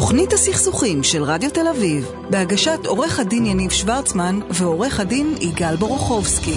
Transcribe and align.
תוכנית 0.00 0.32
הסכסוכים 0.32 1.02
של 1.02 1.22
רדיו 1.22 1.50
תל 1.50 1.68
אביב, 1.76 2.12
בהגשת 2.30 2.78
עורך 2.86 3.20
הדין 3.20 3.46
יניב 3.46 3.70
שוורצמן 3.70 4.40
ועורך 4.50 5.00
הדין 5.00 5.34
יגאל 5.40 5.76
בורוכובסקי. 5.76 6.54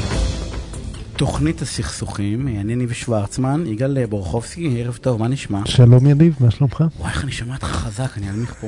תוכנית 1.16 1.62
הסכסוכים, 1.62 2.48
אני 2.48 2.74
יניב 2.74 2.94
שוורצמן, 2.94 3.64
יגאל 3.68 4.06
בורוכובסקי, 4.06 4.82
ערב 4.82 4.98
טוב, 5.02 5.20
מה 5.20 5.28
נשמע? 5.28 5.60
שלום 5.66 6.08
יניב, 6.08 6.36
מה 6.40 6.52
שלומך? 6.52 6.84
וואי, 7.00 7.12
איך 7.12 7.24
אני 7.24 7.32
שומע 7.32 7.56
אותך 7.56 7.66
חזק, 7.66 8.18
אני 8.18 8.30
אלמיך 8.30 8.54
פה. 8.54 8.68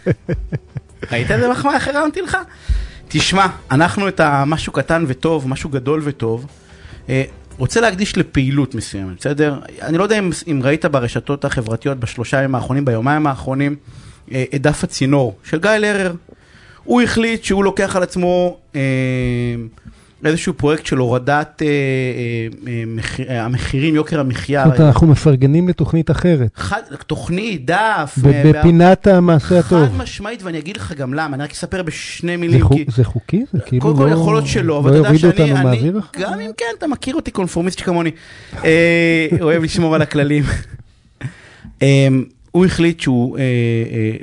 ראית 1.12 1.30
איזה 1.30 1.48
מחמאה 1.48 1.74
איך 1.74 1.88
הרמתי 1.88 2.20
לך? 2.20 2.36
תשמע, 3.08 3.46
אנחנו 3.70 4.08
את 4.08 4.20
המשהו 4.20 4.72
קטן 4.72 5.04
וטוב, 5.08 5.48
משהו 5.48 5.70
גדול 5.70 6.00
וטוב, 6.04 6.46
אה, 7.08 7.24
רוצה 7.58 7.80
להקדיש 7.80 8.18
לפעילות 8.18 8.74
מסוימת, 8.74 9.18
בסדר? 9.18 9.58
אני 9.82 9.98
לא 9.98 10.02
יודע 10.02 10.18
אם, 10.18 10.30
אם 10.50 10.60
ראית 10.64 10.84
ברשתות 10.84 11.44
החברתיות 11.44 12.00
בשלושה 12.00 12.36
ימים 12.36 12.54
האחרונים, 12.54 12.84
ביומיים 12.84 13.26
האחרונים, 13.26 13.76
אה, 14.32 14.44
את 14.54 14.62
דף 14.62 14.84
הצינור 14.84 15.36
של 15.44 15.60
גיא 15.60 15.70
לרר. 15.70 16.14
הוא 16.84 17.02
החליט 17.02 17.44
שהוא 17.44 17.64
לוקח 17.64 17.96
על 17.96 18.02
עצמו 18.02 18.58
אה, 18.76 18.80
איזשהו 20.24 20.54
פרויקט 20.54 20.86
של 20.86 20.96
הורדת 20.96 21.62
אה, 21.62 21.66
אה, 22.66 22.82
מחיר, 22.86 23.28
אה, 23.28 23.44
המחירים, 23.44 23.94
יוקר 23.94 24.20
המחיה. 24.20 24.64
זאת 24.64 24.66
אומרת, 24.66 24.80
אנחנו 24.80 25.06
מפרגנים 25.06 25.68
לתוכנית 25.68 26.10
אחרת. 26.10 26.50
חד, 26.56 26.80
תוכנית, 27.06 27.66
דף. 27.66 28.18
אה, 28.26 28.42
בפינת 28.52 29.06
המעשה 29.06 29.58
הטוב. 29.58 29.84
חד 29.88 29.96
משמעית, 29.96 30.42
ואני 30.42 30.58
אגיד 30.58 30.76
לך 30.76 30.92
גם 30.92 31.14
למה, 31.14 31.36
אני 31.36 31.44
רק 31.44 31.52
אספר 31.52 31.82
בשני 31.82 32.36
מילים. 32.36 32.60
זה 32.60 32.74
כי... 32.74 32.84
זה 32.88 33.04
חוקי? 33.04 33.44
זה 33.52 33.60
כאילו 33.60 33.82
קודם 33.82 33.96
כל 33.96 34.04
לא- 34.04 34.10
יכול 34.10 34.34
להיות 34.34 34.46
שלא, 34.46 34.78
אבל 34.78 34.90
לא 34.90 35.00
אתה 35.00 35.08
יודע 35.08 35.18
שאני, 35.18 35.52
אותנו 35.52 35.70
אני-? 35.70 35.92
גם 36.18 36.40
אם 36.40 36.50
כן, 36.56 36.66
אתה 36.78 36.86
מכיר 36.86 37.14
אותי 37.14 37.30
קונפורמיסט 37.30 37.78
שכמוני, 37.78 38.10
אה, 38.64 39.28
אוהב 39.40 39.62
לשמור 39.62 39.94
על 39.94 40.02
הכללים. 40.02 40.44
אה, 41.82 42.08
הוא 42.50 42.66
החליט 42.66 43.00
שהוא 43.00 43.38
אה, 43.38 43.42
אה, 43.42 43.46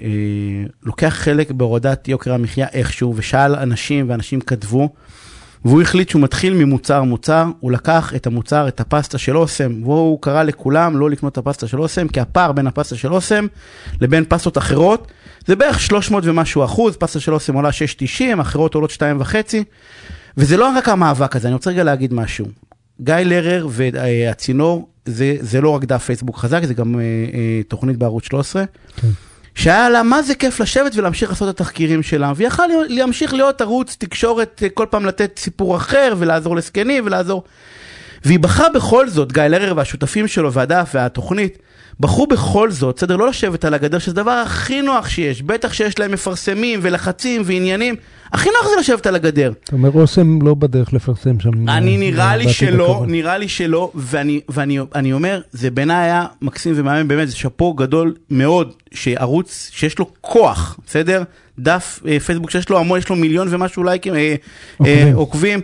אה, 0.03 0.66
לוקח 0.83 1.14
חלק 1.17 1.52
בהורדת 1.52 2.08
יוקר 2.08 2.33
המחיה 2.33 2.67
איכשהו, 2.73 3.14
ושאל 3.16 3.55
אנשים, 3.55 4.09
ואנשים 4.09 4.41
כתבו, 4.41 4.89
והוא 5.66 5.81
החליט 5.81 6.09
שהוא 6.09 6.22
מתחיל 6.22 6.53
ממוצר 6.53 7.03
מוצר, 7.03 7.45
הוא 7.59 7.72
לקח 7.72 8.14
את 8.16 8.28
המוצר, 8.28 8.67
את 8.67 8.80
הפסטה 8.80 9.17
של 9.17 9.38
אוסם, 9.38 9.83
והוא 9.83 10.22
קרא 10.22 10.44
לכולם 10.44 10.97
לא 10.97 11.09
לקנות 11.09 11.33
את 11.33 11.38
הפסטה 11.38 11.67
של 11.67 11.81
אוסם, 11.81 12.08
כי 12.08 12.20
הפער 12.20 12.52
בין 12.52 12.67
הפסטה 12.67 12.95
של 12.95 13.14
אוסם 13.14 13.47
לבין 14.02 14.25
פסטות 14.28 14.58
אחרות, 14.58 15.11
זה 15.45 15.55
בערך 15.55 15.80
300 15.80 16.23
ומשהו 16.25 16.66
אחוז, 16.66 16.97
פסטה 16.97 17.20
של 17.20 17.33
אוסם 17.33 17.53
עולה 17.53 17.70
6.90, 17.70 18.42
אחרות 18.42 18.75
עולות 18.75 18.92
2.5, 18.92 19.36
וזה 20.38 20.58
לא 20.58 20.78
רק 20.78 20.89
המאבק 20.89 21.36
הזה, 21.36 21.47
אני 21.47 21.53
רוצה 21.53 21.70
רגע 21.70 21.83
להגיד 21.83 22.14
משהו. 22.14 22.45
גיא 23.02 23.16
לרר 23.16 23.67
והצינור, 23.72 24.89
זה, 25.05 25.36
זה 25.39 25.61
לא 25.61 25.70
רק 25.70 25.86
דף 25.86 26.03
פייסבוק 26.03 26.38
חזק, 26.38 26.64
זה 26.64 26.73
גם 26.73 27.00
אה, 27.00 27.02
אה, 27.33 27.61
תוכנית 27.67 27.98
בערוץ 27.98 28.23
13. 28.23 28.64
כן. 28.95 29.08
שהיה 29.55 29.89
לה 29.89 30.03
מה 30.03 30.21
זה 30.21 30.35
כיף 30.35 30.59
לשבת 30.59 30.95
ולהמשיך 30.95 31.29
לעשות 31.29 31.49
את 31.49 31.61
התחקירים 31.61 32.03
שלה, 32.03 32.33
ויכל 32.35 32.63
להמשיך 32.87 33.33
להיות 33.33 33.61
ערוץ 33.61 33.95
תקשורת, 33.99 34.63
אה, 34.63 34.69
כל 34.69 34.85
פעם 34.89 35.05
לתת 35.05 35.39
סיפור 35.39 35.75
אחר 35.75 36.13
ולעזור 36.17 36.55
לזקנים 36.55 37.05
ולעזור. 37.05 37.43
והיא 38.25 38.39
בחרה 38.39 38.69
בכל 38.69 39.09
זאת, 39.09 39.31
גיא 39.31 39.43
לרר 39.43 39.73
והשותפים 39.75 40.27
שלו 40.27 40.53
והדף 40.53 40.91
והתוכנית, 40.93 41.57
בחרו 42.03 42.27
בכל 42.27 42.71
זאת, 42.71 42.95
בסדר, 42.97 43.15
לא 43.15 43.27
לשבת 43.27 43.65
על 43.65 43.73
הגדר, 43.73 43.99
שזה 43.99 44.11
הדבר 44.11 44.31
הכי 44.31 44.81
נוח 44.81 45.09
שיש, 45.09 45.41
בטח 45.41 45.73
שיש 45.73 45.99
להם 45.99 46.11
מפרסמים 46.11 46.79
ולחצים 46.83 47.41
ועניינים, 47.45 47.95
הכי 48.33 48.49
נוח 48.49 48.69
זה 48.69 48.79
לשבת 48.79 49.05
על 49.05 49.15
הגדר. 49.15 49.51
אתה 49.63 49.75
אומר, 49.75 49.89
אוסם 49.93 50.41
לא 50.41 50.53
בדרך 50.53 50.93
לפרסם 50.93 51.39
שם. 51.39 51.69
אני 51.69 51.93
אה, 51.93 51.99
נראה 51.99 52.35
לי 52.35 52.49
שלא. 52.49 53.05
נראה 53.07 53.37
לי 53.37 53.47
שלא, 53.47 53.91
ואני, 53.95 54.39
ואני 54.49 54.79
אני 54.95 55.13
אומר, 55.13 55.41
זה 55.51 55.71
בעיניי 55.71 56.03
היה 56.03 56.25
מקסים 56.41 56.73
ומאמן, 56.75 57.07
באמת, 57.07 57.29
זה 57.29 57.35
שאפו 57.35 57.73
גדול 57.73 58.13
מאוד, 58.29 58.71
שערוץ 58.93 59.69
שיש 59.73 59.99
לו 59.99 60.05
כוח, 60.21 60.79
בסדר? 60.85 61.23
דף 61.59 61.99
אה, 62.07 62.19
פייסבוק 62.19 62.49
שיש 62.49 62.69
לו 62.69 62.80
המון, 62.80 62.99
יש 62.99 63.09
לו 63.09 63.15
מיליון 63.15 63.47
ומשהו 63.52 63.83
לייקים, 63.83 64.15
אה, 64.15 64.36
אה, 64.86 65.11
עוקבים. 65.13 65.59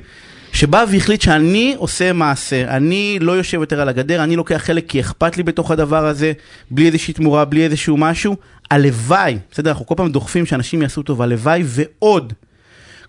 שבא 0.53 0.85
והחליט 0.91 1.21
שאני 1.21 1.75
עושה 1.77 2.13
מעשה, 2.13 2.75
אני 2.77 3.17
לא 3.21 3.31
יושב 3.31 3.59
יותר 3.59 3.81
על 3.81 3.89
הגדר, 3.89 4.23
אני 4.23 4.35
לוקח 4.35 4.57
חלק 4.57 4.85
כי 4.87 4.99
אכפת 4.99 5.37
לי 5.37 5.43
בתוך 5.43 5.71
הדבר 5.71 6.05
הזה, 6.05 6.33
בלי 6.71 6.87
איזושהי 6.87 7.13
תמורה, 7.13 7.45
בלי 7.45 7.63
איזשהו 7.63 7.97
משהו. 7.97 8.35
הלוואי, 8.71 9.37
בסדר, 9.51 9.71
אנחנו 9.71 9.85
כל 9.85 9.95
פעם 9.97 10.11
דוחפים 10.11 10.45
שאנשים 10.45 10.81
יעשו 10.81 11.03
טוב, 11.03 11.21
הלוואי 11.21 11.63
ועוד. 11.65 12.33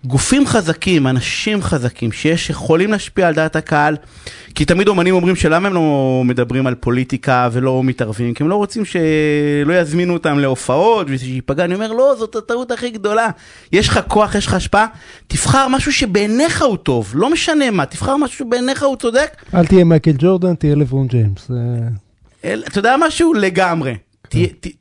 גופים 0.05 0.47
חזקים, 0.47 1.07
אנשים 1.07 1.61
חזקים, 1.61 2.11
שיש, 2.11 2.49
יכולים 2.49 2.91
להשפיע 2.91 3.27
על 3.27 3.33
דעת 3.33 3.55
הקהל, 3.55 3.95
כי 4.55 4.65
תמיד 4.65 4.87
אומנים 4.87 5.15
אומרים 5.15 5.35
שלמה 5.35 5.67
הם 5.67 5.73
לא 5.73 6.21
מדברים 6.25 6.67
על 6.67 6.75
פוליטיקה 6.75 7.49
ולא 7.51 7.83
מתערבים, 7.83 8.33
כי 8.33 8.43
הם 8.43 8.49
לא 8.49 8.55
רוצים 8.55 8.83
שלא 8.85 9.73
יזמינו 9.73 10.13
אותם 10.13 10.39
להופעות 10.39 11.07
ושייפגע, 11.09 11.65
אני 11.65 11.73
אומר, 11.73 11.91
לא, 11.93 12.15
זאת 12.19 12.35
הטעות 12.35 12.71
הכי 12.71 12.89
גדולה. 12.89 13.29
יש 13.71 13.89
לך 13.89 13.99
כוח, 14.07 14.35
יש 14.35 14.45
לך 14.45 14.53
השפעה, 14.53 14.85
תבחר 15.27 15.67
משהו 15.67 15.93
שבעיניך 15.93 16.61
הוא 16.61 16.77
טוב, 16.77 17.11
לא 17.15 17.29
משנה 17.29 17.71
מה, 17.71 17.85
תבחר 17.85 18.17
משהו 18.17 18.37
שבעיניך 18.45 18.83
הוא 18.83 18.95
צודק, 18.95 19.29
אל 19.53 19.65
תהיה 19.65 19.83
מייקל 19.83 20.13
ג'ורדן, 20.17 20.55
תהיה 20.55 20.75
לברון 20.75 21.07
ג'יימס. 21.07 21.51
אתה 22.41 22.79
יודע 22.79 22.95
משהו? 22.99 23.33
לגמרי. 23.33 23.95
ת- 24.29 24.35
ת- 24.35 24.67
ת- 24.67 24.80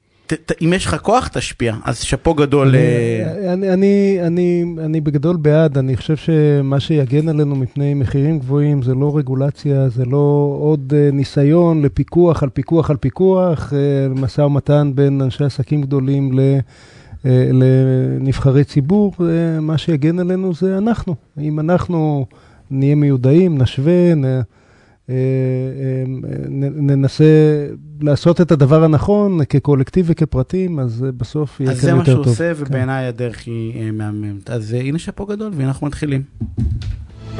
אם 0.64 0.72
יש 0.72 0.86
לך 0.86 0.96
כוח, 1.02 1.28
תשפיע. 1.28 1.74
אז 1.84 1.98
שאפו 1.98 2.34
גדול. 2.34 2.74
אה, 2.74 3.52
אני, 3.52 3.72
אני, 3.72 4.18
אני, 4.22 4.64
אני 4.78 5.00
בגדול 5.00 5.36
בעד, 5.36 5.78
אני 5.78 5.96
חושב 5.96 6.16
שמה 6.16 6.80
שיגן 6.80 7.28
עלינו 7.28 7.56
מפני 7.56 7.94
מחירים 7.94 8.38
גבוהים 8.38 8.82
זה 8.82 8.94
לא 8.94 9.16
רגולציה, 9.16 9.88
זה 9.88 10.04
לא 10.04 10.56
עוד 10.60 10.92
אה, 10.96 11.10
ניסיון 11.12 11.82
לפיקוח 11.82 12.42
על 12.42 12.48
פיקוח 12.48 12.90
על 12.90 12.96
פיקוח, 12.96 13.72
אה, 13.72 14.08
משא 14.14 14.40
ומתן 14.40 14.92
בין 14.94 15.20
אנשי 15.20 15.44
עסקים 15.44 15.82
גדולים 15.82 16.38
ל... 16.38 16.58
לנבחרי 17.52 18.64
ציבור, 18.64 19.14
מה 19.60 19.78
שיגן 19.78 20.18
עלינו 20.18 20.54
זה 20.54 20.78
אנחנו. 20.78 21.14
אם 21.40 21.60
אנחנו 21.60 22.26
נהיה 22.70 22.94
מיודעים, 22.94 23.58
נשווה, 23.58 24.12
ננסה 26.80 27.24
לעשות 28.00 28.40
את 28.40 28.52
הדבר 28.52 28.84
הנכון 28.84 29.38
כקולקטיב 29.48 30.06
וכפרטים, 30.08 30.78
אז 30.78 31.04
אה, 31.06 31.12
בסוף 31.12 31.60
יהיה 31.60 31.70
אז 31.70 31.80
כאן 31.80 31.86
זה 31.86 31.92
מה 31.94 31.98
יותר 32.00 32.12
שהוא 32.12 32.24
טוב. 32.24 32.32
עושה, 32.32 32.54
כן. 32.54 32.62
ובעיניי 32.66 33.06
הדרך 33.06 33.42
היא 33.46 33.80
אה, 33.82 33.90
מהממת. 33.90 34.50
אז 34.50 34.74
אה, 34.74 34.80
הנה 34.80 34.98
שאפו 34.98 35.26
גדול, 35.26 35.52
ואנחנו 35.56 35.86
מתחילים. 35.86 36.22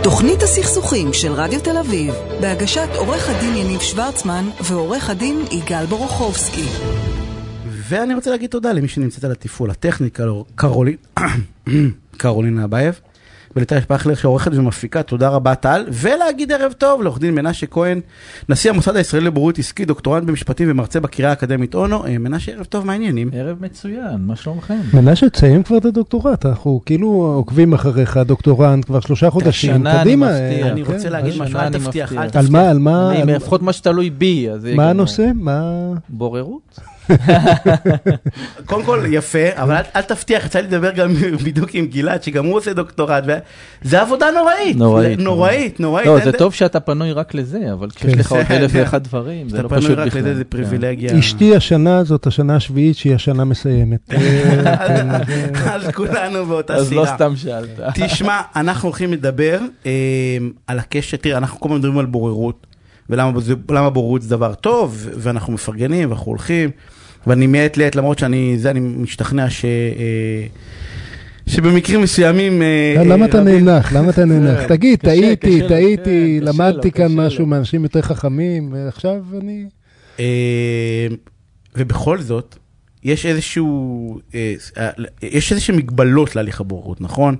תוכנית 0.03 0.43
הסכסוכים 0.43 1.13
של 1.13 1.33
רדיו 1.33 1.61
תל 1.61 1.77
אביב, 1.79 2.15
בהגשת 2.41 2.89
עורך 2.97 3.29
הדין 3.31 3.57
יניב 3.57 3.81
שוורצמן 3.81 4.45
ועורך 4.65 5.11
הדין 5.11 5.37
יגאל 5.51 5.87
בורוכובסקי. 5.87 6.65
ואני 7.89 8.15
רוצה 8.15 8.31
להגיד 8.31 8.51
תודה 8.51 8.73
למי 8.73 8.89
שנמצאת 8.89 9.25
על 9.25 9.33
התפעול 9.33 9.71
הטכני, 9.71 10.11
קרול- 10.11 10.45
קרולין, 10.55 10.97
קרולינה 12.17 12.65
אבייב, 12.65 13.01
ולטל 13.57 13.81
שפכלר 13.81 14.15
שעורכת 14.15 14.51
ומפיקה, 14.55 15.03
תודה 15.03 15.29
רבה 15.29 15.55
טל, 15.55 15.85
ולהגיד 15.93 16.53
ערב 16.53 16.73
טוב 16.73 17.03
לעורך 17.03 17.19
דין 17.19 17.35
מנשה 17.35 17.67
כהן, 17.67 18.01
נשיא 18.49 18.71
המוסד 18.71 18.97
הישראלי 18.97 19.27
לבוררות 19.27 19.59
עסקי, 19.59 19.85
דוקטורנט 19.85 20.25
במשפטים 20.25 20.71
ומרצה 20.71 21.01
בקריה 21.01 21.31
האקדמית 21.31 21.75
אונו. 21.75 22.07
אה, 22.07 22.19
מנשה, 22.19 22.53
ערב 22.53 22.65
טוב, 22.65 22.87
מה 22.87 22.93
העניינים? 22.93 23.31
ערב 23.33 23.57
מצוין, 23.61 24.17
מה 24.19 24.37
שלומכם? 24.37 24.79
מנשה, 24.95 25.31
תסיים 25.31 25.63
כבר 25.63 25.77
את 25.79 25.85
הדוקטורט, 25.85 26.47
אנחנו 26.47 26.81
כאילו 26.87 27.09
עוקבים 27.37 27.73
אחריך, 27.73 28.17
דוקטורנט, 28.17 28.85
כבר 28.85 29.01
שלושה 29.01 29.31
חודשים, 29.31 29.71
השנה 29.75 29.93
אני 29.93 30.01
קדימה. 30.01 30.31
אה, 30.31 30.71
אני 30.73 30.85
כן. 30.85 30.93
רוצה 30.93 31.09
להגיד 31.09 31.33
השנה 31.33 31.45
משהו, 31.45 31.59
אל 31.59 31.71
תבטיח. 31.73 32.13
אל 32.13 32.19
על 32.19 32.29
תבטיח. 32.31 32.51
מה, 32.51 32.71
על 32.71 32.79
מה, 32.79 33.13
על- 33.13 33.31
לפחות 33.37 33.63
מה 33.63 33.73
שתלוי 33.73 34.11
בי, 34.11 34.51
אז 34.51 34.69
מה. 34.75 34.91
הנושא? 34.91 35.31
מה... 35.35 35.63
בוררות? 36.09 36.81
קודם 38.67 38.85
כל 38.85 39.05
יפה, 39.11 39.39
אבל 39.55 39.75
אל, 39.75 39.83
אל 39.97 40.03
תבטיח, 40.03 40.47
יצא 40.47 40.59
לי 40.59 40.67
לדבר 40.67 40.91
גם 40.91 41.15
בדיוק 41.45 41.75
עם 41.75 41.87
גלעד, 41.87 42.23
שגם 42.23 42.47
הוא 42.47 42.57
עושה 42.57 42.73
דוקטורט, 42.73 43.25
וזה 43.85 44.01
עבודה 44.01 44.27
נוראית. 44.31 44.77
נוראית. 44.77 45.19
נוראית, 45.19 45.81
נוראית. 45.81 46.07
לא, 46.07 46.17
אין 46.17 46.25
זה 46.25 46.33
טוב 46.33 46.55
שאתה 46.55 46.81
פנוי 46.81 47.13
רק 47.13 47.35
לזה, 47.35 47.73
אבל 47.73 47.91
כשיש. 47.91 48.15
לך 48.15 48.33
עוד 48.33 48.47
אלף 48.51 48.71
ואחד 48.75 49.05
דברים, 49.05 49.49
זה 49.49 49.57
אתה 49.57 49.63
לא 49.63 49.69
פנוי 49.69 49.83
פשוט 49.83 49.99
רק 49.99 50.07
בכלל. 50.07 50.21
לזה, 50.21 50.35
זה 50.35 50.45
כן. 50.45 50.51
פריבילגיה. 50.51 51.19
אשתי 51.19 51.57
השנה 51.57 52.05
זאת 52.05 52.27
השנה 52.27 52.57
השביעית 52.57 52.97
שהיא 52.97 53.15
השנה 53.15 53.45
מסיימת. 53.45 54.01
אה, 54.13 55.17
אז, 55.65 55.87
אז 55.87 55.91
כולנו 55.95 56.47
באותה 56.47 56.75
אז 56.75 56.93
לא 56.93 57.05
סירה. 57.05 57.17
סתם 57.17 57.37
שאלת. 57.37 57.69
תשמע, 57.95 58.41
אנחנו 58.57 58.89
הולכים 58.89 59.13
לדבר 59.13 59.59
אה, 59.87 59.91
על 60.67 60.79
הקשר, 60.79 61.17
תראה, 61.17 61.39
אנחנו 61.39 61.61
כל 61.61 61.69
הזמן 61.69 61.79
מדברים 61.79 61.99
על 61.99 62.07
בוררות, 62.07 62.67
ולמה 63.11 63.33
למה 63.71 63.91
בוררות 63.91 64.23
זה 64.23 64.29
דבר 64.31 64.55
טוב, 64.55 65.09
ואנחנו 65.17 65.53
מפרגנים, 65.53 66.09
ואנחנו 66.11 66.27
הולכים, 66.27 66.71
ואני 67.27 67.47
מעת 67.47 67.77
לעת, 67.77 67.97
למרות 67.97 68.19
שאני, 68.19 68.55
זה, 68.59 68.71
אני 68.71 68.81
משתכנע 68.81 69.51
ש... 69.51 69.65
אה, 69.65 70.47
שבמקרים 71.47 72.03
מסוימים... 72.03 72.63
אה, 72.63 72.95
למה 73.05 73.25
אה, 73.25 73.31
אתה 73.31 73.41
רבים- 73.41 73.65
נאנח? 73.65 73.93
למה 73.93 74.11
אתה 74.11 74.25
נאנח? 74.31 74.63
תגיד, 74.67 74.99
טעיתי, 74.99 75.61
טעיתי, 75.69 76.41
למדתי 76.41 76.91
כאן 76.91 77.15
משהו. 77.15 77.47
מאנשים 77.47 77.83
יותר 77.83 78.03
חכמים, 78.03 78.73
ועכשיו 78.73 79.17
אני... 79.41 79.65
אה, 80.21 81.07
ובכל 81.77 82.21
זאת, 82.21 82.57
יש 83.05 83.27
איזשהו, 83.27 84.19
אה, 84.35 84.55
אה, 84.79 84.91
יש 85.23 85.53
איזשהם 85.53 85.77
מגבלות 85.77 86.37
להליך 86.37 86.61
הבוררות, 86.61 87.01
נכון? 87.01 87.37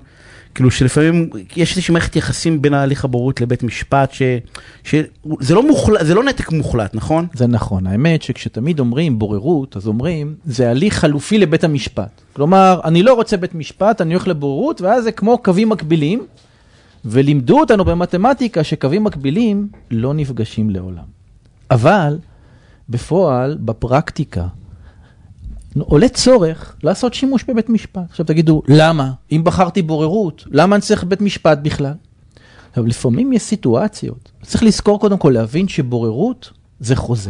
כאילו 0.55 0.71
שלפעמים 0.71 1.29
יש 1.55 1.71
איזושהי 1.71 1.93
מערכת 1.93 2.15
יחסים 2.15 2.61
בין 2.61 2.73
ההליך 2.73 3.05
הבוררות 3.05 3.41
לבית 3.41 3.63
משפט, 3.63 4.11
ש- 4.13 4.21
שזה 4.83 5.55
לא 5.55 5.67
מוחלט, 5.67 6.05
זה 6.05 6.15
לא 6.15 6.23
נתק 6.23 6.51
מוחלט, 6.51 6.95
נכון? 6.95 7.27
זה 7.33 7.47
נכון, 7.47 7.87
האמת 7.87 8.21
שכשתמיד 8.21 8.79
אומרים 8.79 9.19
בוררות, 9.19 9.77
אז 9.77 9.87
אומרים, 9.87 10.35
זה 10.45 10.69
הליך 10.69 10.93
חלופי 10.99 11.37
לבית 11.37 11.63
המשפט. 11.63 12.21
כלומר, 12.33 12.79
אני 12.83 13.03
לא 13.03 13.13
רוצה 13.13 13.37
בית 13.37 13.55
משפט, 13.55 14.01
אני 14.01 14.13
הולך 14.13 14.27
לבוררות, 14.27 14.81
ואז 14.81 15.03
זה 15.03 15.11
כמו 15.11 15.37
קווים 15.37 15.69
מקבילים, 15.69 16.25
ולימדו 17.05 17.59
אותנו 17.59 17.85
במתמטיקה 17.85 18.63
שקווים 18.63 19.03
מקבילים 19.03 19.67
לא 19.91 20.13
נפגשים 20.13 20.69
לעולם. 20.69 21.03
אבל 21.71 22.17
בפועל, 22.89 23.57
בפרקטיקה, 23.61 24.47
עולה 25.79 26.09
צורך 26.09 26.75
לעשות 26.83 27.13
שימוש 27.13 27.43
בבית 27.43 27.69
משפט. 27.69 28.01
עכשיו 28.09 28.25
תגידו, 28.25 28.61
למה? 28.67 29.11
אם 29.31 29.43
בחרתי 29.43 29.81
בוררות, 29.81 30.43
למה 30.51 30.75
אני 30.75 30.81
צריך 30.81 31.03
בית 31.03 31.21
משפט 31.21 31.57
בכלל? 31.61 31.93
עכשיו, 32.69 32.85
לפעמים 32.85 33.33
יש 33.33 33.41
סיטואציות, 33.41 34.31
צריך 34.41 34.63
לזכור 34.63 34.99
קודם 34.99 35.17
כל 35.17 35.29
להבין 35.29 35.67
שבוררות 35.67 36.51
זה 36.79 36.95
חוזה. 36.95 37.29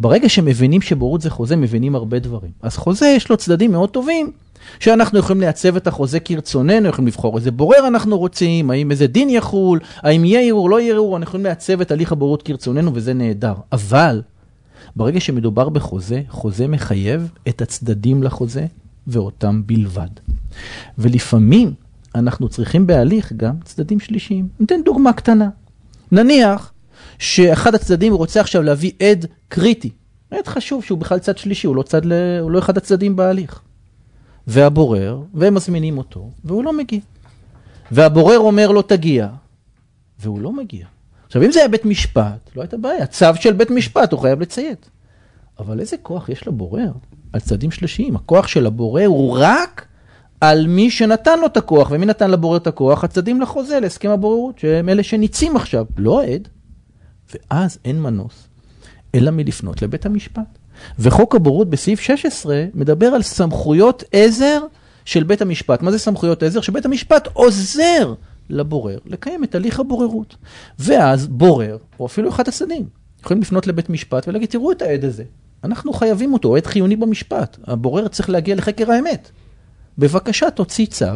ברגע 0.00 0.28
שמבינים 0.28 0.80
שבוררות 0.80 1.20
זה 1.20 1.30
חוזה, 1.30 1.56
מבינים 1.56 1.94
הרבה 1.94 2.18
דברים. 2.18 2.50
אז 2.62 2.76
חוזה 2.76 3.06
יש 3.06 3.30
לו 3.30 3.36
צדדים 3.36 3.72
מאוד 3.72 3.90
טובים, 3.90 4.32
שאנחנו 4.80 5.18
יכולים 5.18 5.40
לייצב 5.40 5.76
את 5.76 5.86
החוזה 5.86 6.20
כרצוננו, 6.20 6.88
יכולים 6.88 7.06
לבחור 7.06 7.36
איזה 7.36 7.50
בורר 7.50 7.86
אנחנו 7.86 8.18
רוצים, 8.18 8.70
האם 8.70 8.90
איזה 8.90 9.06
דין 9.06 9.30
יחול, 9.30 9.80
האם 9.96 10.24
יהיה 10.24 10.40
ערעור, 10.40 10.70
לא 10.70 10.80
יהיה 10.80 10.92
ערעור, 10.92 11.16
אנחנו 11.16 11.30
יכולים 11.30 11.46
לייצב 11.46 11.80
את 11.80 11.90
הליך 11.90 12.12
הבוררות 12.12 12.42
כרצוננו 12.42 12.90
וזה 12.94 13.14
נהדר. 13.14 13.54
אבל 13.72 14.22
ברגע 14.96 15.20
שמדובר 15.20 15.68
בחוזה, 15.68 16.22
חוזה 16.28 16.66
מחייב 16.66 17.30
את 17.48 17.62
הצדדים 17.62 18.22
לחוזה 18.22 18.66
ואותם 19.06 19.62
בלבד. 19.66 20.08
ולפעמים 20.98 21.74
אנחנו 22.14 22.48
צריכים 22.48 22.86
בהליך 22.86 23.32
גם 23.32 23.54
צדדים 23.64 24.00
שלישיים. 24.00 24.48
ניתן 24.60 24.82
דוגמה 24.84 25.12
קטנה. 25.12 25.48
נניח 26.12 26.72
שאחד 27.18 27.74
הצדדים 27.74 28.12
רוצה 28.14 28.40
עכשיו 28.40 28.62
להביא 28.62 28.92
עד 29.02 29.26
קריטי, 29.48 29.90
עד 30.30 30.46
חשוב 30.46 30.84
שהוא 30.84 30.98
בכלל 30.98 31.18
צד 31.18 31.38
שלישי, 31.38 31.66
הוא 31.66 31.76
לא, 31.76 31.82
צד 31.82 32.04
ל... 32.04 32.12
הוא 32.40 32.50
לא 32.50 32.58
אחד 32.58 32.76
הצדדים 32.76 33.16
בהליך. 33.16 33.60
והבורר, 34.46 35.22
והם 35.34 35.54
מזמינים 35.54 35.98
אותו, 35.98 36.30
והוא 36.44 36.64
לא 36.64 36.72
מגיע. 36.72 37.00
והבורר 37.90 38.38
אומר 38.38 38.70
לו 38.70 38.82
תגיע, 38.82 39.28
והוא 40.20 40.40
לא 40.40 40.52
מגיע. 40.52 40.86
עכשיו 41.32 41.42
אם 41.42 41.52
זה 41.52 41.58
היה 41.58 41.68
בית 41.68 41.84
משפט, 41.84 42.50
לא 42.56 42.62
הייתה 42.62 42.76
בעיה, 42.76 43.06
צו 43.06 43.26
של 43.40 43.52
בית 43.52 43.70
משפט 43.70 44.12
הוא 44.12 44.20
חייב 44.20 44.40
לציית. 44.40 44.90
אבל 45.58 45.80
איזה 45.80 45.96
כוח 46.02 46.28
יש 46.28 46.46
לבורר 46.46 46.92
על 47.32 47.40
צדדים 47.40 47.70
שלישיים? 47.70 48.16
הכוח 48.16 48.46
של 48.46 48.66
הבורר 48.66 49.06
הוא 49.06 49.38
רק 49.40 49.86
על 50.40 50.66
מי 50.66 50.90
שנתן 50.90 51.38
לו 51.38 51.46
את 51.46 51.56
הכוח, 51.56 51.88
ומי 51.90 52.06
נתן 52.06 52.30
לבורר 52.30 52.56
את 52.56 52.66
הכוח? 52.66 53.04
הצדדים 53.04 53.40
לחוזה, 53.40 53.80
להסכם 53.80 54.10
הבוררות, 54.10 54.58
שהם 54.58 54.88
אלה 54.88 55.02
שניצים 55.02 55.56
עכשיו, 55.56 55.86
לא 55.96 56.22
העד. 56.22 56.48
ואז 57.34 57.78
אין 57.84 58.02
מנוס, 58.02 58.48
אלא 59.14 59.30
מלפנות 59.30 59.82
לבית 59.82 60.06
המשפט. 60.06 60.58
וחוק 60.98 61.34
הבורות 61.34 61.70
בסעיף 61.70 62.00
16 62.00 62.64
מדבר 62.74 63.06
על 63.06 63.22
סמכויות 63.22 64.04
עזר 64.12 64.58
של 65.04 65.22
בית 65.22 65.42
המשפט. 65.42 65.82
מה 65.82 65.90
זה 65.90 65.98
סמכויות 65.98 66.42
עזר? 66.42 66.60
שבית 66.60 66.84
המשפט 66.84 67.28
עוזר 67.32 68.14
לבורר 68.50 68.98
לקיים 69.06 69.44
את 69.44 69.54
הליך 69.54 69.80
הבוררות. 69.80 70.36
ואז 70.78 71.26
בורר, 71.26 71.76
או 72.00 72.06
אפילו 72.06 72.28
אחד 72.28 72.48
הצדדים, 72.48 72.88
יכולים 73.24 73.42
לפנות 73.42 73.66
לבית 73.66 73.90
משפט 73.90 74.28
ולהגיד, 74.28 74.48
תראו 74.48 74.72
את 74.72 74.82
העד 74.82 75.04
הזה, 75.04 75.24
אנחנו 75.64 75.92
חייבים 75.92 76.32
אותו, 76.32 76.56
עד 76.56 76.66
חיוני 76.66 76.96
במשפט. 76.96 77.56
הבורר 77.64 78.08
צריך 78.08 78.30
להגיע 78.30 78.54
לחקר 78.54 78.92
האמת. 78.92 79.30
בבקשה 79.98 80.50
תוציא 80.50 80.86
צו 80.86 81.06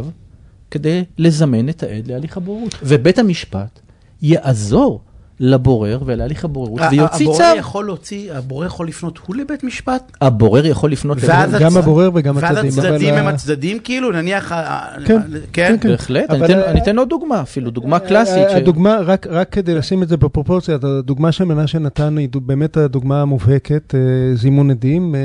כדי 0.70 1.04
לזמן 1.18 1.68
את 1.68 1.82
העד 1.82 2.06
להליך 2.06 2.36
הבוררות. 2.36 2.74
ובית 2.82 3.18
המשפט 3.18 3.80
יעזור 4.22 5.00
לבורר 5.40 5.98
ולהליך 6.06 6.44
הבוררות 6.44 6.80
ויוציא 6.90 7.26
צו. 7.26 7.32
הבורר 7.32 7.54
יכול 7.58 7.84
להוציא, 7.84 8.32
הבורר 8.32 8.66
יכול 8.66 8.88
לפנות 8.88 9.18
הוא 9.26 9.36
לבית 9.36 9.64
משפט? 9.64 10.12
הבורר 10.20 10.66
יכול 10.66 10.92
לפנות 10.92 11.18
ואז 11.20 11.50
לבית 11.54 11.62
גם 11.66 11.76
הצ- 11.76 11.78
הבורר 11.78 12.10
וגם 12.14 12.36
ואז 12.36 12.56
הצדדים, 12.56 12.78
אבל 12.78 12.88
הצדדים 12.94 13.14
הם 13.14 13.26
הצדדים 13.26 13.78
כאילו, 13.78 14.12
נניח... 14.12 14.52
ה- 14.52 14.80
כן, 15.04 15.18
כן? 15.52 15.76
כן. 15.80 15.88
בהחלט, 15.88 16.30
אני 16.30 16.80
אתן- 16.82 16.98
עוד 16.98 17.08
דוגמה 17.08 17.40
אפילו, 17.42 17.70
דוגמה 17.70 17.98
קלאסית. 17.98 18.46
הדוגמה, 18.50 18.96
רק, 19.04 19.26
רק 19.30 19.48
כדי 19.52 19.74
לשים 19.74 20.02
את 20.02 20.08
זה 20.08 20.16
בפרופורציה, 20.16 20.76
הדוגמה 20.82 21.32
שמנשה 21.32 21.78
נתן 21.78 22.16
היא 22.18 22.28
באמת 22.34 22.76
הדוגמה 22.76 23.22
המובהקת, 23.22 23.94
אה, 23.94 24.00
זימון 24.36 24.70
עדים. 24.70 25.14
אה, 25.14 25.20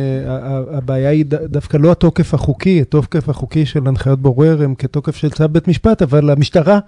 הבעיה 0.78 1.10
היא 1.10 1.26
דווקא 1.26 1.78
לא 1.78 1.92
התוקף 1.92 2.34
החוקי, 2.34 2.82
התוקף 2.82 3.30
החוקי 3.30 3.66
של 3.66 3.88
הנחיות 3.88 4.20
בורר 4.22 4.64
הם 4.64 4.76
כתוקף 4.76 5.16
של 5.16 5.30
צו 5.30 5.50
בית 5.50 5.68
משפט, 5.68 6.02
אבל 6.02 6.30
המשטרה 6.30 6.80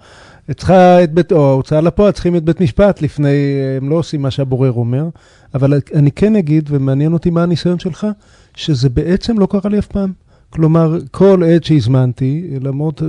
צריכה 0.52 1.04
את 1.04 1.12
בית, 1.12 1.32
או 1.32 1.50
ההוצאה 1.50 1.80
לפועל 1.80 2.12
צריכים 2.12 2.36
את 2.36 2.44
בית 2.44 2.60
משפט 2.60 3.02
לפני, 3.02 3.28
אה, 3.28 3.76
הם 3.76 3.90
לא 3.90 3.94
עושים 3.94 4.22
מה 4.22 4.30
שהבורר 4.30 4.72
אומר. 4.72 5.08
אבל 5.54 5.80
אני 5.94 6.10
כן 6.12 6.36
אגיד, 6.36 6.68
ומעניין 6.72 7.12
אותי 7.12 7.30
מה 7.30 7.42
הניסיון 7.42 7.78
שלך, 7.78 8.06
שזה 8.54 8.88
בעצם 8.88 9.38
לא 9.38 9.46
קרה 9.46 9.70
לי 9.70 9.78
אף 9.78 9.86
פעם. 9.86 10.12
כלומר, 10.50 10.98
כל 11.10 11.42
עד 11.54 11.64
שהזמנתי, 11.64 12.50
למרות 12.60 13.02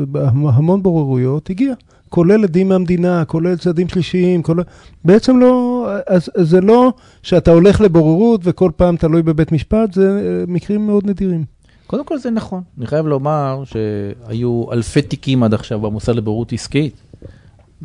המון 0.46 0.84
בוררויות, 0.84 1.50
הגיע. 1.50 1.74
כולל 2.10 2.44
עדים 2.44 2.70
מהמדינה, 2.70 3.26
כולל 3.26 3.56
צדדים 3.56 3.90
שלישיים, 3.90 4.44
כולל... 4.44 4.64
בעצם 5.06 5.40
לא, 5.40 5.86
אז, 6.08 6.30
אז 6.36 6.50
זה 6.50 6.62
לא 6.62 6.94
שאתה 7.24 7.52
הולך 7.52 7.82
לבוררות 7.82 8.42
וכל 8.44 8.72
פעם 8.76 8.98
תלוי 8.98 9.24
בבית 9.24 9.52
משפט, 9.52 9.94
זה 9.94 10.22
אה, 10.24 10.44
מקרים 10.48 10.88
מאוד 10.88 11.10
נדירים. 11.10 11.55
קודם 11.88 12.06
כל 12.06 12.18
זה 12.18 12.30
נכון. 12.30 12.62
אני 12.78 12.88
חייב 12.88 13.08
לומר 13.08 13.64
שהיו 13.66 14.72
אלפי 14.72 15.02
תיקים 15.02 15.44
עד 15.44 15.54
עכשיו 15.54 15.80
במוסד 15.80 16.16
לבוררות 16.16 16.54
עסקית. 16.54 16.96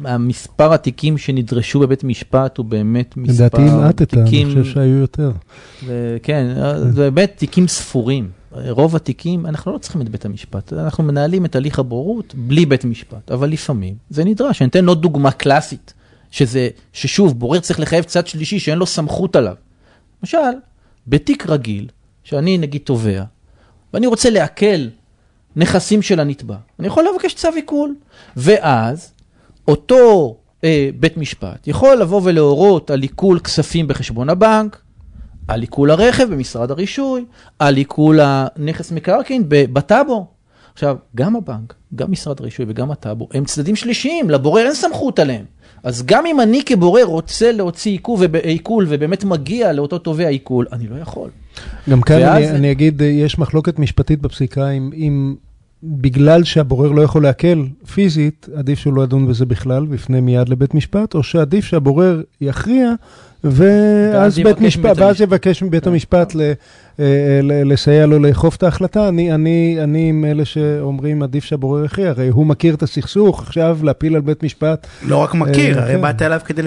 המספר 0.05 0.73
התיקים 0.73 1.19
שנדרשו 1.19 1.81
בבית 1.81 2.05
משפט 2.05 2.57
הוא 2.57 2.67
באמת 2.67 3.17
מספר 3.17 3.33
לדעתי 3.33 3.63
המעטת, 3.63 4.15
אני 4.15 4.25
תיקים, 4.25 4.49
חושב 4.49 4.65
שהיו 4.65 4.97
יותר. 4.97 5.31
ו- 5.85 6.17
כן, 6.23 6.55
זה 6.91 7.11
באמת 7.11 7.33
תיקים 7.37 7.69
ספורים. 7.69 8.31
רוב 8.69 8.97
התיקים, 8.97 9.47
אנחנו 9.47 9.73
לא 9.73 9.79
צריכים 9.79 10.03
את 10.03 10.09
בית 10.09 10.25
המשפט, 10.25 10.73
אנחנו 10.73 11.05
מנהלים 11.05 11.45
את 11.45 11.57
הליך 11.57 11.79
הבוררות 11.79 12.35
בלי 12.35 12.67
בית 12.67 12.85
משפט, 12.85 13.31
אבל 13.31 13.49
לפעמים 13.49 13.95
זה 14.11 14.25
נדרש. 14.25 14.63
אני 14.63 14.69
אתן 14.69 14.89
עוד 14.89 15.03
דוגמה 15.03 15.31
קלאסית, 15.31 15.95
שזה, 16.31 16.69
ששוב, 16.93 17.39
בורר 17.39 17.61
צריך 17.61 17.81
לחייב 17.81 18.05
צד 18.05 18.27
שלישי 18.27 18.59
שאין 18.59 18.79
לו 18.79 18.87
סמכות 18.87 19.37
עליו. 19.37 19.55
למשל, 20.23 20.39
בתיק 21.07 21.47
רגיל, 21.49 21.89
שאני 22.25 22.59
נגיד 22.59 22.81
תובע, 22.85 23.23
ואני 23.95 24.07
רוצה 24.07 24.31
לעכל 24.31 24.87
נכסים 25.57 26.03
של 26.03 26.21
הנתבע, 26.21 26.57
אני 26.79 26.87
יכול 26.87 27.05
לבקש 27.15 27.35
צו 27.35 27.49
עיקול, 27.55 27.95
ואז 28.37 29.13
אותו 29.69 30.37
אה, 30.65 30.91
בית 31.01 31.17
משפט 31.17 31.69
יכול 31.69 31.97
לבוא 31.97 32.21
ולהורות 32.25 32.91
על 32.91 33.03
עיקול 33.03 33.39
כספים 33.39 33.89
בחשבון 33.89 34.29
הבנק, 34.29 34.83
על 35.49 35.61
עיקול 35.61 35.91
הרכב 35.91 36.25
במשרד 36.31 36.71
הרישוי, 36.71 37.25
על 37.59 37.77
עיקול 37.77 38.19
הנכס 38.23 38.93
מקרקעין 38.93 39.45
בטאבו. 39.49 40.27
עכשיו, 40.73 40.97
גם 41.17 41.37
הבנק, 41.37 41.75
גם 41.95 42.11
משרד 42.11 42.41
הרישוי 42.41 42.67
וגם 42.69 42.91
הטאבו, 42.91 43.29
הם 43.33 43.45
צדדים 43.45 43.77
שלישיים, 43.77 44.31
לבורר 44.31 44.67
אין 44.67 44.75
סמכות 44.75 45.19
עליהם. 45.19 45.45
אז 45.83 46.03
גם 46.07 46.27
אם 46.27 46.41
אני 46.41 46.63
כבורר 46.65 47.05
רוצה 47.05 47.53
להוציא 47.53 47.99
עיקול 48.43 48.87
ובאמת 48.89 49.25
מגיע 49.25 49.73
לאותו 49.73 49.99
תובע 49.99 50.29
עיקול, 50.29 50.67
אני 50.73 50.87
לא 50.87 50.97
יכול. 50.97 51.31
גם 51.91 52.01
כאן 52.01 52.17
ואז- 52.23 52.45
אני, 52.45 52.57
אני 52.57 52.71
אגיד, 52.73 53.03
אה, 53.03 53.07
יש 53.07 53.39
מחלוקת 53.39 53.79
משפטית 53.79 54.21
בפסיקה 54.21 54.71
אם, 54.71 54.91
אם 54.95 55.35
בגלל 55.83 56.45
שהבורר 56.45 56.93
לא 56.93 57.03
יכול 57.03 57.23
להקל 57.23 57.63
פיזית, 57.95 58.49
עדיף 58.57 58.79
שהוא 58.79 58.95
לא 58.95 59.03
ידון 59.03 59.27
בזה 59.29 59.47
בכלל, 59.47 59.87
ויפנה 59.89 60.21
מיד 60.21 60.49
לבית 60.49 60.75
משפט, 60.75 61.15
או 61.15 61.23
שעדיף 61.23 61.65
שהבורר 61.65 62.23
יכריע, 62.41 62.93
ואז 63.45 64.39
בית 64.39 64.61
משפט, 64.61 64.85
ואז 64.85 65.01
המשפט. 65.09 65.21
יבקש 65.21 65.63
מבית 65.63 65.87
המשפט 65.87 66.35
ל, 66.35 66.41
אה, 67.01 67.05
ל, 67.43 67.73
לסייע 67.73 68.07
לו 68.07 68.19
לאכוף 68.19 68.57
את 68.57 68.63
ההחלטה. 68.63 69.09
אני, 69.09 69.35
אני, 69.35 69.77
אני 69.83 70.09
עם 70.09 70.25
אלה 70.25 70.45
שאומרים 70.45 71.23
עדיף 71.23 71.45
שהבורר 71.45 71.85
יכריע, 71.85 72.09
הרי 72.09 72.29
הוא 72.29 72.47
מכיר 72.47 72.75
את 72.75 72.83
הסכסוך, 72.83 73.43
עכשיו 73.43 73.79
להפיל 73.83 74.15
על 74.15 74.21
בית 74.21 74.43
משפט. 74.43 74.87
לא 75.03 75.17
רק 75.17 75.35
מכיר, 75.35 75.79
אה, 75.79 75.83
הרי 75.83 75.95
כן. 75.95 76.03
באת 76.03 76.23
אליו 76.23 76.41
כדי. 76.45 76.63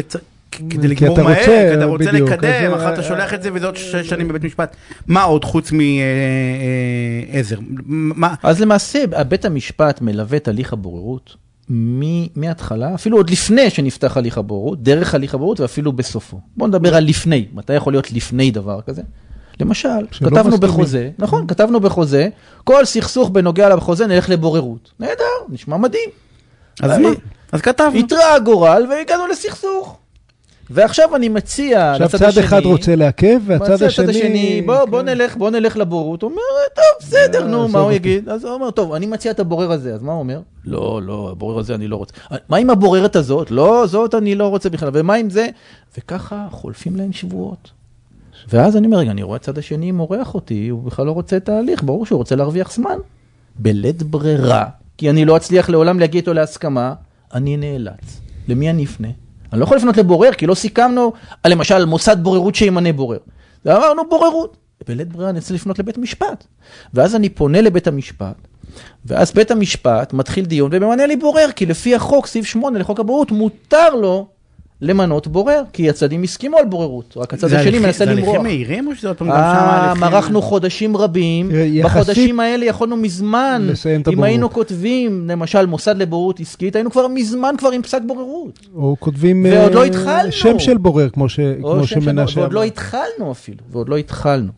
כדי 0.69 0.87
לגמור 0.87 1.21
מהר, 1.21 1.45
כי 1.45 1.73
אתה 1.73 1.85
רוצה 1.85 2.11
בדיוק, 2.11 2.29
לקדם, 2.29 2.73
אחר 2.73 2.93
אתה 2.93 3.01
אה, 3.01 3.07
שולח 3.07 3.33
את 3.33 3.43
זה 3.43 3.49
וזה 3.53 3.65
עוד 3.65 3.75
שש 3.75 4.09
שנים 4.09 4.27
בבית 4.27 4.43
משפט. 4.43 4.75
מה 5.07 5.23
עוד 5.23 5.45
חוץ 5.45 5.71
מעזר? 5.71 7.57
מה? 7.85 8.33
אז 8.43 8.61
למעשה, 8.61 9.03
בית 9.27 9.45
המשפט 9.45 10.01
מלווה 10.01 10.37
את 10.37 10.47
הליך 10.47 10.73
הבוררות 10.73 11.35
מ- 11.71 12.25
מההתחלה, 12.35 12.95
אפילו 12.95 13.17
עוד 13.17 13.29
לפני 13.29 13.69
שנפתח 13.69 14.17
הליך 14.17 14.37
הבוררות, 14.37 14.83
דרך 14.83 15.15
הליך 15.15 15.33
הבוררות 15.33 15.59
ואפילו 15.59 15.91
בסופו. 15.91 16.39
בואו 16.57 16.67
נדבר 16.67 16.95
על 16.95 17.03
לפני, 17.03 17.45
מתי 17.53 17.73
יכול 17.73 17.93
להיות 17.93 18.11
לפני 18.11 18.51
דבר 18.51 18.79
כזה? 18.81 19.01
למשל, 19.59 19.89
שלא 20.11 20.29
כתבנו 20.29 20.49
מסכימים. 20.49 20.73
בחוזה, 20.75 21.09
נכון, 21.19 21.47
כתבנו 21.47 21.79
בחוזה, 21.79 22.29
כל 22.63 22.85
סכסוך 22.85 23.29
בנוגע 23.29 23.75
לחוזה 23.75 24.07
נלך 24.07 24.29
לבוררות. 24.29 24.91
נהדר, 24.99 25.23
נשמע 25.49 25.77
מדהים. 25.77 26.09
אז 26.81 26.97
מה? 26.99 27.09
אז 27.51 27.61
כתבנו. 27.61 27.99
התראה 27.99 28.35
הגורל 28.35 28.85
והגענו 28.89 29.27
לסכסוך. 29.27 29.97
ועכשיו 30.73 31.15
אני 31.15 31.29
מציע 31.29 31.91
עכשיו 31.91 32.07
לצד 32.07 32.17
צד 32.17 32.25
השני... 32.25 32.45
אחד 32.45 32.65
רוצה 32.65 32.95
לעכב, 32.95 33.39
והצד 33.45 33.83
מהצד 33.83 34.09
השני... 34.09 34.61
בוא, 34.65 34.85
בוא 34.85 35.01
כן. 35.01 35.09
נלך, 35.09 35.37
בוא 35.37 35.49
נלך 35.49 35.77
לבוררות. 35.77 36.21
הוא 36.21 36.31
אומר, 36.31 36.41
טוב, 36.75 36.83
בסדר, 36.99 37.41
אה, 37.41 37.47
נו, 37.47 37.59
עזוב 37.59 37.71
מה 37.71 37.79
הוא 37.79 37.85
אותי. 37.85 37.95
יגיד? 37.95 38.29
אז 38.29 38.45
הוא 38.45 38.53
אומר, 38.53 38.71
טוב, 38.71 38.93
אני 38.93 39.05
מציע 39.05 39.31
את 39.31 39.39
הבורר 39.39 39.71
הזה, 39.71 39.93
אז 39.93 40.01
מה 40.01 40.11
הוא 40.11 40.19
אומר? 40.19 40.39
לא, 40.65 41.01
לא, 41.03 41.29
הבורר 41.31 41.59
הזה 41.59 41.75
אני 41.75 41.87
לא 41.87 41.95
רוצה. 41.95 42.13
מה 42.49 42.57
עם 42.57 42.69
הבוררת 42.69 43.15
הזאת? 43.15 43.51
לא, 43.51 43.85
זאת 43.87 44.15
אני 44.15 44.35
לא 44.35 44.47
רוצה 44.47 44.69
בכלל. 44.69 44.89
ומה 44.93 45.13
עם 45.13 45.29
זה? 45.29 45.47
וככה 45.97 46.47
חולפים 46.51 46.95
להם 46.95 47.13
שבועות. 47.13 47.71
ואז 48.49 48.77
אני 48.77 48.85
אומר, 48.85 48.97
רגע, 48.97 49.11
אני 49.11 49.23
רואה 49.23 49.39
צד 49.39 49.57
השני 49.57 49.91
מורח 49.91 50.35
אותי, 50.35 50.67
הוא 50.67 50.83
בכלל 50.83 51.05
לא 51.05 51.11
רוצה 51.11 51.37
את 51.37 51.49
ההליך, 51.49 51.83
ברור 51.83 52.05
שהוא 52.05 52.17
רוצה 52.17 52.35
להרוויח 52.35 52.73
זמן. 52.73 52.97
בלית 53.59 54.03
ברירה, 54.03 54.65
כי 54.97 55.09
אני 55.09 55.25
לא 55.25 55.37
אצליח 55.37 55.69
לעולם 55.69 55.99
להגיע 55.99 56.19
איתו 56.19 56.33
להסכמה, 56.33 56.93
אני 57.33 57.57
נאלץ. 57.57 58.21
למי 58.47 58.69
אני 58.69 58.85
אפנה? 58.85 59.07
אני 59.53 59.59
לא 59.59 59.65
יכול 59.65 59.77
לפנות 59.77 59.97
לבורר, 59.97 60.33
כי 60.33 60.47
לא 60.47 60.55
סיכמנו, 60.55 61.13
למשל, 61.47 61.85
מוסד 61.85 62.17
בוררות 62.23 62.55
שימנה 62.55 62.93
בורר. 62.93 63.17
ואמרנו 63.65 64.09
בוררות. 64.09 64.57
בלית 64.87 65.07
ברירה 65.07 65.29
אני 65.29 65.41
צריך 65.41 65.61
לפנות 65.61 65.79
לבית 65.79 65.97
משפט. 65.97 66.43
ואז 66.93 67.15
אני 67.15 67.29
פונה 67.29 67.61
לבית 67.61 67.87
המשפט, 67.87 68.35
ואז 69.05 69.31
בית 69.31 69.51
המשפט 69.51 70.13
מתחיל 70.13 70.45
דיון 70.45 70.71
וממנה 70.73 71.05
לי 71.05 71.15
בורר, 71.15 71.51
כי 71.55 71.65
לפי 71.65 71.95
החוק, 71.95 72.27
סעיף 72.27 72.45
8 72.45 72.79
לחוק 72.79 72.99
הבוררות, 72.99 73.31
מותר 73.31 73.89
לו 73.95 74.27
למנות 74.81 75.27
בורר, 75.27 75.61
כי 75.73 75.89
הצדדים 75.89 76.23
הסכימו 76.23 76.57
על 76.57 76.65
בוררות, 76.65 77.13
רק 77.17 77.33
הצד 77.33 77.47
זה 77.47 77.59
השני 77.59 77.79
מנסה 77.79 78.05
זה 78.05 78.11
למרוח. 78.11 78.27
הליכים 78.27 78.43
מהירים 78.43 78.87
או 78.87 78.95
שזה 78.95 79.07
עוד 79.07 79.17
פעם 79.17 79.27
גם 79.27 79.33
שם 79.33 79.39
אה, 79.41 79.83
הליכים? 79.85 80.01
מרחנו 80.03 80.41
חודשים 80.41 80.97
רבים, 80.97 81.49
יחסית- 81.51 81.85
בחודשים 81.85 82.39
האלה 82.39 82.65
יכולנו 82.65 82.97
מזמן, 82.97 83.61
לסיים 83.69 84.01
את 84.01 84.07
אם. 84.07 84.23
היינו 84.23 84.49
כותבים, 84.49 85.29
למשל, 85.29 85.65
מוסד 85.65 85.97
לבוררות 85.97 86.39
עסקית, 86.39 86.75
היינו 86.75 86.91
כבר 86.91 87.07
מזמן 87.07 87.55
כבר 87.57 87.71
עם 87.71 87.81
פסק 87.81 88.01
בוררות. 88.07 88.59
או 88.75 88.95
כותבים 88.99 89.45
ועוד 89.49 89.69
אה, 89.69 89.75
לא 89.75 89.85
התחלנו. 89.85 90.31
שם 90.31 90.59
של 90.59 90.77
בורר, 90.77 91.09
כמו 91.09 91.29
ש- 91.29 91.39
שמנשה 91.85 92.39
ועוד. 92.39 92.53
לא 92.53 92.63
התחלנו 92.63 93.31
אפילו, 93.31 93.57
ועוד 93.71 93.89
לא 93.89 93.97
התחלנו. 93.97 94.51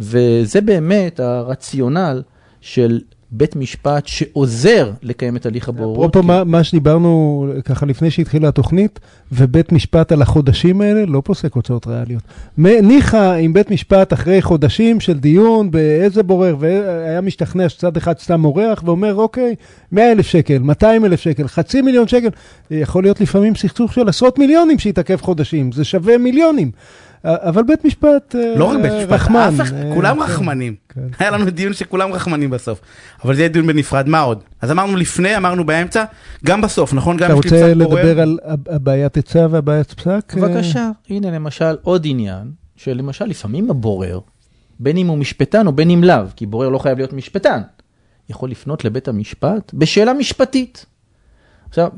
וזה 0.00 0.60
באמת 0.60 1.20
הרציונל 1.20 2.22
של 2.60 3.00
בית 3.34 3.56
משפט 3.56 4.06
שעוזר 4.06 4.90
לקיים 5.02 5.36
את 5.36 5.46
הליך 5.46 5.68
הבוררות. 5.68 6.10
אפרופו 6.10 6.26
מה, 6.28 6.44
מה 6.44 6.64
שדיברנו 6.64 7.46
ככה 7.64 7.86
לפני 7.86 8.10
שהתחילה 8.10 8.48
התוכנית, 8.48 9.00
ובית 9.32 9.72
משפט 9.72 10.12
על 10.12 10.22
החודשים 10.22 10.80
האלה 10.80 11.06
לא 11.06 11.22
פוסק 11.24 11.52
הוצאות 11.52 11.86
ריאליות. 11.86 12.22
ניחא 12.58 13.38
אם 13.38 13.52
בית 13.52 13.70
משפט 13.70 14.12
אחרי 14.12 14.42
חודשים 14.42 15.00
של 15.00 15.18
דיון 15.18 15.70
באיזה 15.70 16.22
בורר, 16.22 16.56
והיה 16.58 17.20
משתכנע 17.20 17.68
שצד 17.68 17.96
אחד 17.96 18.18
סתם 18.18 18.40
מורח, 18.40 18.82
ואומר, 18.84 19.14
אוקיי, 19.14 19.54
100 19.92 20.12
אלף 20.12 20.26
שקל, 20.26 20.58
200 20.58 21.04
אלף 21.04 21.20
שקל, 21.20 21.48
חצי 21.48 21.82
מיליון 21.82 22.08
שקל, 22.08 22.28
יכול 22.70 23.02
להיות 23.02 23.20
לפעמים 23.20 23.54
סכסוך 23.54 23.92
של 23.92 24.08
עשרות 24.08 24.38
מיליונים 24.38 24.78
שיתעכב 24.78 25.20
חודשים, 25.20 25.72
זה 25.72 25.84
שווה 25.84 26.18
מיליונים. 26.18 26.70
אבל 27.24 27.62
בית 27.62 27.84
משפט 27.84 28.36
אה, 28.38 28.54
לא 28.56 28.64
רק 28.64 28.78
בית 28.82 28.92
משפט, 28.92 29.12
רחמן. 29.12 29.40
אף 29.54 29.60
אחד- 29.60 29.74
אה, 29.74 29.90
כולם 29.94 30.16
כן. 30.16 30.22
רחמנים. 30.22 30.74
כן. 30.88 31.00
היה 31.18 31.30
לנו 31.30 31.50
דיון 31.50 31.72
שכולם 31.72 32.12
רחמנים 32.12 32.50
בסוף. 32.50 32.80
אבל 33.24 33.34
זה 33.34 33.40
יהיה 33.40 33.48
דיון 33.48 33.66
בנפרד, 33.66 34.08
מה 34.08 34.20
עוד? 34.20 34.42
אז 34.60 34.70
אמרנו 34.70 34.96
לפני, 34.96 35.36
אמרנו 35.36 35.66
באמצע, 35.66 36.04
גם 36.44 36.60
בסוף, 36.60 36.92
נכון? 36.94 37.16
גם 37.16 37.26
אתה 37.26 37.34
רוצה. 37.34 37.74
לדבר 37.74 38.20
על 38.20 38.38
הב- 38.44 38.68
הבעיית 38.68 39.14
היצע 39.14 39.46
והבעיית 39.50 39.92
פסק? 39.92 40.34
בבקשה, 40.36 40.90
הנה 41.10 41.30
למשל 41.30 41.76
עוד 41.82 42.02
עניין, 42.08 42.50
שלמשל 42.76 43.24
לפעמים 43.24 43.70
הבורר, 43.70 44.20
בין 44.80 44.96
אם 44.96 45.06
הוא 45.06 45.18
משפטן 45.18 45.66
או 45.66 45.72
בין 45.72 45.90
אם 45.90 46.04
לאו, 46.04 46.24
כי 46.36 46.46
בורר 46.46 46.68
לא 46.68 46.78
חייב 46.78 46.98
להיות 46.98 47.12
משפטן, 47.12 47.60
יכול 48.30 48.50
לפנות 48.50 48.84
לבית 48.84 49.08
המשפט 49.08 49.74
בשאלה 49.74 50.12
משפטית. 50.14 50.86
עכשיו, 51.68 51.88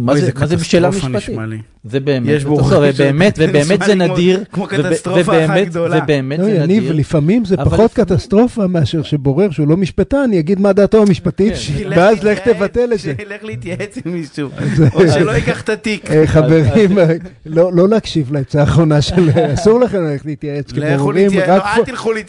מה 0.00 0.16
זה, 0.16 0.30
מה 0.40 0.46
זה 0.46 0.56
בשאלה 0.56 0.90
משפטית? 0.90 1.36
זה 1.84 2.00
באמת, 2.00 2.42
באמת, 2.98 3.36
זה 3.36 3.46
ובאמת 3.48 3.80
זה 3.86 3.94
נדיר, 3.94 4.44
כמו 4.52 4.66
קטסטרופה 4.66 5.20
אחת 5.20 5.28
ובאמת- 5.50 5.68
גדולה. 5.68 6.00
ובאמת 6.04 6.40
זה 6.44 6.50
יניב, 6.50 6.82
נדיר. 6.82 6.92
לפעמים 6.92 7.44
זה 7.44 7.54
אבל 7.54 7.64
פחות 7.64 7.92
קטסטרופה 7.92 8.66
מאשר 8.66 9.02
שבורר 9.02 9.50
שהוא 9.50 9.68
לא 9.68 9.76
משפטן 9.76 10.30
יגיד 10.32 10.60
מה 10.60 10.72
דעתו 10.72 11.02
המשפטית, 11.02 11.52
כן. 11.78 11.88
ואז 11.90 12.24
לך 12.24 12.38
תבטל 12.38 12.92
את 12.92 12.98
זה. 12.98 13.14
שילך 13.18 13.44
להתייעץ 13.44 13.98
עם 14.04 14.12
מישהו, 14.12 14.48
או 14.94 15.08
שלא 15.08 15.30
ייקח 15.30 15.60
את 15.62 15.68
התיק. 15.68 16.10
אה, 16.10 16.26
חברים, 16.26 16.98
אה, 16.98 17.14
לא 17.46 17.72
לא 17.72 17.88
להקשיב 17.88 18.32
לעצה 18.32 18.60
האחרונה 18.60 19.02
של... 19.02 19.30
אסור 19.54 19.80
לכם 19.80 20.04
ללכת 20.04 20.26
להתייעץ 20.26 20.72
כבוררים, 20.72 21.30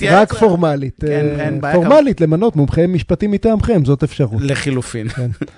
רק 0.10 0.34
לא, 0.34 0.40
פורמלית. 0.40 0.98
כן, 1.02 1.26
אה. 1.64 1.74
פורמלית, 1.74 2.22
למנות 2.22 2.56
מומחה 2.56 2.88
משפטי 2.88 3.28
מטעמכם, 3.28 3.86
זאת 3.86 4.04
אפשרות. 4.04 4.42
לחילופין. 4.42 5.08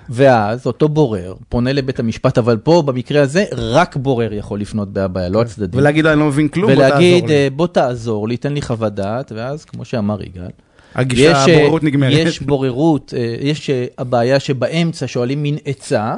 ואז 0.09 0.65
אותו 0.65 0.89
בורר 0.89 1.33
פונה 1.49 1.73
לבית 1.73 1.96
המשפט, 1.99 2.37
אבל 2.37 2.57
פה 2.57 2.83
במקרה 2.85 3.21
הזה 3.21 3.45
רק 3.51 3.95
בורר 3.95 4.33
יכול 4.33 4.59
לפנות 4.59 4.93
בהבעיה, 4.93 5.29
לא 5.29 5.41
הצדדים. 5.41 5.79
ולהגיד 5.79 6.05
אני 6.05 6.19
לא 6.19 6.25
מבין 6.25 6.47
כלום, 6.47 6.71
בוא 6.75 6.87
תעזור 6.89 7.27
לי. 7.27 7.49
בוא 7.49 7.67
תעזור 7.67 8.27
לי, 8.27 8.37
תן 8.37 8.53
לי 8.53 8.61
חוות 8.61 8.93
דעת, 8.93 9.31
ואז 9.35 9.65
כמו 9.65 9.85
שאמר 9.85 10.23
יגאל, 10.23 10.49
הגישה, 10.95 11.21
יש, 11.23 11.49
אה, 11.49 11.55
הבוררות 11.55 11.83
נגמרת. 11.83 12.11
יש 12.13 12.39
בוררות, 12.41 13.13
אה, 13.17 13.35
יש 13.41 13.69
אה, 13.69 13.85
הבעיה 13.97 14.39
שבאמצע 14.39 15.07
שואלים 15.07 15.43
מין 15.43 15.57
עצה, 15.65 16.15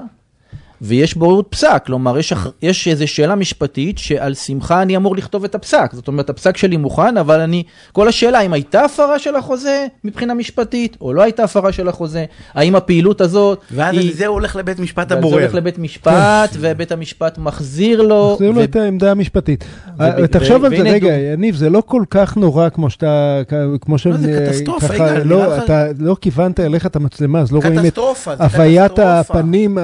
ויש 0.81 1.15
בוררות 1.15 1.47
פסק, 1.49 1.83
כלומר 1.85 2.17
יש, 2.17 2.33
אח- 2.33 2.47
יש 2.61 2.87
איזו 2.87 3.07
שאלה 3.07 3.35
משפטית 3.35 3.97
שעל 3.97 4.33
שמחה 4.33 4.81
אני 4.81 4.95
אמור 4.97 5.15
לכתוב 5.15 5.43
את 5.43 5.55
הפסק, 5.55 5.89
זאת 5.93 6.07
אומרת 6.07 6.29
הפסק 6.29 6.57
שלי 6.57 6.77
מוכן, 6.77 7.17
אבל 7.17 7.39
אני, 7.39 7.63
כל 7.91 8.07
השאלה 8.07 8.39
האם 8.39 8.53
הייתה 8.53 8.81
הפרה 8.85 9.19
של 9.19 9.35
החוזה 9.35 9.87
מבחינה 10.03 10.33
משפטית, 10.33 10.97
או 11.01 11.13
לא 11.13 11.21
הייתה 11.21 11.43
הפרה 11.43 11.71
של 11.71 11.87
החוזה, 11.87 12.25
האם 12.53 12.75
הפעילות 12.75 13.21
הזאת, 13.21 13.59
ואז 13.71 13.95
היא- 13.97 14.15
זה 14.15 14.27
הולך 14.27 14.55
לבית 14.55 14.79
משפט 14.79 14.97
ואז 14.99 15.09
זה 15.09 15.17
הבורר. 15.17 15.39
הולך 15.41 15.53
לבית 15.55 15.77
משפט, 15.79 16.13
ובית 16.59 16.91
המשפט 16.91 17.37
מחזיר 17.37 18.01
לו, 18.01 18.31
תחזיר 18.33 18.51
לו 18.51 18.61
ו- 18.61 18.63
את 18.63 18.75
העמדה 18.75 19.11
המשפטית. 19.11 19.63
ו- 19.99 20.01
אה, 20.03 20.27
תחשוב 20.27 20.63
ו- 20.63 20.65
על 20.65 20.77
זה 20.77 20.83
רגע, 20.83 21.07
יניב, 21.33 21.55
זה 21.55 21.69
לא 21.69 21.83
כל 21.85 22.03
כך 22.09 22.37
נורא 22.37 22.69
כמו 22.69 22.89
שאתה, 22.89 23.41
כמו 23.81 23.97
ש... 23.97 24.07
זה 24.07 24.45
קטסטרופה, 24.47 24.87
ככה, 24.87 24.95
יגאל, 24.95 25.09
נראה 25.13 25.23
לא, 25.23 25.57
אתה 25.57 25.85
לא 25.99 26.15
כיוונת 26.21 26.59
אליך 26.59 26.85
את 26.85 26.95
המצלמה, 26.95 27.39
אז 27.39 27.51
לא 27.51 27.59
רואים 27.59 27.79
את 27.79 27.83
קטסטרופה, 27.83 28.35
זה 28.35 28.43
הוויית 28.43 28.91
קטסטרופה. 28.91 29.39
הפנים, 29.39 29.77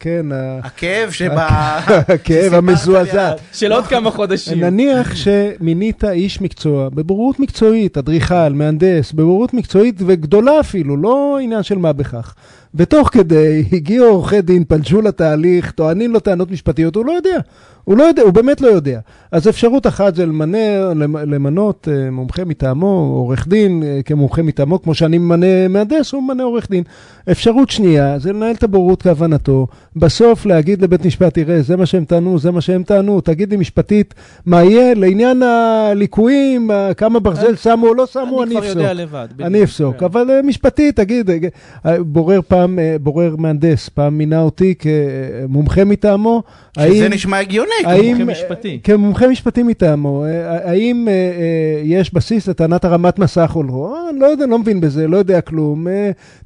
כן, 0.00 0.26
הכאב 0.62 1.10
שבה... 1.18 1.78
הכאב 2.08 2.54
המזועזע. 2.54 3.32
של 3.52 3.72
עוד 3.72 3.86
כמה 3.86 4.10
חודשים. 4.10 4.60
נניח 4.60 5.14
שמינית 5.14 6.04
איש 6.04 6.40
מקצוע, 6.40 6.88
בבוררות 6.88 7.40
מקצועית, 7.40 7.98
אדריכל, 7.98 8.52
מהנדס, 8.52 9.12
בבוררות 9.12 9.54
מקצועית 9.54 10.02
וגדולה 10.06 10.60
אפילו, 10.60 10.96
לא 10.96 11.38
עניין 11.42 11.62
של 11.62 11.78
מה 11.78 11.92
בכך. 11.92 12.34
ותוך 12.76 13.08
כדי 13.12 13.64
הגיעו 13.72 14.06
עורכי 14.06 14.40
דין, 14.42 14.64
פלשו 14.68 15.02
לתהליך, 15.02 15.70
טוענים 15.70 16.12
לו 16.12 16.20
טענות 16.20 16.50
משפטיות, 16.50 16.96
הוא 16.96 17.06
לא 17.06 17.12
יודע. 17.12 17.38
הוא 17.84 17.96
לא 17.96 18.02
יודע, 18.04 18.22
הוא 18.22 18.30
באמת 18.30 18.60
לא 18.60 18.68
יודע. 18.68 19.00
אז 19.32 19.48
אפשרות 19.48 19.86
אחת 19.86 20.14
זה 20.14 20.26
למנה, 20.26 20.58
למ- 20.94 21.16
למנות 21.16 21.88
אה, 21.90 22.10
מומחה 22.10 22.44
מטעמו, 22.44 22.86
עורך 23.16 23.48
דין 23.48 23.82
אה, 23.82 24.00
כמומחה 24.04 24.42
מטעמו, 24.42 24.82
כמו 24.82 24.94
שאני 24.94 25.18
ממנה 25.18 25.68
מהנדס, 25.68 26.12
הוא 26.12 26.22
ממנה 26.22 26.42
עורך 26.42 26.70
דין. 26.70 26.82
אפשרות 27.30 27.70
שנייה 27.70 28.18
זה 28.18 28.32
לנהל 28.32 28.54
את 28.54 28.62
הבוררות 28.62 29.02
כהבנתו, 29.02 29.66
בסוף 29.96 30.46
להגיד 30.46 30.82
לבית 30.82 31.04
משפט, 31.06 31.34
תראה, 31.34 31.62
זה 31.62 31.76
מה 31.76 31.86
שהם 31.86 32.04
טענו, 32.04 32.38
זה 32.38 32.50
מה 32.50 32.60
שהם 32.60 32.82
טענו, 32.82 33.20
תגיד 33.20 33.50
לי 33.50 33.56
משפטית, 33.56 34.14
מה 34.46 34.62
יהיה 34.64 34.94
לעניין 34.94 35.42
הליקויים, 35.42 36.70
כמה 36.96 37.20
ברזל 37.20 37.56
שמו 37.56 37.86
או 37.88 37.94
לא 37.94 38.06
שמו, 38.06 38.22
אני 38.42 38.50
אני 38.50 38.50
כבר 38.50 38.66
אפסוק. 38.66 38.76
יודע 38.80 38.92
לבד. 38.92 39.28
אני 39.40 39.62
אפסוק, 39.64 39.96
כן. 39.96 40.04
אבל 40.04 40.30
אה, 40.30 40.42
משפטית, 40.42 40.96
תגיד, 40.96 41.30
בורר 42.00 42.40
פעם, 42.48 42.65
אה, 42.78 42.96
בורר 43.00 43.34
מהנדס, 43.38 43.88
פעם 43.88 44.18
מינה 44.18 44.40
אותי 44.40 44.74
כמומחה 44.78 45.84
מטעמו, 45.84 46.42
שזה 46.78 46.84
האם... 46.84 47.12
נשמע 47.12 47.38
הגיוני. 47.38 47.70
האם, 47.84 48.14
כמומחה 48.16 48.32
משפטי. 48.32 48.80
כמומחה 48.84 49.28
משפטי 49.28 49.62
מטעמו, 49.62 50.24
אה, 50.24 50.70
האם 50.70 51.08
אה, 51.08 51.12
אה, 51.12 51.80
יש 51.84 52.14
בסיס 52.14 52.48
לטענת 52.48 52.84
הרמת 52.84 53.18
מסך 53.18 53.52
או 53.56 53.62
לא? 53.62 54.08
אני 54.10 54.20
לא 54.20 54.26
יודע, 54.26 54.46
לא 54.46 54.58
מבין 54.58 54.80
בזה, 54.80 55.08
לא 55.08 55.16
יודע 55.16 55.40
כלום. 55.40 55.86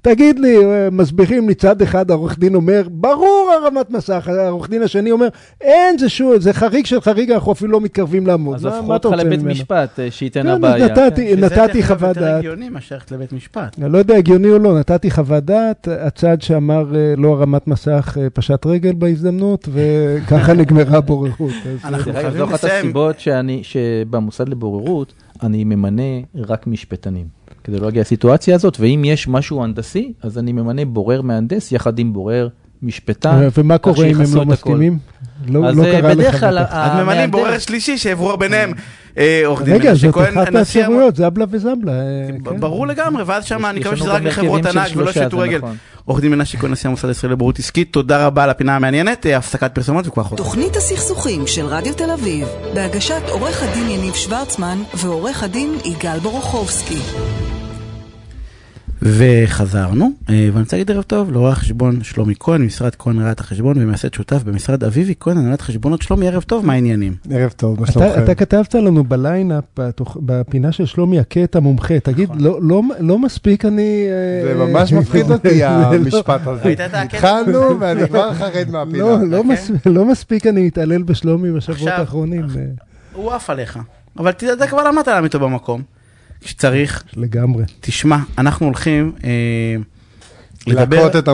תגיד 0.02 0.38
לי, 0.38 0.56
מסבירים 0.92 1.48
לי 1.48 1.54
צד 1.54 1.82
אחד, 1.82 2.10
העורך 2.10 2.38
דין 2.38 2.54
אומר, 2.54 2.82
ברור 2.90 3.50
הרמת 3.62 3.90
מסך, 3.90 4.28
העורך 4.28 4.70
דין 4.70 4.82
השני 4.82 5.10
אומר, 5.10 5.28
אין, 5.60 5.98
זה 5.98 6.08
שוב, 6.08 6.38
זה 6.38 6.52
חריג 6.52 6.86
של 6.86 7.00
חריג, 7.00 7.30
אנחנו 7.30 7.52
אפילו 7.52 7.72
לא 7.72 7.80
מתקרבים 7.80 8.26
לעמוד. 8.26 8.54
אז 8.54 8.64
הפכו 8.66 8.92
אותך 8.92 9.10
לבית? 9.16 9.42
משפט, 9.42 9.98
שייתן 10.10 10.42
כן, 10.42 10.48
הבעיה. 10.48 10.86
נתתי- 10.86 11.26
כן. 11.26 11.36
שזה 11.36 11.46
נתתי 11.46 11.56
דרך 11.80 11.90
אגב 11.90 11.98
חוות 11.98 12.08
יותר 12.16 12.20
דעת. 12.20 12.38
הגיוני 12.38 12.68
מאשר 12.68 12.94
ללכת 12.94 13.12
לבית 13.12 13.32
משפט. 13.32 13.76
אני 13.82 13.92
לא 13.92 13.98
יודע 13.98 14.16
הגיוני 14.16 14.48
או 14.50 14.58
לא, 14.58 14.78
נתתי 14.78 15.10
חוות 15.10 15.44
דעת, 15.44 15.88
הצד 16.10 16.42
שאמר 16.42 16.96
אה, 16.96 17.14
לא 17.16 17.28
הרמת 17.28 17.68
מסך 17.68 18.18
אה, 18.20 18.30
פשט 18.30 18.66
רגל 18.66 18.92
בהזדמנות, 18.92 19.68
וככה 19.72 20.52
נגמרה 20.52 20.98
הבוררות. 20.98 21.52
אנחנו 21.84 22.12
אה, 22.12 22.30
זו 22.30 22.44
אחת. 22.44 22.64
הסיבות 22.64 23.20
שאני, 23.20 23.60
שבמוסד 23.62 24.48
לבוררות, 24.48 25.12
אני 25.42 25.64
ממנה 25.64 26.02
רק 26.34 26.66
משפטנים. 26.66 27.26
כדי 27.64 27.78
לא 27.78 27.84
להגיע 27.84 28.00
לסיטואציה 28.00 28.54
הזאת, 28.54 28.76
ואם 28.80 29.02
יש 29.04 29.28
משהו 29.28 29.64
הנדסי, 29.64 30.12
אז 30.22 30.38
אני 30.38 30.52
ממנה 30.52 30.84
בורר 30.84 31.22
מהנדס 31.22 31.72
יחד 31.72 31.98
עם 31.98 32.12
בורר 32.12 32.48
משפטן. 32.82 33.48
ומה 33.58 33.78
קורה 33.78 34.06
אם 34.06 34.20
הם 34.20 34.34
לא. 34.34 34.44
מסכימים? 34.44 34.98
לא 35.48 35.60
לא 35.60 35.84
אה, 35.84 36.00
קרה 36.00 36.14
בדרך 36.14 36.34
לך 36.34 36.40
כלל 36.40 36.62
בטח. 36.62 36.72
אז 36.72 37.02
ממנים 37.02 37.30
בורר 37.30 37.58
שלישי 37.58 37.98
שיעברו 37.98 38.36
ביניהם 38.36 38.72
אה, 39.18 39.42
עורך 39.44 39.62
דין 39.62 39.74
רגע, 39.74 39.90
מנשה 39.90 40.06
זאת 40.06 40.14
כהן, 40.14 40.38
אחת 40.38 40.54
האפשרויות, 40.54 41.16
זבלה 41.16 41.44
וזבלה. 41.50 41.92
אה, 41.92 41.98
כן. 42.44 42.60
ברור 42.60 42.86
לגמרי, 42.86 43.22
ואז 43.22 43.44
שם 43.44 43.66
אני 43.66 43.80
מקווה 43.80 43.96
שזה 43.96 44.12
רק 44.12 44.22
לחברות 44.22 44.66
ענק 44.66 44.96
ולא 44.96 45.12
שטו 45.12 45.38
רגל. 45.38 45.58
נכון. 45.58 45.76
עורך 46.04 46.20
דין 46.20 46.30
מנשה 46.30 46.58
כהן, 46.58 46.72
נשיא 46.72 46.88
המוסד 46.88 47.08
הישראלי 47.08 47.32
לבריאות 47.32 47.58
עסקית, 47.58 47.92
תודה 47.92 48.26
רבה 48.26 48.44
על 48.44 48.50
הפינה 48.50 48.76
המעניינת, 48.76 49.26
אה, 49.26 49.36
הפסקת 49.36 49.74
פרסומות 49.74 50.06
וכוח 50.06 50.26
חוזר. 50.26 50.42
תוכנית 50.42 50.76
הסכסוכים 50.76 51.46
של 51.46 51.66
רדיו 51.66 51.94
תל 51.94 52.10
אביב, 52.10 52.48
בהגשת 52.74 53.22
עורך 53.28 53.62
הדין 53.62 53.90
יניב 53.90 54.14
שוורצמן 54.14 54.78
ועורך 54.94 55.42
הדין 55.42 55.74
יגאל 55.84 56.18
בורוכובסקי. 56.18 56.98
וחזרנו, 59.02 60.10
אה, 60.30 60.48
ואני 60.52 60.62
רוצה 60.62 60.76
להגיד 60.76 60.90
ערב 60.90 61.02
טוב 61.02 61.32
לעורך 61.32 61.58
חשבון 61.58 62.02
שלומי 62.02 62.34
כהן, 62.40 62.62
משרד 62.62 62.94
כהן 62.94 63.18
ראיית 63.22 63.40
החשבון 63.40 63.82
ומייסד 63.82 64.14
שותף 64.14 64.42
במשרד 64.42 64.84
אביבי 64.84 65.14
כהן, 65.20 65.36
הנהלת 65.38 65.60
חשבונות 65.60 66.02
שלומי, 66.02 66.28
ערב 66.28 66.42
טוב, 66.42 66.66
מה 66.66 66.72
העניינים? 66.72 67.14
ערב 67.30 67.50
טוב, 67.50 67.80
מה 67.80 67.86
שלומכם? 67.86 68.22
אתה 68.24 68.34
כתבת 68.34 68.74
לנו 68.74 69.04
בליינאפ, 69.04 69.64
בפינה 70.16 70.72
של 70.72 70.86
שלומי 70.86 71.20
הכה 71.20 71.44
את 71.44 71.56
המומחה, 71.56 72.00
תגיד, 72.00 72.30
נכון. 72.30 72.40
לא, 72.40 72.58
לא, 72.62 72.82
לא 73.00 73.18
מספיק 73.18 73.64
אני... 73.64 74.06
זה 74.44 74.54
אה, 74.60 74.66
ממש 74.66 74.92
מפחיד 74.92 75.30
אותי 75.32 75.54
זה 75.54 75.58
לא- 75.58 75.94
המשפט 75.94 76.46
הזה. 76.46 76.68
הקטע? 76.68 77.02
התחלנו 77.02 77.80
ואני 77.80 78.08
כבר 78.08 78.34
חרד 78.34 78.70
מהפינה. 78.70 78.98
לא, 78.98 79.18
לא, 79.28 79.36
אוקיי. 79.36 79.92
לא 79.92 80.04
מספיק 80.04 80.46
אני 80.46 80.66
מתעלל 80.66 81.02
בשלומי 81.02 81.52
בשבועות 81.52 81.92
האחרונים, 81.92 82.42
אה, 82.56 82.64
הוא 83.12 83.32
עף 83.32 83.50
עליך, 83.50 83.78
אבל 84.18 84.30
אתה 84.30 84.66
כבר 84.66 84.84
למדת 84.84 85.08
להעמיד 85.08 85.34
אותו 85.34 85.44
במקום. 85.44 85.99
כשצריך, 86.40 87.02
לגמרי. 87.16 87.64
תשמע, 87.80 88.16
אנחנו 88.38 88.66
הולכים 88.66 89.12
אה, 89.24 89.30
לדבר... 90.66 90.96
להכות 90.96 91.16
את 91.16 91.22
את 91.22 91.28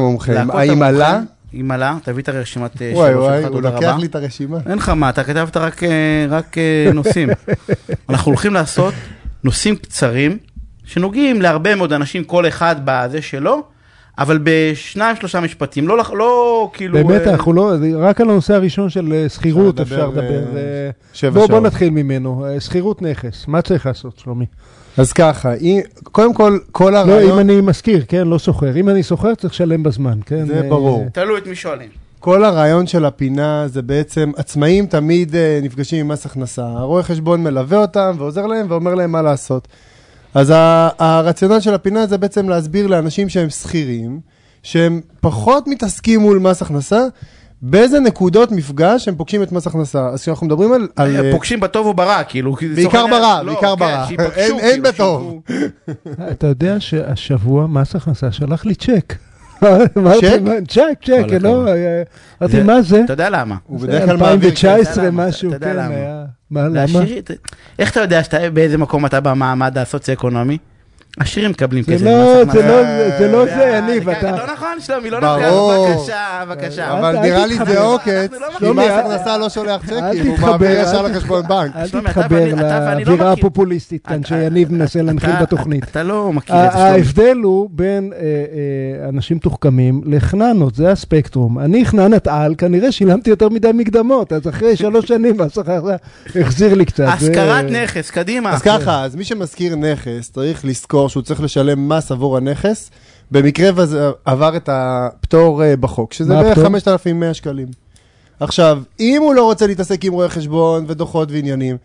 האם. 0.50 0.82
עלה? 0.82 1.20
אם 1.54 1.70
עלה, 1.70 1.96
תביא 2.04 2.22
את 2.22 2.28
הרשימת 2.28 2.82
אה, 2.82 2.90
וואי 2.94 3.10
שלו 3.10 3.20
וואי, 3.22 3.38
שלך, 3.40 3.48
הוא 3.50 3.56
תודה 3.56 3.70
לוקח 3.75 3.86
רבה. 3.88 3.98
לי 3.98 4.06
את 4.06 4.14
הרשימה. 4.14 4.58
אין 4.66 4.78
לך 4.78 4.88
מה, 4.88 5.08
אתה 5.08 5.25
כתבת 5.25 5.56
רק, 5.56 5.82
אה, 5.84 5.88
רק 6.28 6.58
אה, 6.58 6.92
נושאים. 6.94 7.28
אנחנו 8.10 8.30
הולכים 8.30 8.54
לעשות 8.54 8.94
נושאים 9.44 9.76
קצרים, 9.76 10.38
שנוגעים 10.84 11.42
להרבה 11.42 11.75
מאוד 11.75 11.92
אנשים, 11.92 12.25
כל 12.25 12.48
אחד 12.48 12.76
בזה 12.84 13.22
שלו, 13.22 13.62
אבל 14.18 14.38
בשניים 14.42 15.16
שלושה 15.16 15.40
משפטים, 15.40 15.88
לא, 15.88 15.98
לח- 15.98 16.10
לא 16.10 16.70
כאילו... 16.75 16.94
באמת, 16.94 17.22
אה, 17.26 17.32
אנחנו 17.32 17.52
לא, 17.52 17.72
רק 17.98 18.20
על 18.20 18.30
הנושא 18.30 18.54
הראשון 18.54 18.90
של 18.90 19.25
שכירות 19.28 19.80
אפשר 19.80 20.08
לדבר. 20.08 20.44
אה, 20.56 20.90
שבע 21.12 21.30
בוא 21.30 21.40
בוא 21.40 21.46
שעות. 21.46 21.62
נתחיל 21.62 21.90
ממנו. 21.90 22.46
שכירות 22.58 23.02
נכס, 23.02 23.48
מה 23.48 23.62
צריך 23.62 23.86
לעשות, 23.86 24.18
שלומי? 24.18 24.46
אז 24.98 25.12
ככה, 25.12 25.54
אם- 25.54 25.80
קודם 26.02 26.34
כל, 26.34 26.58
כל 26.72 26.90
לא, 26.90 27.02
אם 27.04 27.08
הרעיון, 27.10 27.38
אני 27.38 27.60
משכיר, 27.60 28.04
כן, 28.08 28.28
לא 28.28 28.38
שוכר. 28.38 28.76
אם 28.76 28.88
אני 28.88 29.02
שוכר, 29.02 29.34
צריך 29.34 29.52
לשלם 29.52 29.82
בזמן, 29.82 30.18
כן? 30.26 30.46
זה 30.46 30.60
אה, 30.64 30.68
ברור. 30.68 31.06
תלוי 31.12 31.38
את 31.40 31.46
מי 31.46 31.54
שואלים. 31.54 31.88
כל 32.20 32.44
הרעיון 32.44 32.86
של 32.86 33.04
הפינה 33.04 33.64
זה 33.68 33.82
בעצם, 33.82 34.30
עצמאים 34.36 34.86
תמיד 34.86 35.36
אה, 35.36 35.60
נפגשים 35.62 36.00
עם 36.00 36.08
מס 36.12 36.26
הכנסה. 36.26 36.66
הרואה 36.66 37.02
חשבון 37.02 37.42
מלווה 37.42 37.78
אותם 37.78 38.14
ועוזר 38.18 38.46
להם 38.46 38.66
ואומר 38.68 38.94
להם 38.94 39.12
מה 39.12 39.22
לעשות. 39.22 39.68
אז 40.34 40.50
ה- 40.50 40.88
הרציונל 40.98 41.60
של 41.60 41.74
הפינה 41.74 42.06
זה 42.06 42.18
בעצם 42.18 42.48
להסביר 42.48 42.86
לאנשים 42.86 43.28
שהם 43.28 43.50
שכירים, 43.50 44.20
שהם 44.62 45.00
פחות 45.20 45.64
מתעסקים 45.68 46.20
מול 46.20 46.38
מס 46.38 46.62
הכנסה, 46.62 47.00
באיזה 47.62 48.00
נקודות 48.00 48.52
מפגש 48.52 49.08
הם 49.08 49.14
פוגשים 49.14 49.42
את 49.42 49.52
מס 49.52 49.66
הכנסה. 49.66 50.06
אז 50.08 50.22
כשאנחנו 50.22 50.46
מדברים 50.46 50.72
על... 50.72 50.88
על 50.96 51.16
אה, 51.16 51.32
פוגשים 51.32 51.60
בטוב 51.60 51.86
או 51.86 51.94
ברע, 51.94 52.22
כאילו. 52.25 52.56
בעיקר 52.75 53.06
ברע, 53.06 53.42
לא, 53.42 53.52
בעיקר 53.52 53.75
כן, 53.75 53.80
ברע. 53.80 54.04
שייפגשו, 54.08 54.30
אין- 54.36 54.58
אין 54.58 54.70
כאילו, 54.82 54.82
בטוב. 54.82 55.40
שידעו. 55.48 56.30
אתה 56.30 56.46
יודע 56.46 56.76
שהשבוע 56.80 57.66
מס 57.66 57.96
הכנסה 57.96 58.32
שלח 58.32 58.64
לי 58.66 58.75
צ'ק. 58.75 59.14
צ'ק? 60.68 60.98
צ'ק, 61.04 61.25
לא. 61.40 61.68
אה, 61.68 62.02
אמרתי, 62.42 62.62
מה 62.62 62.82
זה? 62.82 63.04
אתה 63.04 63.12
יודע 63.12 63.30
למה? 63.30 63.56
הוא 63.66 63.80
בדרך 63.80 64.04
כלל 64.04 64.16
מעביר... 64.16 64.50
כסף. 64.50 64.64
2019 64.64 65.04
למה? 65.06 65.26
משהו, 65.28 65.48
אתה 65.48 65.56
יודע 65.56 65.66
כן, 65.72 65.76
למה? 65.76 65.94
היה. 65.94 66.25
מה, 66.50 66.68
למה? 66.68 67.00
איך 67.78 67.92
אתה 67.92 68.00
יודע 68.00 68.20
באיזה 68.52 68.78
מקום 68.78 69.06
אתה 69.06 69.20
במעמד 69.20 69.78
הסוציו-אקונומי? 69.78 70.58
עשירים 71.20 71.50
מקבלים 71.50 71.85
זה 71.85 71.94
כסף. 71.94 72.04
לא, 72.04 72.44
זה. 72.52 72.68
לא, 72.68 72.82
זה 73.18 73.32
לא 73.32 73.44
זה, 73.44 73.73
אה, 73.73 73.76
יניב, 73.76 74.04
זה 74.04 74.18
אתה... 74.18 74.30
לא 74.30 74.52
נכון, 74.52 74.80
שלומי, 74.80 75.11
לא 75.11 75.20
ברור. 75.20 75.73
נכון. 75.73 75.96
בבקשה, 75.96 76.44
בבקשה. 76.46 76.99
אבל 76.99 77.18
נראה 77.18 77.46
לי. 77.46 77.56
זה 77.66 77.80
עוקץ, 77.80 78.30
לא 78.40 78.46
כי 78.52 78.58
שלומי, 78.58 78.87
מס 78.87 78.92
הכנסה 78.92 79.38
לא 79.38 79.49
שולח 79.49 79.87
צ'קים, 79.87 80.26
הוא 80.26 80.38
מעביר 80.38 80.70
ישר 80.70 81.02
לחשבון 81.02 81.42
בנק. 81.49 81.76
אל 81.76 81.88
תתחבר 81.88 82.54
לא 82.54 82.62
לאווירה 82.62 83.32
הפופוליסטית 83.32 84.06
כאן 84.06 84.25
שיניב 84.25 84.73
מנסה 84.73 85.02
להנחיל 85.02 85.37
בתוכנית. 85.40 85.85
אתה 85.85 86.02
לא 86.02 86.32
מכיר 86.32 86.56
את 86.56 86.73
זה, 86.73 86.78
שלומי. 86.78 86.90
ההבדל 86.90 87.37
הוא 87.42 87.68
בין 87.73 88.12
אה, 88.12 88.20
אה, 88.20 89.08
אנשים 89.08 89.37
מתוחכמים 89.37 90.00
לחננות, 90.06 90.75
זה 90.75 90.90
הספקטרום. 90.90 91.58
אני 91.58 91.85
חננת 91.85 92.26
על, 92.26 92.54
כנראה 92.58 92.92
שילמתי 92.92 93.30
יותר 93.30 93.49
מדי 93.49 93.70
מקדמות, 93.75 94.32
אז 94.32 94.49
אחרי 94.49 94.76
שלוש 94.76 95.08
שנים 95.08 95.37
מס 95.40 95.58
הכנסה 95.58 95.96
החזיר 96.40 96.75
לי 96.75 96.85
קצת. 96.85 97.04
השכרת 97.08 97.64
נכס, 97.64 98.11
קדימה. 98.11 98.52
אז 98.52 98.62
ככה, 98.62 99.04
אז 99.04 99.16
מי 99.16 99.25
שמשכיר 99.25 99.76
נכס 99.76 100.30
צריך 100.30 100.64
לזכור 100.64 101.05
שהוא 101.08 101.22
צריך 101.22 101.42
לשלם 101.42 101.88
מס 101.88 102.12
עבור 102.12 102.36
הנכס, 102.36 102.90
במקרה 103.30 103.71
וזה 103.75 104.10
עבר 104.25 104.56
את 104.56 104.69
הפטור 104.73 105.64
אה, 105.64 105.76
בחוק, 105.76 106.12
שזה 106.12 106.34
בערך 106.34 106.47
הפטור? 106.47 106.64
5,100 106.64 107.34
שקלים. 107.34 107.69
עכשיו, 108.40 108.82
אם 109.00 109.23
הוא 109.23 109.34
לא 109.34 109.45
רוצה 109.45 109.66
להתעסק 109.66 110.04
עם 110.04 110.12
רואי 110.12 110.28
חשבון 110.28 110.84
ודוחות 110.88 111.32
ועניינים, 111.32 111.76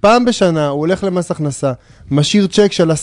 פעם 0.00 0.24
בשנה 0.24 0.68
הוא 0.68 0.80
הולך 0.80 1.04
למס 1.04 1.30
הכנסה, 1.30 1.72
משאיר 2.10 2.46
צ'ק 2.46 2.72
של 2.72 2.90
10% 2.90 2.94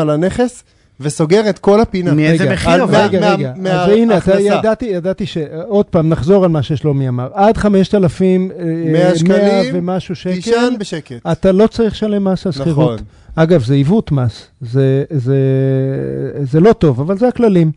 על 0.00 0.10
הנכס, 0.10 0.62
וסוגר 1.00 1.50
את 1.50 1.58
כל 1.58 1.80
הפינה. 1.80 2.12
מאיזה 2.14 2.44
רגע, 2.44 2.52
מחיר 2.52 2.84
אבל? 2.84 3.00
רגע, 3.00 3.20
מה- 3.20 3.34
רגע, 3.34 3.52
מה- 3.56 3.70
אז 3.84 3.88
הנה, 3.90 4.18
אתה. 4.18 4.40
ידעתי, 4.40 4.84
ידעתי 4.86 5.26
ש... 5.26 5.38
עוד 5.66 5.86
פעם, 5.86 6.08
נחזור 6.08 6.44
על 6.44 6.50
מה 6.50 6.62
ששלומי 6.62 7.08
אמר. 7.08 7.28
עד 7.34 7.56
5,000, 7.56 8.50
אה, 8.58 8.64
100 8.92 9.16
שקלים, 9.18 9.40
ומשהו 9.74 10.14
שקל, 10.14 10.34
תישן 10.34 10.74
בשקט. 10.80 11.26
אתה 11.32 11.52
לא 11.52 11.66
צריך 11.66 11.92
לשלם 11.92 12.24
מס 12.24 12.46
על 12.46 12.52
שכירות. 12.52 12.94
נכון. 12.94 13.06
אגב, 13.34 13.64
זה 13.64 13.74
עיוות 13.74 14.12
מס, 14.12 14.46
זה, 14.60 15.04
זה, 15.10 15.36
זה 16.42 16.60
לא 16.60 16.72
טוב, 16.72 17.00
אבל 17.00 17.18
זה 17.18 17.28
הכללים. 17.28 17.70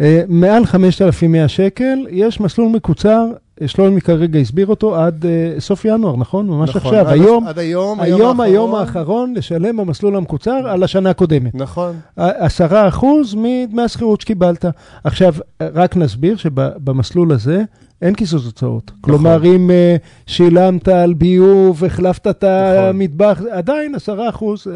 אה, 0.00 0.22
מעל 0.28 0.66
5,100 0.66 1.48
שקל, 1.48 1.98
יש 2.10 2.40
מסלול 2.40 2.68
מקוצר, 2.68 3.24
שלומי 3.66 4.00
כרגע 4.00 4.38
הסביר 4.38 4.66
אותו, 4.66 4.96
עד 4.96 5.26
אה, 5.26 5.60
סוף 5.60 5.84
ינואר, 5.84 6.16
נכון? 6.16 6.46
ממש 6.46 6.76
נכון, 6.76 6.80
עכשיו. 6.94 7.06
עד- 7.08 7.12
היום, 7.20 7.46
עד 7.46 7.58
היום, 7.58 8.00
היום, 8.00 8.40
היום 8.40 8.74
האחרון. 8.74 8.88
האחרון, 8.88 9.34
לשלם 9.36 9.76
במסלול 9.76 10.16
המקוצר 10.16 10.50
על 10.68 10.82
השנה 10.82 11.10
הקודמת. 11.10 11.54
נכון. 11.54 11.96
עשרה 12.16 12.88
אחוז 12.88 13.34
מדמי 13.34 13.82
השכירות 13.82 14.20
שקיבלת. 14.20 14.64
עכשיו, 15.04 15.34
רק 15.62 15.96
נסביר 15.96 16.36
שבמסלול 16.36 17.32
הזה 17.32 17.62
אין 18.02 18.14
קיזוז 18.14 18.46
הוצאות. 18.46 18.90
כלומר, 19.00 19.44
אם 19.44 19.70
אה, 19.70 19.96
שילמת 20.26 20.88
על 20.88 21.14
ביוב, 21.14 21.84
החלפת 21.84 22.26
את 22.26 22.44
המטבח, 22.44 23.40
עדיין 23.50 23.94
עשרה 23.94 24.28
אחוז, 24.28 24.66
אה, 24.66 24.72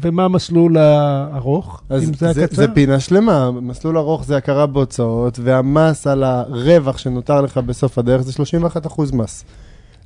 ומה 0.00 0.24
המסלול 0.24 0.76
הארוך? 0.78 1.82
אז 1.90 2.08
אם 2.08 2.14
זה 2.14 2.32
זה, 2.32 2.44
הקצר? 2.44 2.56
זה 2.56 2.68
פינה 2.68 3.00
שלמה, 3.00 3.50
מסלול 3.50 3.98
ארוך 3.98 4.24
זה 4.24 4.36
הכרה 4.36 4.66
בהוצאות, 4.66 5.38
והמס 5.42 6.06
על 6.06 6.24
הרווח 6.24 6.98
שנותר 6.98 7.40
לך 7.40 7.58
בסוף 7.58 7.98
הדרך 7.98 8.20
זה 8.20 8.32
31% 8.32 9.14
מס. 9.14 9.44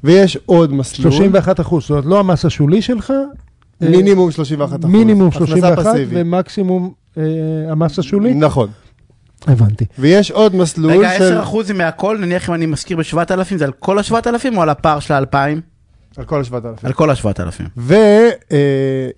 ויש 0.04 0.38
עוד 0.46 0.72
מסלול, 0.72 1.12
31 1.12 1.60
אחוז, 1.60 1.82
זאת 1.82 1.90
אומרת, 1.90 2.04
לא 2.04 2.20
המס 2.20 2.44
השולי 2.44 2.82
שלך, 2.82 3.12
אה, 3.82 3.88
מינימום 3.90 4.30
31%. 4.30 4.86
מינימום 4.86 5.28
הכנסה 5.28 5.46
31 5.46 5.78
פסיבית. 5.78 6.08
ומקסימום 6.12 6.92
אה, 7.18 7.22
המס 7.68 7.98
השולי? 7.98 8.34
נכון. 8.34 8.68
הבנתי. 9.46 9.84
ויש 9.98 10.30
עוד 10.30 10.56
מסלול 10.56 10.92
רגע, 10.92 11.18
של... 11.18 11.40
10% 11.40 11.72
מהכל, 11.72 12.18
נניח 12.20 12.48
אם 12.48 12.54
אני 12.54 12.66
משכיר 12.66 12.96
ב-7,000, 12.96 13.56
זה 13.56 13.64
על 13.64 13.72
כל 13.72 13.98
ה-7,000 13.98 14.56
או 14.56 14.62
על 14.62 14.68
הפער 14.68 15.00
של 15.00 15.14
ה-2,000? 15.14 15.36
על 16.16 16.24
כל 16.24 16.40
ה-7,000. 16.40 16.86
על 16.86 16.92
כל 16.92 17.10
ה-7,000. 17.10 17.80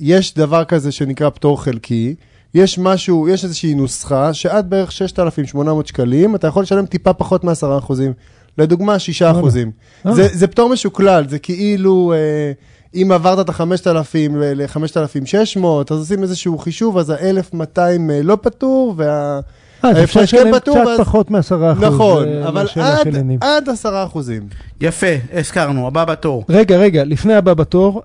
ויש 0.01 0.35
דבר 0.35 0.65
כזה 0.65 0.93
שנקרא 0.93 1.31
פטור 1.31 1.63
חלקי. 1.63 2.15
יש 2.55 2.79
משהו, 2.79 3.29
יש 3.29 3.45
איזושהי 3.45 3.75
נוסחה 3.75 4.35
שעד 4.35 4.71
בערך 4.71 4.93
6,800 4.93 5.87
שקלים, 5.87 6.35
אתה 6.35 6.47
יכול 6.47 6.63
לשלם 6.63 6.87
טיפה 6.87 7.13
פחות 7.13 7.45
מ-10 7.45 7.79
אחוזים. 7.79 8.13
לדוגמה, 8.59 8.99
6 8.99 9.23
אחוזים. 9.23 9.71
אה. 10.07 10.15
זה, 10.15 10.29
זה 10.33 10.47
פטור 10.47 10.69
משוקלל, 10.69 11.25
זה 11.29 11.39
כאילו, 11.39 12.13
אה, 12.17 12.53
אם 12.95 13.13
עברת 13.13 13.51
את 13.51 13.61
ה-5,000 13.61 14.37
ל-5,600, 14.37 15.67
אז 15.91 15.99
עושים 15.99 16.23
איזשהו 16.23 16.59
חישוב, 16.59 16.99
אז 16.99 17.11
ה-1,200 17.11 17.79
אה, 17.79 18.23
לא 18.23 18.39
פטור, 18.43 18.95
וה... 18.97 19.41
אה, 19.85 19.91
אז 19.91 20.05
אפשר 20.05 20.21
ההפרש 20.21 20.35
כן 20.35 20.47
לשלם 20.49 20.59
קצת 20.59 20.69
ואז- 20.69 21.01
פחות 21.01 21.31
מעשרה 21.31 21.73
אחוז. 21.73 21.85
נכון, 21.85 22.29
אה, 22.29 22.49
אבל 22.49 22.67
עד. 22.81 23.09
עד 23.41 23.69
10 23.69 24.05
אחוזים. 24.05 24.43
יפה, 24.81 25.07
הזכרנו, 25.33 25.87
הבא 25.87 26.05
בתור. 26.05 26.45
רגע, 26.49 26.77
רגע, 26.77 27.05
לפני 27.05 27.35
הבא 27.35 27.55
בתור, 27.55 28.03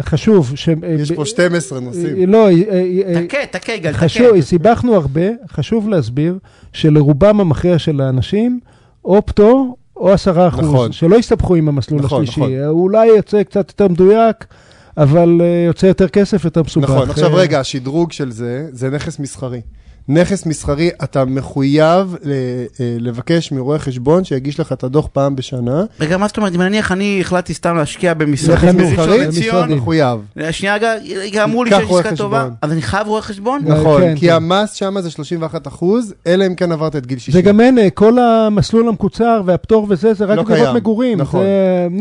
חשוב 0.00 0.52
ש... 0.54 0.68
יש 0.98 1.12
פה 1.12 1.24
12 1.24 1.80
נושאים. 1.80 2.16
אה, 2.20 2.26
לא, 2.26 2.48
אה, 2.48 2.52
אה, 3.14 3.26
תכה, 3.26 3.38
תכה, 3.50 3.92
חשוב, 3.92 4.26
תכה. 4.32 4.42
סיבכנו 4.42 4.94
הרבה, 4.94 5.22
חשוב 5.52 5.88
להסביר 5.88 6.38
שלרובם 6.72 7.40
המכריע 7.40 7.78
של 7.78 8.00
האנשים, 8.00 8.60
או 9.04 9.26
פטור 9.26 9.76
או 9.96 10.12
עשרה 10.12 10.48
אחוז. 10.48 10.64
נכון. 10.64 10.92
שלא 10.92 11.16
יסתבכו 11.16 11.54
עם 11.54 11.68
המסלול 11.68 12.00
נכון, 12.00 12.22
השלישי. 12.22 12.40
נכון. 12.40 12.64
אולי 12.68 13.06
יוצא 13.06 13.42
קצת 13.42 13.68
יותר 13.68 13.88
מדויק, 13.88 14.44
אבל 14.96 15.40
אה, 15.40 15.64
יוצא 15.66 15.86
יותר 15.86 16.08
כסף, 16.08 16.44
יותר 16.44 16.62
מסובך. 16.62 16.90
נכון, 16.90 17.10
עכשיו 17.10 17.30
אה, 17.30 17.40
רגע, 17.40 17.60
השדרוג 17.60 18.12
של 18.12 18.30
זה, 18.30 18.66
זה 18.72 18.90
נכס 18.90 19.18
מסחרי. 19.18 19.60
נכס 20.08 20.46
מסחרי, 20.46 20.90
אתה 21.04 21.24
מחויב 21.24 22.16
ל- 22.24 22.30
אה, 22.80 22.96
לבקש 23.00 23.52
מרואה 23.52 23.78
חשבון 23.78 24.24
שיגיש 24.24 24.60
לך 24.60 24.72
את 24.72 24.84
הדוח 24.84 25.08
פעם 25.12 25.36
בשנה. 25.36 25.84
רגע, 26.00 26.16
מה 26.16 26.26
זאת 26.26 26.36
אומרת, 26.36 26.54
אם 26.54 26.62
נניח 26.62 26.92
אני 26.92 27.18
החלטתי 27.20 27.54
סתם 27.54 27.76
להשקיע 27.76 28.14
במשרד 28.14 28.54
נכס 28.54 28.64
לחנות, 28.64 28.76
בראשון 28.76 29.00
מסחרי, 29.04 29.26
לציון. 29.26 29.72
מחויב. 29.72 30.18
שנייה, 30.50 30.76
רגע, 31.16 31.44
אמרו 31.44 31.64
לי 31.64 31.70
שיש 31.70 31.90
עסקה. 31.90 32.16
טובה, 32.16 32.48
אז 32.62 32.72
אני 32.72 32.82
חייב 32.82 33.06
רואה 33.06 33.22
חשבון? 33.22 33.60
כן, 33.66 33.72
נכון, 33.72 34.02
כן, 34.02 34.14
כי 34.16 34.26
כן. 34.26 34.32
המס 34.32 34.72
שם 34.72 35.00
זה 35.00 35.10
31 35.10 35.66
אחוז, 35.66 36.14
אלא 36.26 36.46
אם 36.46 36.54
כן 36.54 36.72
עברת 36.72 36.96
את 36.96 37.06
גיל 37.06 37.18
60. 37.18 37.40
וגם 37.44 37.60
אין, 37.60 37.78
אה, 37.78 37.90
כל 37.90 38.18
המסלול 38.18 38.88
המקוצר 38.88 39.42
והפטור 39.46 39.86
וזה, 39.90 40.14
זה 40.14 40.24
רק 40.24 40.36
לא 40.36 40.42
דירות 40.42 40.58
קיים, 40.62 40.76
מגורים. 40.76 41.18
נכון. 41.20 41.40
זה 41.40 41.48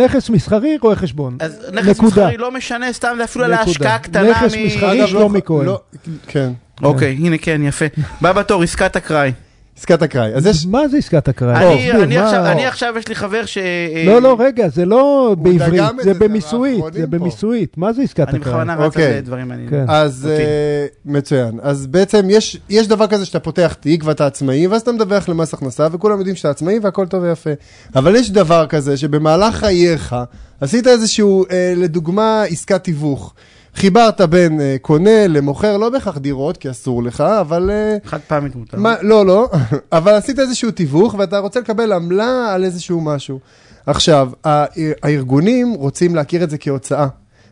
נכס 0.03 0.29
מסחרי, 0.29 0.77
רואה 0.81 0.95
חשבון. 0.95 1.37
אז 1.39 1.57
נכס. 1.73 1.99
מסחרי 1.99 2.37
לא 2.37 2.51
משנה, 2.51 2.93
סתם 2.93 3.13
זה 3.17 3.23
אפילו 3.23 3.45
נקודה. 3.47 3.61
להשקעה 3.65 3.99
קטנה 3.99 4.29
נכס. 4.31 4.55
מסחרי, 4.65 5.07
שלומי 5.07 5.39
לא- 5.39 5.45
כהן. 5.45 5.65
לא- 5.65 5.79
כן, 6.27 6.49
אוקיי, 6.83 7.17
הנה 7.19 7.37
כן, 7.37 7.61
יפה. 7.63 7.85
בא 8.21 8.31
בתור, 8.31 8.63
עסקת 8.63 8.95
אקראי. 8.95 9.31
עסקת 9.79 10.03
אקראי. 10.03 10.33
אז 10.33 10.45
יש... 10.45 10.65
מה 10.65 10.87
זה 10.87 10.97
עסקת 10.97 11.29
אקראי? 11.29 11.55
אני- 11.55 11.77
תסביר, 11.87 12.03
אני 12.03 12.17
עכשיו- 12.17 12.45
אני 12.45 12.65
עכשיו, 12.65 12.93
יש 12.97 13.07
לי 13.07 13.15
חבר 13.15 13.45
ש... 13.45 13.57
לא, 14.05 14.21
לא, 14.21 14.35
רגע, 14.39 14.69
זה 14.69 14.85
לא 14.85 15.35
בעברית, 15.41 15.81
זה 16.03 16.13
במיסויית, 16.13 16.83
זה. 16.93 17.07
במיסויית. 17.07 17.77
מה 17.77 17.93
זה 17.93 18.01
עסקת 18.01 18.29
אני 18.29 18.37
אקראי? 18.37 18.53
בכוונה 18.53 18.75
רץ 18.75 18.85
אוקיי. 18.85 19.13
על 19.13 19.19
דברים 19.19 19.47
מעניינים. 19.47 19.69
כן. 19.71 19.85
אז. 19.87 20.29
אה, 20.31 20.85
מצוין. 21.05 21.59
אז 21.61 21.87
בעצם 21.87 22.27
יש, 22.29 22.57
יש 22.69 22.87
דבר 22.87 23.07
כזה 23.07 23.25
שאתה 23.25 23.39
פותח 23.39 23.75
תיק 23.79 24.03
ואתה 24.05 24.25
עצמאי, 24.25 24.67
ואז 24.67 24.81
אתה 24.81 24.91
מדווח 24.91 25.29
למס 25.29 25.53
הכנסה, 25.53 25.87
וכולם 25.91 26.17
יודעים 26.17 26.35
שאתה 26.35 26.49
עצמאי 26.49 26.79
והכל 26.81 27.05
טוב 27.07 27.23
ויפה. 27.23 27.49
אבל 27.95 28.15
יש 28.15 28.31
דבר 28.31 28.65
כזה 28.67 28.97
שבמהלך 28.97 29.55
חייך 29.55 30.15
עשית 30.61 30.87
איזשהו, 30.87 31.45
אה, 31.51 31.73
לדוגמה, 31.77 32.43
עסקת 32.43 32.83
תיווך. 32.83 33.33
חיברת 33.77 34.21
בין 34.21 34.61
אה, 34.61 34.75
קונה 34.81 35.27
למוכר, 35.27 35.77
לא 35.77 35.89
בהכרח 35.89 36.17
דירות, 36.17 36.57
כי 36.57 36.69
אסור 36.69 37.03
לך, 37.03 37.21
אבל... 37.21 37.69
אה, 37.69 37.97
חד 38.05 38.19
פעמית 38.27 38.55
מותר. 38.55 38.77
מה, 38.77 38.95
לא, 39.01 39.25
לא, 39.25 39.49
אבל 39.91 40.13
עשית 40.13 40.39
איזשהו 40.39 40.71
תיווך 40.71 41.15
ואתה 41.19 41.37
רוצה 41.39 41.59
לקבל 41.59 41.91
עמלה 41.93 42.53
על 42.53 42.63
איזשהו 42.63 43.01
משהו. 43.01 43.39
עכשיו, 43.85 44.29
הא- 44.43 44.65
הארגונים 45.03 45.73
רוצים 45.73 46.15
להכיר 46.15 46.43
את 46.43 46.49
זה 46.49 46.57
כהוצאה, 46.57 47.07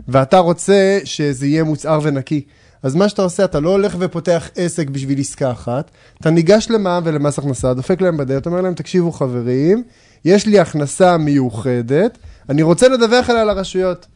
ואתה 0.08 0.38
רוצה 0.38 1.00
שזה 1.04 1.48
יהיה 1.48 1.64
מוצהר 1.64 2.00
ונקי. 2.04 2.46
אז 2.84 2.96
מה 2.96 3.10
שאתה 3.10 3.22
עושה, 3.22 3.46
אתה 3.46 3.60
לא 3.60 3.70
הולך 3.70 3.96
ופותח 4.00 4.50
עסק 4.56 4.90
בשביל 4.90 5.20
עסקה 5.20 5.52
אחת, 5.52 5.92
אתה 6.22 6.30
ניגש 6.30 6.68
למע"מ 6.70 7.04
ולמס 7.06 7.40
הכנסה, 7.40 7.74
דופק 7.74 8.02
להם 8.02 8.18
בדלת, 8.18 8.46
אומר 8.46 8.62
להם, 8.62 8.74
תקשיבו 8.74 9.12
חברים, 9.12 9.84
יש 10.26 10.46
לי 10.46 10.60
הכנסה 10.60 11.18
מיוחדת, 11.18 12.18
אני 12.50 12.62
רוצה 12.62 12.88
לדווח 12.88 13.30
עליה 13.30 13.44
לרשויות. 13.46 14.08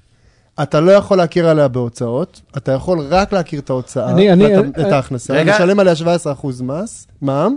אתה 0.63 0.79
לא 0.79 0.91
יכול 0.91 1.17
להכיר 1.17 1.49
עליה 1.49 1.67
בהוצאות, 1.67 2.41
אתה 2.57 2.71
יכול 2.71 2.99
רק 3.09 3.33
להכיר 3.33 3.59
את 3.59 3.69
ההוצאה, 3.69 4.11
אני- 4.11 4.31
אני- 4.33 4.43
ואת, 4.57 4.77
אה, 4.79 4.87
את 4.87 4.91
ההכנסה, 4.91 5.33
רגע. 5.33 5.55
לשלם 5.55 5.79
עליה 5.79 5.95
17% 5.95 6.01
מס, 6.61 7.07
מע"מ, 7.21 7.55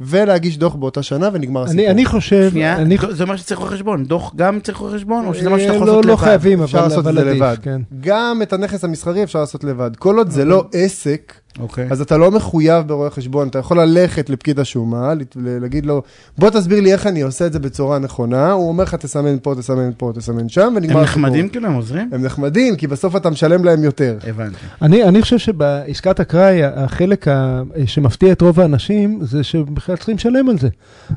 ולהגיש 0.00 0.58
דוח 0.58 0.74
באותה 0.74 1.02
שנה 1.02 1.28
ונגמר 1.32 1.62
הסיפור. 1.62 1.84
אני 1.84 1.90
אני 1.90 2.04
חושב, 2.06 2.48
שנייה, 2.50 2.76
אני 2.76 2.96
זה 3.10 3.22
אומר 3.22 3.36
שצריך 3.36 3.60
רואה 3.60 3.70
חשבון. 3.70 4.04
דוח 4.04 4.32
גם 4.36 4.60
צריך 4.60 4.78
רואה 4.78 4.92
חשבון, 4.92 5.26
או 5.26 5.34
שזה 5.34 5.50
מה 5.50 5.58
שאתה 5.58 5.70
אה, 5.70 5.76
יכול 5.76 5.86
לא- 5.86 5.92
לעשות 5.92 6.06
לא 6.06 6.12
לבד? 6.12 6.22
חייבים, 6.24 6.62
אפשר 6.62 6.78
אבל 6.78 6.86
לעשות 6.88 6.98
את 6.98 7.06
אבל 7.06 7.14
זה 7.14 7.20
עדיף, 7.30 7.36
לבד. 7.42 7.56
כן. 7.62 7.80
גם 8.00 8.42
את 8.42 8.52
הנכס 8.52 8.84
המסחרי 8.84 9.22
אפשר 9.22 9.40
לעשות 9.40 9.64
לבד. 9.64 9.90
כל 9.96 10.18
עוד 10.18 10.30
זה 10.30 10.44
לא 10.44 10.64
עסק, 10.72 11.32
אוקיי. 11.60 11.86
אז 11.90 12.00
אתה 12.00 12.16
לא 12.16 12.30
מחויב 12.30 12.86
ברואה 12.86 13.10
חשבון. 13.10 13.48
אתה 13.48 13.58
יכול 13.58 13.80
ללכת 13.80 14.30
לפקיד 14.30 14.60
השומה, 14.60 15.12
להגיד 15.36 15.86
לו, 15.86 16.02
בוא 16.38 16.50
תסביר 16.50 16.80
לי 16.80 16.92
איך 16.92 17.06
אני 17.06 17.20
עושה 17.22 17.46
את 17.46 17.52
זה 17.52 17.58
בצורה 17.58 17.98
נכונה. 17.98 18.52
הוא 18.52 18.68
אומר 18.68 18.84
לך, 18.84 18.94
תסמן 18.94 19.36
פה, 19.42 19.54
תסמן 19.54 19.90
פה, 19.96 20.12
תסמן 20.14 20.48
שם, 20.48 20.72
ונגמר 20.76 20.98
הם. 20.98 21.04
נחמדים 21.04 21.48
כאילו, 21.48 21.66
הם 21.66 21.74
עוזרים? 21.74 22.10
הם 22.12 22.22
נחמדים, 22.22 22.76
כי 22.76 22.86
בסוף 22.86 23.16
אתה 23.16 23.30
משלם 23.30 23.64
להם 23.64 23.84
יותר. 23.84 24.18
הבנתי. 24.28 24.56
אני, 24.82 25.04
אני 25.04 25.22
חושב 25.22 25.38
שבעסקת 25.38 26.20
אקראי, 26.20 26.64
החלק 26.64 27.28
ה, 27.28 27.62
שמפתיע 27.86 28.32
את 28.32 28.40
רוב 28.40 28.60
האנשים, 28.60 29.18
זה 29.22 29.44
שבכלל 29.44 29.96
צריכים 29.96 30.16
לשלם 30.16 30.48
על 30.48 30.58
זה. 30.58 30.68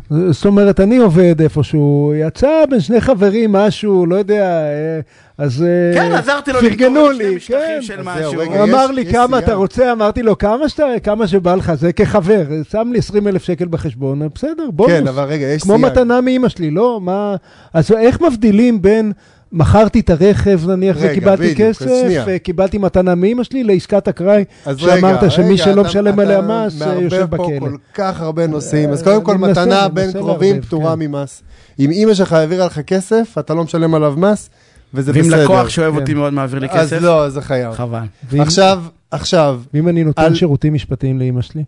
זאת 0.10 0.46
אומרת, 0.46 0.80
אני 0.80 0.98
עובד 0.98 1.42
איפשהו, 1.42 2.14
יצא 2.16 2.64
בין 2.70 2.80
שני 2.80 3.02
חברים 3.02 3.52
משהו, 3.52 4.06
לא 4.06 4.16
יודע, 4.16 4.44
אה, 4.44 5.00
אז 5.38 5.64
אה, 5.64 5.94
כן, 6.02 6.12
עזרתי 6.12 6.52
לו 6.54 6.60
פרגנו 6.60 7.10
לי, 7.12 7.36
משטחים 7.36 7.58
כן. 7.60 7.82
של 7.82 8.02
משהו. 8.04 8.34
הוא 8.34 8.44
יש- 8.44 8.70
אמר 8.70 8.88
לי 8.88 9.02
יש 9.02 9.12
כמה. 9.12 9.40
אתה 9.40 9.54
רוצה, 9.54 9.92
אמרתי 9.92 10.24
לו 10.24 10.38
כמה 10.38 10.70
שאתה, 10.70 10.84
כמה 11.04 11.28
שבא 11.28 11.56
לך, 11.56 11.74
זה 11.74 11.94
כחבר, 11.94 12.42
שם 12.72 12.90
לי 12.94 13.00
20 13.00 13.28
אלף 13.28 13.44
שקל 13.44 13.66
בחשבון, 13.70 14.22
בסדר, 14.36 14.70
בונוס. 14.74 14.94
כן, 14.94 15.08
אבל 15.08 15.24
רגע, 15.24 15.46
יש 15.46 15.62
כמו 15.64 15.74
סייג. 15.74 15.86
מתנה 15.86 16.22
מאימא 16.22 16.50
שלי, 16.50 16.72
לא? 16.72 17.00
מה... 17.02 17.36
אז 17.74 17.92
איך 17.92 18.22
מבדילים 18.22 18.82
בין 18.82 19.12
מכרתי 19.52 20.00
את 20.00 20.10
הרכב, 20.10 20.70
נניח, 20.70 20.98
רגע, 20.98 21.12
וקיבלתי 21.12 21.42
בדיוק, 21.54 21.70
כסף, 21.70 21.86
שנייה. 21.86 22.24
וקיבלתי 22.28 22.78
מתנה 22.78 23.16
מאימא 23.16 23.44
שלי, 23.44 23.64
לעסקת 23.64 24.08
אקראי, 24.08 24.44
שאמרת 24.78 25.20
רגע, 25.24 25.30
שמי 25.30 25.46
רגע, 25.54 25.58
שלא 25.64 25.82
אתה- 25.82 25.90
משלם 25.90 26.14
אתה 26.14 26.22
עליה 26.22 26.42
מס, 26.42 26.82
אה, 26.82 26.88
מערבב 26.88 27.04
יושב 27.04 27.26
פה 27.30 27.38
בכלא. 27.38 27.60
כל 27.60 27.76
כך 27.94 28.22
הרבה 28.22 28.48
נושאים. 28.48 28.90
אז 28.90 29.00
אה, 29.00 29.04
קודם 29.04 29.22
כל, 29.22 29.38
מתנה 29.38 29.88
בין 29.88 30.12
קרובים 30.12 30.62
פטורה 30.62 30.94
כן. 30.96 31.00
ממס. 31.00 31.44
אם 31.80 31.92
אימא 31.92 32.14
שלך 32.14 32.34
העבירה 32.34 32.66
לך 32.66 32.80
כסף, 32.80 33.36
אתה 33.40 33.54
לא 33.54 33.64
משלם 33.64 33.96
עליו 33.96 34.14
מס, 34.18 34.50
וזה 34.96 35.12
ואם 35.16 35.22
בסדר. 35.22 35.44
לקוח 35.44 35.70
שאוהב 35.70 35.94
כן. 35.94 36.00
אותי 36.02 36.14
מאוד 36.14 36.34
מעביר 36.34 36.60
לי 36.60 36.68
אז 36.70 36.88
כסף, 36.88 37.02
לא, 37.02 37.30
זה 37.30 37.42
חייב. 37.42 37.74
חבל. 37.74 38.00
ואם- 38.30 38.42
עכשיו, 38.42 38.84
עכשיו, 39.12 39.62
ואם 39.74 39.88
אני 39.90 40.04
נותן 40.04 40.22
על- 40.22 40.36
שירותים 40.36 40.74
משפטיים 40.74 41.20
לאימא 41.20 41.42
שלי? 41.42 41.64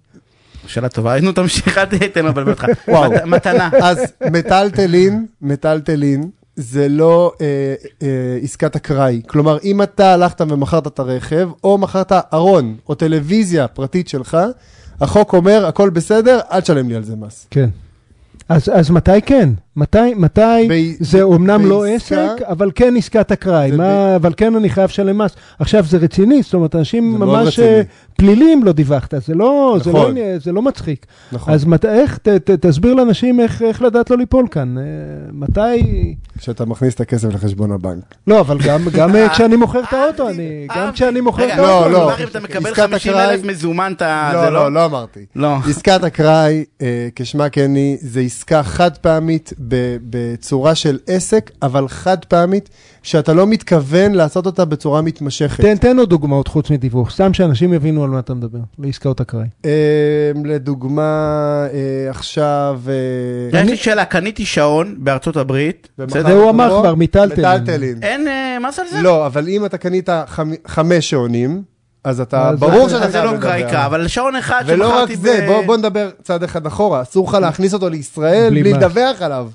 שאלה 0.67 0.89
טובה. 0.89 1.19
נו, 1.19 1.31
תמשיך, 1.31 1.77
אל 1.77 1.85
תתן 1.85 2.21
לו 2.21 2.27
לבלבל 2.29 2.51
אותך. 2.51 2.65
וואו. 2.87 3.11
מת- 3.11 3.23
מתנה. 3.25 3.69
אז 3.83 3.97
מטלטלין, 4.31 5.25
מטלטלין, 5.41 6.29
זה 6.55 6.89
לא 6.89 7.31
אה, 7.41 7.45
אה, 8.03 8.07
עסקת 8.43 8.75
אקראי. 8.75 9.21
כלומר, 9.27 9.57
אם 9.63 9.81
אתה 9.81 10.13
הלכת 10.13 10.41
ומכרת 10.41 10.87
את 10.87 10.99
הרכב, 10.99 11.49
או 11.63 11.77
מכרת 11.77 12.11
ארון, 12.33 12.75
או 12.89 12.95
טלוויזיה 12.95 13.67
פרטית 13.67 14.07
שלך, 14.07 14.37
החוק 15.01 15.33
אומר, 15.33 15.65
הכל 15.65 15.89
בסדר, 15.89 16.39
אל 16.51 16.59
תשלם 16.61 16.89
לי 16.89 16.95
על 16.95 17.03
זה 17.03 17.15
מס. 17.15 17.47
כן. 17.51 17.69
אז, 18.49 18.69
אז 18.73 18.89
מתי 18.91 19.21
כן? 19.25 19.49
מתי, 19.77 20.13
מתי 20.15 20.41
ב- 20.69 20.73
זה 21.03 21.21
אומנם 21.23 21.65
לא 21.65 21.79
בעסקה- 21.81 21.95
עסק, 22.33 22.41
אבל 22.41 22.71
כן 22.75 22.93
עסקת 22.97 23.31
אקראי, 23.31 23.71
מה, 23.71 24.15
אבל 24.15 24.33
כן 24.37 24.55
אני 24.55 24.69
חייב 24.69 24.89
לשלם 24.89 25.17
מס. 25.17 25.31
עכשיו 25.59 25.85
זה 25.89 25.97
רציני, 25.97 26.41
זאת 26.41 26.53
אומרת, 26.53 26.75
אנשים 26.75 27.13
ממש 27.19 27.47
רציני. 27.47 27.67
אה, 27.67 27.81
פלילים 28.17 28.63
לא 28.63 28.71
דיווחת, 28.71 29.13
זה 29.27 29.35
לא, 29.35 29.77
זה 29.83 29.91
לא, 29.91 29.99
נכון. 29.99 30.15
זה 30.43 30.51
לא 30.51 30.61
מצחיק. 30.61 31.05
נכון. 31.31 31.53
אז 31.53 31.65
מת, 31.65 31.85
איך, 31.85 32.17
ת, 32.17 32.27
ת, 32.27 32.49
תסביר 32.65 32.93
לאנשים 32.93 33.39
איך, 33.39 33.61
איך 33.61 33.81
לדעת 33.81 34.09
לא 34.09 34.17
ליפול 34.17 34.47
כאן. 34.51 34.77
אה, 34.77 34.83
מתי... 35.31 36.15
כשאתה 36.37 36.65
מכניס 36.65 36.93
את 36.95 37.01
הכסף 37.01 37.33
לחשבון 37.33 37.71
הבנק. 37.71 38.15
לא, 38.27 38.39
אבל 38.39 38.57
גם, 38.65 38.81
גם 38.93 39.15
אה, 39.15 39.29
כשאני 39.29 39.55
מוכר 39.55 39.79
את 39.79 39.93
האוטו, 39.93 40.29
אני, 40.29 40.67
גם 40.75 40.91
כשאני 40.93 41.21
מוכר 41.21 41.45
את 41.45 41.59
האוטו. 41.59 41.63
לא, 41.67 41.85
אני 41.85 41.93
לא. 41.93 41.97
כלומר, 41.99 42.23
אם 42.23 42.27
אתה 42.27 42.39
מקבל 42.39 42.69
עסקת 42.71 42.83
50 42.89 43.13
אקראי- 43.13 43.29
אלף 43.29 43.43
מזומן, 43.43 43.93
אתה... 43.95 44.31
לא, 44.33 44.41
זה 44.45 44.49
לא, 44.49 44.71
לא 44.73 44.85
אמרתי. 44.85 45.19
לא. 45.35 45.55
עסקת 45.69 46.03
אקראי, 46.03 46.63
כשמה 47.15 47.49
כן 47.49 47.75
היא, 47.75 47.97
זה 48.01 48.19
עסקה 48.19 48.63
חד 48.63 48.97
פעמית 48.97 49.53
ב- 49.66 49.66
בצורה 50.09 50.75
של 50.75 50.97
עסק, 51.07 51.51
אבל 51.61 51.87
חד 51.87 52.25
פעמית, 52.25 52.69
שאתה 53.03 53.33
לא 53.33 53.47
מתכוון 53.47 54.11
לעשות 54.11 54.45
אותה 54.45 54.65
בצורה 54.65 55.01
מתמשכת. 55.01 55.61
תן, 55.61 55.77
תן 55.77 55.99
עוד 55.99 56.09
דוגמאות 56.09 56.47
חוץ 56.47 56.69
מדיווח, 56.69 57.11
סתם 57.11 57.33
שאנשים 57.33 57.73
יבינו 57.73 58.03
על 58.03 58.09
מה 58.09 58.19
אתה 58.19 58.33
מדבר, 58.33 58.59
לעסקאות 58.79 59.21
אקראי. 59.21 59.45
אה, 59.65 59.71
לדוגמה, 60.45 61.01
אה, 61.73 62.09
עכשיו... 62.09 62.81
אה, 63.53 63.59
יש 63.61 63.69
לי 63.69 63.77
שאלה, 63.77 64.05
קניתי 64.05 64.45
שעון 64.45 64.95
בארצות 64.97 65.37
הברית, 65.37 65.89
בסדר? 65.97 66.27
זה 66.27 66.33
הוא 66.33 66.49
אמר? 66.49 66.79
כבר, 66.81 66.95
מיטלטלין. 66.95 67.47
מיטלטלין. 67.51 68.03
אין 68.03 68.27
אה, 68.27 68.57
מס 68.67 68.79
על 68.79 68.85
זה? 68.91 69.01
לא, 69.01 69.25
אבל 69.25 69.47
אם 69.47 69.65
אתה 69.65 69.77
קנית 69.77 70.09
חמ- 70.09 70.41
חמש 70.67 71.09
שעונים, 71.09 71.61
אז 72.07 72.21
אתה, 72.21 72.51
ברור 72.59 72.89
שאתה 72.89 73.11
חייב 73.11 73.25
לא 73.25 73.33
לדבר. 73.33 73.49
קראיקה, 73.49 73.85
אבל 73.85 74.07
שעון 74.07 74.35
אחד 74.35 74.63
ולא 74.65 74.85
רק 74.87 74.93
שמכרתי 74.93 75.15
זה, 75.15 75.47
ב- 75.49 75.65
בוא, 75.65 75.77
נדבר 75.77 76.09
צעד 76.23 76.43
אחד 76.43 76.65
אחורה, 76.65 77.01
אסור 77.01 77.27
לך 77.29 77.33
להכניס 77.33 77.73
אותו 77.73 77.89
לישראל 77.89 78.49
בלי. 78.49 78.73
לדווח 78.73 79.21
עליו. 79.21 79.47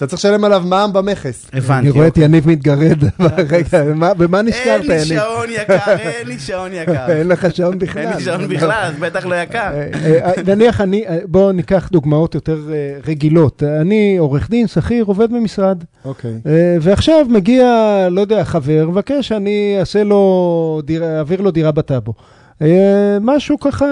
אתה 0.00 0.08
צריך 0.08 0.18
לשלם 0.24 0.44
עליו 0.44 0.62
מע"מ 0.66 0.92
במכס. 0.92 1.46
הבנתי. 1.52 1.72
אני 1.78 1.90
רואה 1.90 2.06
את 2.06 2.10
אוקיי. 2.10 2.24
יניב 2.24 2.48
מתגרד, 2.48 2.98
רגע, 3.50 3.84
במה- 3.84 4.14
במה 4.14 4.42
נזכרת, 4.42 4.80
אין 4.80 4.88
לי 4.88 4.94
יניב? 4.94 5.04
שעון 5.06 5.46
יקר, 5.50 5.96
אין 5.98 6.26
לי 6.28 6.38
שעון 6.38 6.72
יקר. 6.72 7.06
אין 7.18 7.28
לך 7.28 7.54
שעון 7.54 7.78
בכלל. 7.78 8.02
אין 8.02 8.16
לי 8.16 8.24
שעון 8.24 8.48
בכלל, 8.54 8.70
אז 8.84 8.94
בטח 9.00 9.26
לא 9.26 9.34
יקר. 9.34 9.58
אה, 9.58 9.88
אה, 10.24 10.42
נניח 10.46 10.80
אני, 10.80 11.06
אה, 11.08 11.18
בואו 11.24 11.52
ניקח 11.52 11.88
דוגמאות 11.92 12.34
יותר 12.34 12.58
אה, 12.72 12.76
רגילות. 13.06 13.62
אני 13.80 14.16
עורך 14.18 14.50
דין, 14.50 14.66
שכיר, 14.66 15.04
עובד 15.04 15.32
במשרד, 15.32 15.84
אוקיי. 16.04 16.34
אה, 16.46 16.76
ועכשיו 16.80 17.26
מגיע, 17.28 17.66
לא 18.10 18.20
יודע, 18.20 18.44
חבר, 18.44 18.86
מבקש 18.88 19.28
שאני 19.28 19.76
אעשה 19.80 20.04
לו, 20.04 20.80
דירה- 20.84 21.18
אעביר 21.18 21.40
לו 21.40 21.50
דירה 21.50 21.70
בטאבו. 21.72 22.12
אה, 22.62 22.66
משהו 23.20 23.58
ככה 23.60 23.86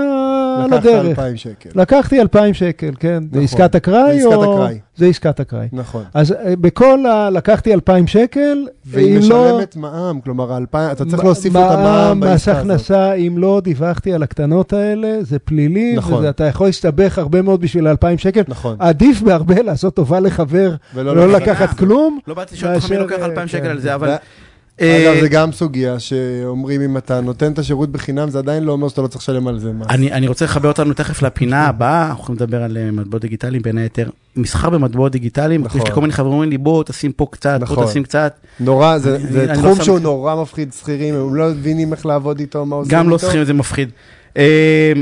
על 0.64 0.66
לקחת 0.66 0.78
הדרך. 0.86 1.06
2,000 1.18 1.36
שקל. 1.36 1.70
לקחתי 1.74 2.20
2,000 2.20 2.54
שקל, 2.54 2.90
כן. 3.00 3.22
זה 3.22 3.28
נכון. 3.30 3.42
עסקת 3.42 3.76
אקראי 3.76 4.20
זה 4.20 4.28
עסקת 4.28 4.34
או... 4.36 4.54
אקראי. 4.54 4.78
זה 4.96 5.06
עסקת 5.06 5.40
אקראי. 5.40 5.66
נכון. 5.72 6.04
אז 6.14 6.32
אה, 6.32 6.54
בכל 6.56 7.06
ה... 7.06 7.30
לקחתי 7.30 7.74
2,000 7.74 8.06
שקל, 8.06 8.66
והיא 8.86 9.14
לא... 9.14 9.18
משלמת 9.18 9.76
מע"מ, 9.76 10.20
כלומר, 10.20 10.52
האלפיים- 10.52 10.92
אתה 10.92 11.04
צריך 11.04 11.24
להוסיף 11.24 11.52
את 11.52 11.60
המע"מ 11.60 11.82
מע"מ, 11.82 12.20
מס 12.20 12.24
בעסקה 12.28 12.52
הזאת. 12.52 12.64
הכנסה, 12.64 13.12
אם 13.12 13.34
לא 13.38 13.60
דיווחתי 13.64 14.12
על 14.12 14.22
הקטנות 14.22 14.72
האלה, 14.72 15.18
זה 15.20 15.38
פלילי, 15.38 15.94
נכון. 15.96 16.24
ואתה 16.24 16.44
יכול 16.44 16.66
להסתבך 16.66 17.18
הרבה 17.18 17.42
מאוד 17.42 17.60
בשביל 17.60 17.88
2,000 17.88 18.18
שקל. 18.18 18.42
נכון. 18.48 18.76
עדיף 18.78 19.22
בהרבה 19.22 19.62
לעשות 19.62 19.94
טובה 19.94 20.20
לחבר, 20.20 20.74
ולא 20.94 21.16
לא 21.16 21.28
לקחת 21.28 21.48
לקחת 21.48 21.78
כלום. 21.78 22.18
לא 22.28 22.34
באתי 22.34 22.54
לשאול 22.54 22.74
אותך 22.74 22.90
מי 22.90 22.96
לוקח 22.96 23.18
אה, 23.18 23.24
2,000 23.24 23.48
שקל 23.48 23.64
כן. 23.64 23.70
על 23.70 23.80
זה, 23.80 23.94
אבל 23.94 24.08
אה, 24.08 24.16
אגב, 24.82 25.20
זה 25.20 25.28
גם 25.28 25.52
סוגיה 25.52 25.98
שאומרים 25.98 26.80
אם 26.80 26.96
אתה 26.96 27.20
נותן 27.20 27.52
את 27.52 27.58
השירות 27.58 27.92
בחינם, 27.92 28.30
זה 28.30 28.38
עדיין 28.38 28.64
לא 28.64 28.72
אומר 28.72 28.88
שאתה 28.88 29.02
לא 29.02 29.06
צריך 29.06 29.22
לשלם 29.22 29.48
על 29.48 29.58
זה 29.58 29.72
מס. 29.72 29.86
אני, 29.90 30.12
אני 30.12 30.28
רוצה 30.28 30.44
לחבר 30.44 30.68
אותנו 30.68 30.94
תכף 30.94 31.22
לפינה 31.22 31.66
הבאה, 31.66 32.06
אנחנו 32.08 32.22
יכולים 32.22 32.36
לדבר 32.42 32.62
על 32.62 32.76
אה, 32.76 32.90
מטבעות 32.90 33.22
דיגיטליים 33.22 33.62
בין 33.62 33.78
היתר. 33.78 34.10
מסחר 34.36 34.70
במטבעות 34.70 35.12
דיגיטליים, 35.12 35.62
נכון. 35.64 35.80
יש 35.80 35.88
לי 35.88 35.94
כל 35.94 36.00
מיני 36.00 36.12
חברים 36.12 36.32
אומרים 36.32 36.50
לי 36.50 36.58
בוא 36.58 36.84
תשים 36.84 37.12
פה 37.12 37.26
קצת, 37.30 37.58
נכון. 37.60 37.76
בוא 37.76 37.86
תשים 37.86 38.02
קצת, 38.02 38.32
נורא, 38.60 38.98
זה, 38.98 39.16
אני- 39.16 39.26
זה 39.32 39.44
אני 39.44 39.58
לא 39.58 39.62
תחום 39.62 39.74
שם- 39.76 39.84
שהוא 39.84 39.98
נורא 39.98 40.42
מפחיד 40.42 40.72
שכירים, 40.72 41.14
הם 41.14 41.34
לא 41.34 41.48
מבינים 41.48 41.92
איך 41.92 42.06
לעבוד 42.06 42.40
איתו, 42.40 42.66
מה 42.66 42.76
עושים 42.76 42.90
איתו. 42.90 43.04
גם 43.04 43.10
לא 43.10 43.18
שכירים 43.18 43.44
זה 43.44 43.52
מפחיד. 43.52 43.88
אה, 44.38 44.92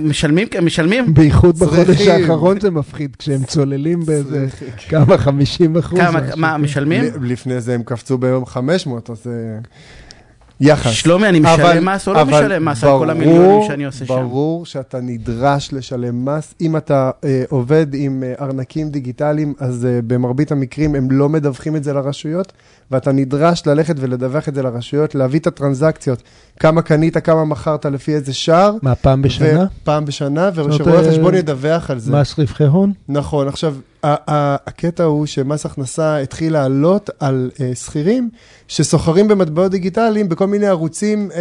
משלמים, 0.00 0.48
משלמים? 0.62 1.14
בייחוד 1.14 1.58
בחודש. 1.58 2.06
האחרון 2.08 2.60
זה 2.60 2.70
מפחיד, 2.70 3.16
כשהם 3.16 3.44
צוללים 3.44 4.00
באיזה 4.06 4.46
כמה 4.88 5.18
50 5.18 5.76
אחוז. 5.76 5.98
כמה. 5.98 6.20
מה, 6.36 6.56
משלמים? 6.58 7.04
לפני 7.22 7.60
זה 7.60 7.74
הם 7.74 7.82
קפצו 7.82 8.18
ביום 8.18 8.46
500, 8.46 9.10
אז 9.10 9.24
זה 9.24 9.58
יחס. 10.60 10.90
שלומי, 10.90 11.28
אני 11.28 11.38
אבל- 11.40 11.54
משלם 11.54 11.88
מס 11.88 12.08
או 12.08 12.12
לא 12.12 12.22
אבל 12.22 12.30
משלם 12.30 12.64
מס 12.64 12.84
על 12.84 12.90
כל 12.90 12.96
ברור- 12.98 13.10
המיליונים 13.10 13.62
שאני 13.68 13.84
עושה 13.84 14.06
שם? 14.06 14.14
ברור 14.14 14.66
שאתה 14.66 14.98
נדרש 15.00 15.72
לשלם 15.72 16.24
מס. 16.24 16.54
אם 16.60 16.76
אתה 16.76 17.10
אה, 17.24 17.42
עובד 17.48 17.86
עם 17.94 18.22
אה, 18.26 18.44
ארנקים 18.44 18.88
דיגיטליים, 18.90 19.54
אז 19.58 19.84
אה, 19.86 20.00
במרבית 20.06 20.52
המקרים 20.52 20.94
הם 20.94 21.10
לא 21.10 21.28
מדווחים 21.28 21.76
את 21.76 21.84
זה 21.84 21.92
לרשויות, 21.92 22.52
ואתה 22.90 23.12
נדרש 23.12 23.62
ללכת 23.66 23.94
ולדווח 23.98 24.48
את 24.48 24.54
זה 24.54 24.62
לרשויות, 24.62 25.14
להביא 25.14 25.40
את 25.40 25.46
הטרנזקציות, 25.46 26.22
כמה 26.60 26.82
קנית, 26.82 27.16
כמה 27.18 27.44
מכרת, 27.44 27.86
לפי 27.86 28.14
איזה 28.14 28.34
שער. 28.34 28.74
מה, 28.82 28.94
פעם 28.94 29.22
בשנה? 29.22 29.64
פעם 29.84 30.04
בשנה, 30.04 30.50
ושרואה 30.54 30.98
אה, 31.04 31.10
חשבון 31.10 31.34
ידווח 31.34 31.90
על 31.90 31.98
זה. 31.98 32.12
מס 32.12 32.38
רווחי 32.38 32.64
הון? 32.64 32.92
נכון, 33.08 33.48
עכשיו, 33.48 33.74
הקטע 34.26 35.04
הוא 35.04 35.26
שמס 35.26 35.66
הכנסה 35.66 36.18
התחיל 36.18 36.52
לעלות 36.52 37.10
על 37.20 37.50
uh, 37.54 37.60
שכירים 37.74 38.30
שסוחרים 38.68 39.28
במטבעות 39.28 39.70
דיגיטליים 39.70 40.28
בכל 40.28 40.46
מיני 40.46 40.66
ערוצים 40.66 41.30
uh, 41.30 41.34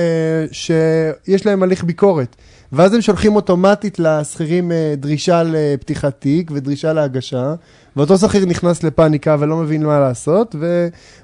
שיש 0.52 1.46
להם 1.46 1.64
הליך 1.64 1.84
ביקורת. 1.84 2.36
ואז 2.72 2.94
הם 2.94 3.02
שולחים 3.02 3.36
אוטומטית 3.36 4.00
לשכירים 4.00 4.72
uh, 4.72 5.00
דרישה 5.00 5.44
לפתיחת 5.46 6.14
תיק 6.20 6.52
ודרישה 6.54 6.94
להגשה, 6.94 7.54
ואותו 7.96 8.18
שכיר 8.18 8.46
נכנס 8.46 8.84
לפאניקה 8.84 9.36
ולא 9.40 9.58
מבין 9.58 9.86
מה 9.86 10.00
לעשות, 10.00 10.56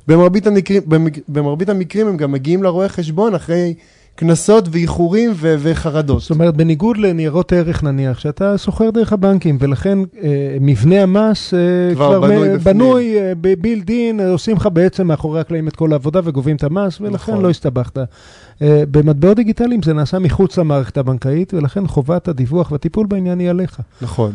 ובמרבית 0.08 0.48
המקרים, 0.48 0.82
במרבית 1.28 1.70
המקרים 1.70 2.08
הם 2.08 2.18
גם 2.18 2.32
מגיעים 2.32 2.64
לרואה 2.64 2.90
חשבון 2.90 3.36
אחרי 3.36 3.74
קנסות 4.16 4.68
ואיחורים 4.72 5.32
ו- 5.36 5.56
וחרדות. 5.60 6.22
זאת 6.22 6.32
אומרת, 6.32 6.58
בניגוד 6.58 6.98
לניירות 6.98 7.54
ערך 7.54 7.84
נניח, 7.84 8.20
שאתה 8.20 8.58
סוחר 8.58 8.90
דרך 8.90 9.14
הבנקים, 9.14 9.58
ולכן 9.60 10.00
אה, 10.24 10.58
מבנה 10.62 11.04
המס 11.04 11.54
אה, 11.54 11.60
כבר 11.96 12.08
כבר 12.08 12.22
בנוי 12.22 12.50
מ-. 12.50 12.58
בנוי 12.58 13.18
אה, 13.18 13.34
בבילד 13.42 13.90
אין, 13.90 14.20
אה, 14.20 14.30
עושים 14.30 14.56
לך 14.56 14.70
בעצם 14.74 15.08
מאחורי 15.08 15.40
הקלעים 15.40 15.68
את 15.68 15.76
כל 15.76 15.92
העבודה 15.92 16.20
וגובים 16.24 16.56
את 16.56 16.64
המס, 16.64 17.02
ולכן 17.02 17.14
נכון. 17.14 17.44
לא 17.44 17.50
הסתבכת. 17.50 17.98
אה, 18.62 18.84
במטבעות 18.92 19.36
דיגיטליים 19.36 19.82
זה 19.84 19.94
נעשה 19.94 20.20
מחוץ 20.20 20.58
למערכת 20.58 20.98
הבנקאית, 20.98 21.54
ולכן 21.54 21.88
חובת 21.88 22.28
הדיווח 22.28 22.72
והטיפול 22.72 23.08
בעניין 23.08 23.40
היא 23.40 23.50
עליך. 23.50 23.80
נכון, 24.02 24.32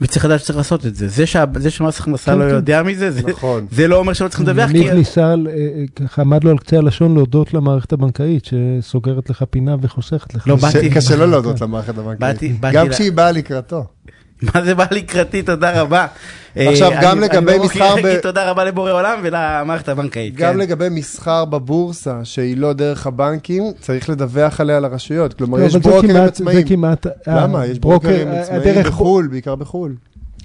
וצריך 0.00 0.24
לדעת 0.24 0.40
שצריך 0.40 0.56
לעשות 0.58 0.86
את 0.86 0.94
זה. 0.94 1.08
זה 1.08 1.26
שה- 1.26 1.44
זה 1.56 1.70
שמס 1.70 2.00
הכנסה 2.00 2.32
כן, 2.32 2.38
לא 2.38 2.44
כן. 2.44 2.50
יודע 2.54 2.82
מזה, 2.82 3.10
זה- 3.10 3.20
נכון. 3.28 3.66
זה 3.70 3.88
לא 3.88 3.96
אומר 3.96 4.12
שלא 4.12 4.28
צריכים 4.28 4.46
לדווח, 4.46 4.66
כי... 4.70 4.78
ניב 4.78 4.92
ניסה, 4.92 5.32
על- 5.32 5.48
אה, 5.50 5.52
אה, 5.54 5.84
ככה 6.06 6.22
עמד 6.22 6.44
לו 6.44 6.50
על 6.50 6.58
קצה 6.58 6.76
הלשון 6.76 7.14
להודות 7.14 7.54
למערכת 7.54 7.92
הבנקאית, 7.92 8.44
שסוגרת 8.44 9.30
לך 9.30 9.44
פינה 9.50 9.76
וחוסכת 9.82 10.34
לך. 10.34 10.48
לא. 10.48 10.56
באתי- 10.56 10.90
קשה 10.90 11.16
לו 11.16 11.26
להודות 11.26 11.60
למערכת 11.60 11.98
הבנקאית. 11.98 12.20
באתי- 12.20 12.48
באתי 12.60 12.76
גם 12.76 12.86
ל- 12.86 12.92
כשהיא 12.92 13.12
באה 13.12 13.32
לקראתו. 13.32 13.84
מה 14.54 14.64
זה 14.64 14.74
בא 14.74 14.84
לקראתי, 14.90 15.42
תודה 15.42 15.80
רבה. 15.82 16.06
עכשיו, 16.56 16.92
אה, 16.92 17.02
גם 17.02 17.18
אני- 17.18 17.26
לגבי 17.28 17.52
אני 17.52 17.64
מסחר 17.64 17.94
להגיד 17.94 18.18
תודה 18.28 18.50
רבה 18.50 18.64
לבורא 18.64 18.92
עולם 18.92 19.18
ולמערכת 19.22 19.88
הבנקאית. 19.88 20.34
גם 20.36 20.52
כן. 20.52 20.58
לגבי 20.58 20.88
מסחר 20.90 21.44
בבורסה, 21.44 22.20
שהיא 22.24 22.56
לא 22.56 22.72
דרך 22.72 23.06
הבנקים, 23.06 23.62
צריך 23.80 24.10
לדווח 24.10 24.60
עליה 24.60 24.80
לרשויות. 24.80 25.34
כלומר, 25.34 25.58
לא, 25.58 25.64
יש 25.64 25.76
ברוקרים 25.76 26.16
עצמאיים. 26.16 26.58
זה 26.60 26.68
כמעט... 26.68 27.06
למה? 27.26 27.66
יש 27.66 27.78
ברוקר- 27.78 28.08
ברוקרים 28.08 28.28
עצמאיים 28.28 28.82
בחו"ל, 28.84 29.26
בעיקר 29.30 29.54
בחו"ל. 29.54 29.94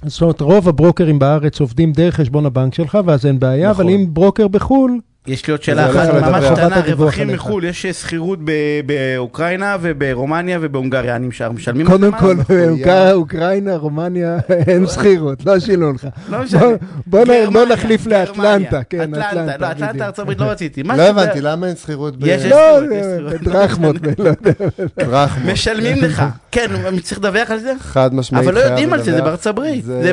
זאת 0.06 0.22
אומרת, 0.22 0.40
רוב 0.40 0.68
הברוקרים 0.68 1.18
בארץ 1.18 1.60
עובדים 1.60 1.92
דרך 1.92 2.14
חשבון 2.14 2.46
הבנק 2.46 2.74
שלך, 2.74 2.98
ואז 3.06 3.26
אין 3.26 3.38
בעיה, 3.38 3.70
נכון. 3.70 3.84
אבל 3.86 3.94
אם 3.94 4.06
ברוקר 4.14 4.48
בחו"ל, 4.48 4.98
יש 5.32 5.46
לי 5.46 5.50
עוד 5.50 5.62
שאלה 5.62 5.90
אחת, 5.90 6.14
ממש. 6.14 6.44
קטנה, 6.44 6.80
רווחים. 6.86 7.28
מחו"ל, 7.28 7.64
יש 7.64 7.86
שכירות 7.86 8.38
ב- 8.44 8.50
באוקראינה 8.86 9.76
וברומניה 9.80 10.58
ובהונגריה, 10.60 11.16
אני 11.16 11.26
משלם, 11.26 11.54
משלמים 11.54 11.86
על 11.86 11.92
קודם 11.92 12.10
זה 12.10 12.16
כל, 12.20 12.34
מס? 12.34 12.40
מחויב. 12.40 12.88
אוקראינה, 13.12 13.76
רומניה, 13.76 14.38
אין 14.68 14.86
שכירות, 14.86 15.46
לא 15.46 15.58
שילמו 15.60 15.92
לך. 15.92 16.06
לא 16.30 16.42
משנה. 16.42 16.60
בוא- 17.06 17.24
נחליף. 17.72 18.06
לאטלנטה, 18.06 18.80
כן, 18.90 19.14
אטלנטה, 19.14 19.56
לא, 19.58 19.70
אטלנטה. 19.70 20.06
ארצות 20.06 20.18
הברית 20.18 20.38
לא 20.40 20.44
רציתי. 20.44 20.82
לא 20.82 21.02
הבנתי, 21.02 21.40
למה 21.40 21.66
אין 21.66 21.76
שכירות 21.76 22.16
ב... 22.16 22.26
יש, 22.26 22.44
יש. 22.44 22.52
לא, 22.52 22.56
שכירות, 22.80 22.96
יש 22.98 23.04
זה 23.06 23.16
שכירות. 23.28 23.40
בדרחמות, 23.42 23.96
לא 24.18 24.28
יודע. 24.28 25.26
משלמים 25.52 25.96
לך. 26.04 26.22
כן, 26.52 26.66
אני 26.88 27.00
צריך 27.00 27.18
לדווח 27.18 27.50
על 27.50 27.58
זה? 27.58 27.72
חד 27.80 28.14
משמעית 28.14 28.44
אבל 28.46 28.54
לא 28.54 28.60
יודעים 28.60 28.92
על 28.92 29.02
זה, 29.02 29.12
זה. 29.12 29.22
בארצות 29.22 29.46
הברית. 29.46 29.84
זה- 29.84 30.12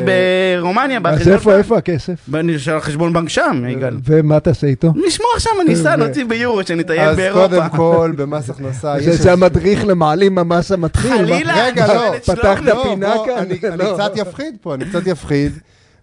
ברומניה, 0.60 1.00
אז 1.04 1.28
איפה. 1.28 1.56
איפה 1.56 1.78
הכסף? 1.78 2.14
ואני 2.28 2.58
של 2.58 2.80
חשבון 2.80 3.12
בנק 3.12 3.28
שם, 3.28 3.62
יגאל. 3.68 3.96
ומה 4.04 4.40
תעשה 4.40 4.66
איתו? 4.66 4.92
נשמור 5.08 5.30
שם, 5.38 5.50
אני 5.60 5.74
אסע, 5.74 5.94
ו- 5.94 5.96
נוציא 5.96 6.24
ביורו, 6.24 6.60
שנטייל 6.66 7.00
אז 7.08 7.16
באירופה. 7.16 7.48
קודם 7.48 7.68
כל, 7.68 8.12
במס 8.16 8.50
הכנסה, 8.50 8.94
זה- 9.00 9.10
יש... 9.10 9.16
זה 9.20 9.32
המדריך 9.32 9.84
למעלים 9.86 10.38
המס 10.38 10.72
המתחיל. 10.72 11.10
חלילה? 11.16 11.64
רגע, 11.66 11.84
אני 11.84 11.94
לא. 11.94 12.18
פתחת 12.18 12.60
לא, 12.62 12.82
פינה 12.82 13.14
כאן? 13.26 13.38
אני, 13.38 13.58
אני 13.68 13.78
לא. 13.78 13.94
קצת 13.94 14.12
יפחיד 14.16 14.54
פה, 14.62 14.74
אני 14.74 14.84
קצת 14.84 15.06
יפחיד. 15.06 15.52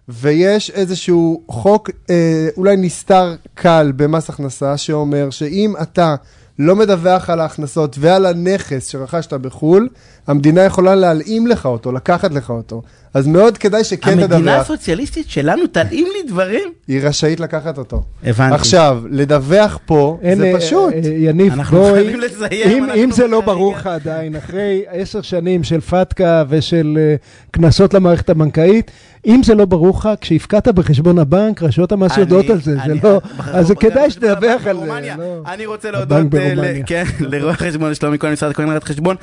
ויש 0.08 0.70
איזשהו 0.70 1.42
חוק, 1.48 1.90
אה, 2.10 2.48
אולי 2.56 2.76
נסתר 2.76 3.34
קל 3.54 3.92
במס 3.96 4.30
הכנסה, 4.30 4.76
שאומר 4.76 5.30
שאם 5.30 5.74
אתה 5.82 6.14
לא 6.58 6.76
מדווח 6.76 7.30
על 7.30 7.40
ההכנסות 7.40 7.96
ועל 8.00 8.26
הנכס 8.26 8.88
שרכשת 8.88 9.32
בחו"ל, 9.32 9.88
המדינה 10.26 10.62
יכולה 10.62 10.94
להלאים 10.94 11.46
לך 11.46 11.66
אותו, 11.66 11.92
לקחת 11.92 12.32
לך 12.34 12.50
אותו. 12.50 12.82
אז 13.16 13.26
מאוד 13.26 13.58
כדאי 13.58 13.84
שכן 13.84 14.10
המדינה 14.10 14.38
תדווח. 14.38 14.60
הסוציאליסטית 14.60 15.30
שלנו 15.30 15.66
תלאים 15.66 16.06
לי 16.12 16.28
דברים? 16.28 16.72
היא 16.88 17.00
רשאית 17.02 17.40
לקחת 17.40 17.78
אותו. 17.78 18.02
הבנתי. 18.24 18.54
עכשיו, 18.54 19.02
לדווח 19.10 19.78
פה, 19.86 20.18
אין, 20.22 20.38
זה 20.38 20.44
אה, 20.44 20.56
פשוט. 20.56 20.92
אה, 20.92 21.10
יניב, 21.16 21.52
אנחנו 21.52 21.78
בואי, 21.78 21.92
חייבים 21.92 22.20
לסיים, 22.20 22.90
אם, 22.90 23.10
זה 23.12 23.26
לא. 23.26 23.40
ברור 23.40 23.72
לך 23.74 23.86
עדיין, 23.86 24.36
אחרי 24.36 24.84
עשר 24.88 25.22
שנים 25.22 25.64
של 25.64 25.80
פתקה 25.80 26.44
ושל 26.48 26.98
אה, 27.00 27.16
קנסות 27.50 27.94
למערכת 27.94 28.30
הבנקאית, 28.30 28.90
אם 29.26 29.40
זה 29.44 29.54
לא 29.54 29.64
ברור 29.64 29.96
לך, 29.98 30.08
כשהפקדת 30.20 30.68
בחשבון 30.68 31.18
הבנק, 31.18 31.62
רשויות 31.62 31.92
המס 31.92 32.12
אני- 32.12 32.20
יודעות 32.20 32.50
על 32.50 32.60
זה, 32.60 32.74
זה 32.74 32.82
אני- 32.82 33.00
לא, 33.04 33.20
אז 33.52 33.72
כדאי 33.80 34.10
שתדווח 34.10 34.42
על 34.66 34.74
זה. 34.76 34.84
ברומניה. 34.84 35.16
לא. 35.16 35.42
אני 35.54 35.66
רוצה 35.66 35.90
להודות 35.90 36.34
אה. 36.34 36.80
כן, 36.86 37.04
לרואה 37.30 37.54
חשבון 37.54 37.94
שלומי 37.94 38.18
כהן, 38.18 38.32
משרד 38.32 38.50
הכהן 38.50 38.68
ראיית 38.68 38.84
חשבון, 38.84 39.16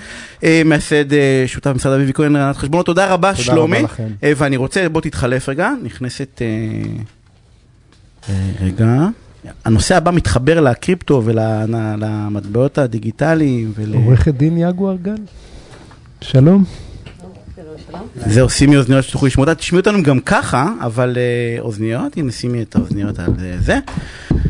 אה, 0.44 0.62
מייסד 0.66 1.13
אה, 1.13 1.44
שותף 1.48 1.72
משרד 1.76 1.94
אביבי 1.94 2.13
כהן 2.13 2.36
ראיית 2.36 2.58
חשבונות. 2.58 2.86
תודה 2.86 3.13
רבה 3.13 3.36
שלומי. 3.36 3.78
ואני 4.24 4.58
רוצה, 4.58 4.89
בוא 4.89 5.02
תתחלף 5.02 5.50
רגע, 5.50 5.70
נכנסת... 5.84 6.42
רגע. 8.62 9.08
הנושא 9.66 9.96
הבא 9.98 10.12
מתחבר 10.12 10.62
לקריפטו 10.62 11.22
ולמטבעות 11.26 12.78
הדיגיטליים. 12.78 13.74
עורכת 13.94 14.34
דין 14.34 14.58
יגואר 14.58 14.96
גל, 15.02 15.16
שלום. 16.22 16.63
זה 18.15 18.41
עושים 18.41 18.69
לי 18.69 18.78
אוזניות 18.78 19.04
שתוכלו 19.04 19.28
לשמוע 19.28 19.48
אותה, 19.48 19.60
תשמעו 19.60 19.80
אותנו 19.80 20.04
גם 20.04 20.19
ככה, 20.19 20.74
אבל 20.80 21.17
אה, 21.17 21.62
אוזניות, 21.62 22.17
הנה 22.17 22.32
שימי 22.32 22.62
את 22.62 22.76
האוזניות 22.76 23.19
על 23.19 23.34
זה. 23.39 23.56
זה. 23.60 23.80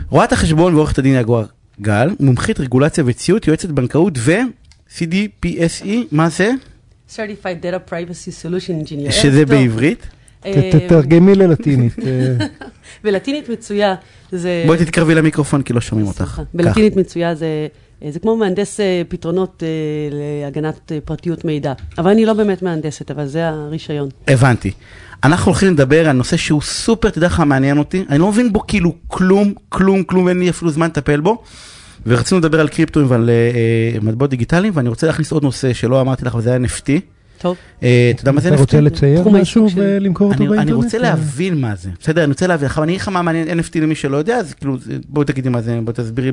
רואת 0.10 0.32
החשבון 0.32 0.76
ועורכת 0.76 1.00
הדין 1.00 1.16
יגואר 1.16 1.46
גל, 1.82 2.10
מומחית 2.20 2.60
רגולציה 2.60 3.04
וציות, 3.08 3.48
יועצת 3.48 3.70
בנקאות 3.70 4.14
ו-CDPSE, 4.18 5.90
מה 6.12 6.30
זה? 6.30 6.52
Certified 7.10 7.64
Data 7.64 7.90
Privacy 7.92 8.46
Solution 8.46 8.88
Engineer. 8.88 9.12
שזה. 9.12 9.46
בעברית. 9.46 10.08
אה, 10.46 10.72
תתרגמי 10.72 11.36
ללטינית. 11.36 12.00
אה, 12.00 12.46
בלטינית 13.04 13.50
מצויה 13.50 13.96
זה... 14.32 14.64
בואי 14.68 14.78
תתקרבי 14.78 15.16
למיקרופון 15.16 15.62
כי 15.62 15.74
לא 15.74 15.82
שומעים 15.82 16.08
אותך. 16.08 16.42
בלטינית 16.54 16.96
מצויה 16.96 17.36
זה... 17.36 17.68
זה 18.10 18.20
כמו 18.20 18.38
מהנדס 18.38 18.80
אה, 18.80 19.02
פתרונות 19.08 19.64
אה, 19.64 19.68
להגנת 20.12 20.92
אה, 20.92 21.00
פרטיות 21.06 21.46
מידע. 21.46 21.74
אבל 21.98 22.12
אני 22.12 22.26
לא 22.26 22.34
באמת 22.34 22.62
מהנדסת, 22.62 23.12
אבל 23.12 23.26
זה 23.26 23.50
הרישיון. 23.50 24.10
הבנתי. 24.28 24.72
אנחנו 25.24 25.52
הולכים 25.52 25.74
לדבר 25.74 26.10
על 26.10 26.16
נושא 26.16 26.38
שהוא 26.38 26.62
סופר, 26.62 27.10
תדע 27.10 27.26
לך, 27.26 27.40
מעניין 27.40 27.78
אותי. 27.78 28.06
אני 28.10 28.20
לא 28.20 28.30
מבין 28.30 28.54
בו 28.54 28.68
כאילו 28.68 28.96
כלום, 29.08 29.54
כלום, 29.70 30.04
כלום, 30.04 30.26
ואין 30.26 30.40
לי 30.40 30.50
אפילו 30.50 30.72
זמן 30.72 30.88
לטפל 30.88 31.20
בו. 31.20 31.44
ורצינו 32.08 32.40
לדבר 32.40 32.60
על 32.60 32.68
קריפטואים 32.68 33.12
ועל 33.12 33.30
אה, 33.30 33.34
אה, 33.34 34.00
מטבעות 34.02 34.30
דיגיטליים, 34.30 34.74
ואני 34.76 34.90
רוצה 34.90 35.08
להכניס 35.08 35.32
עוד 35.32 35.44
נושא 35.44 35.74
שלא 35.74 36.02
אמרתי 36.02 36.26
לך, 36.26 36.36
וזה 36.36 36.50
היה 36.50 36.60
NFT. 36.60 37.13
טוב, 37.44 37.58
אה, 37.84 38.12
אתה 38.16 38.22
יודע 38.22 38.32
מה 38.32 38.42
זה 38.42 38.50
NFT? 38.50 38.54
אתה 38.54 38.62
רוצה 38.62 38.82
לצייר 38.82 39.30
משהו. 39.30 39.68
ולמכור 39.76 40.28
אותו 40.28 40.38
אני, 40.40 40.48
באינטרנט? 40.48 40.70
אני 40.70 40.86
רוצה 40.86 40.98
אה, 40.98 41.02
להבין 41.02 41.62
מה 41.62 41.76
זה, 41.76 41.90
בסדר? 42.02 42.24
אני 42.24 42.32
רוצה 42.32 42.48
להבין, 42.48 42.66
עכשיו 42.66 42.84
אני 42.84 42.92
אגיד 42.92 43.02
לך 43.02 43.08
מה 43.10 43.22
מעניין 43.22 43.60
NFT 43.60 43.80
למי 43.82 43.96
שלא 43.96 44.18
יודע, 44.18 44.38
אז 44.38 44.54
כאילו, 44.54 44.78
בואי 45.10 45.26
תגידי 45.26 45.50
מה 45.50 45.62
זה, 45.62 45.80
בואי 45.84 45.94
תסבירי 45.96 46.32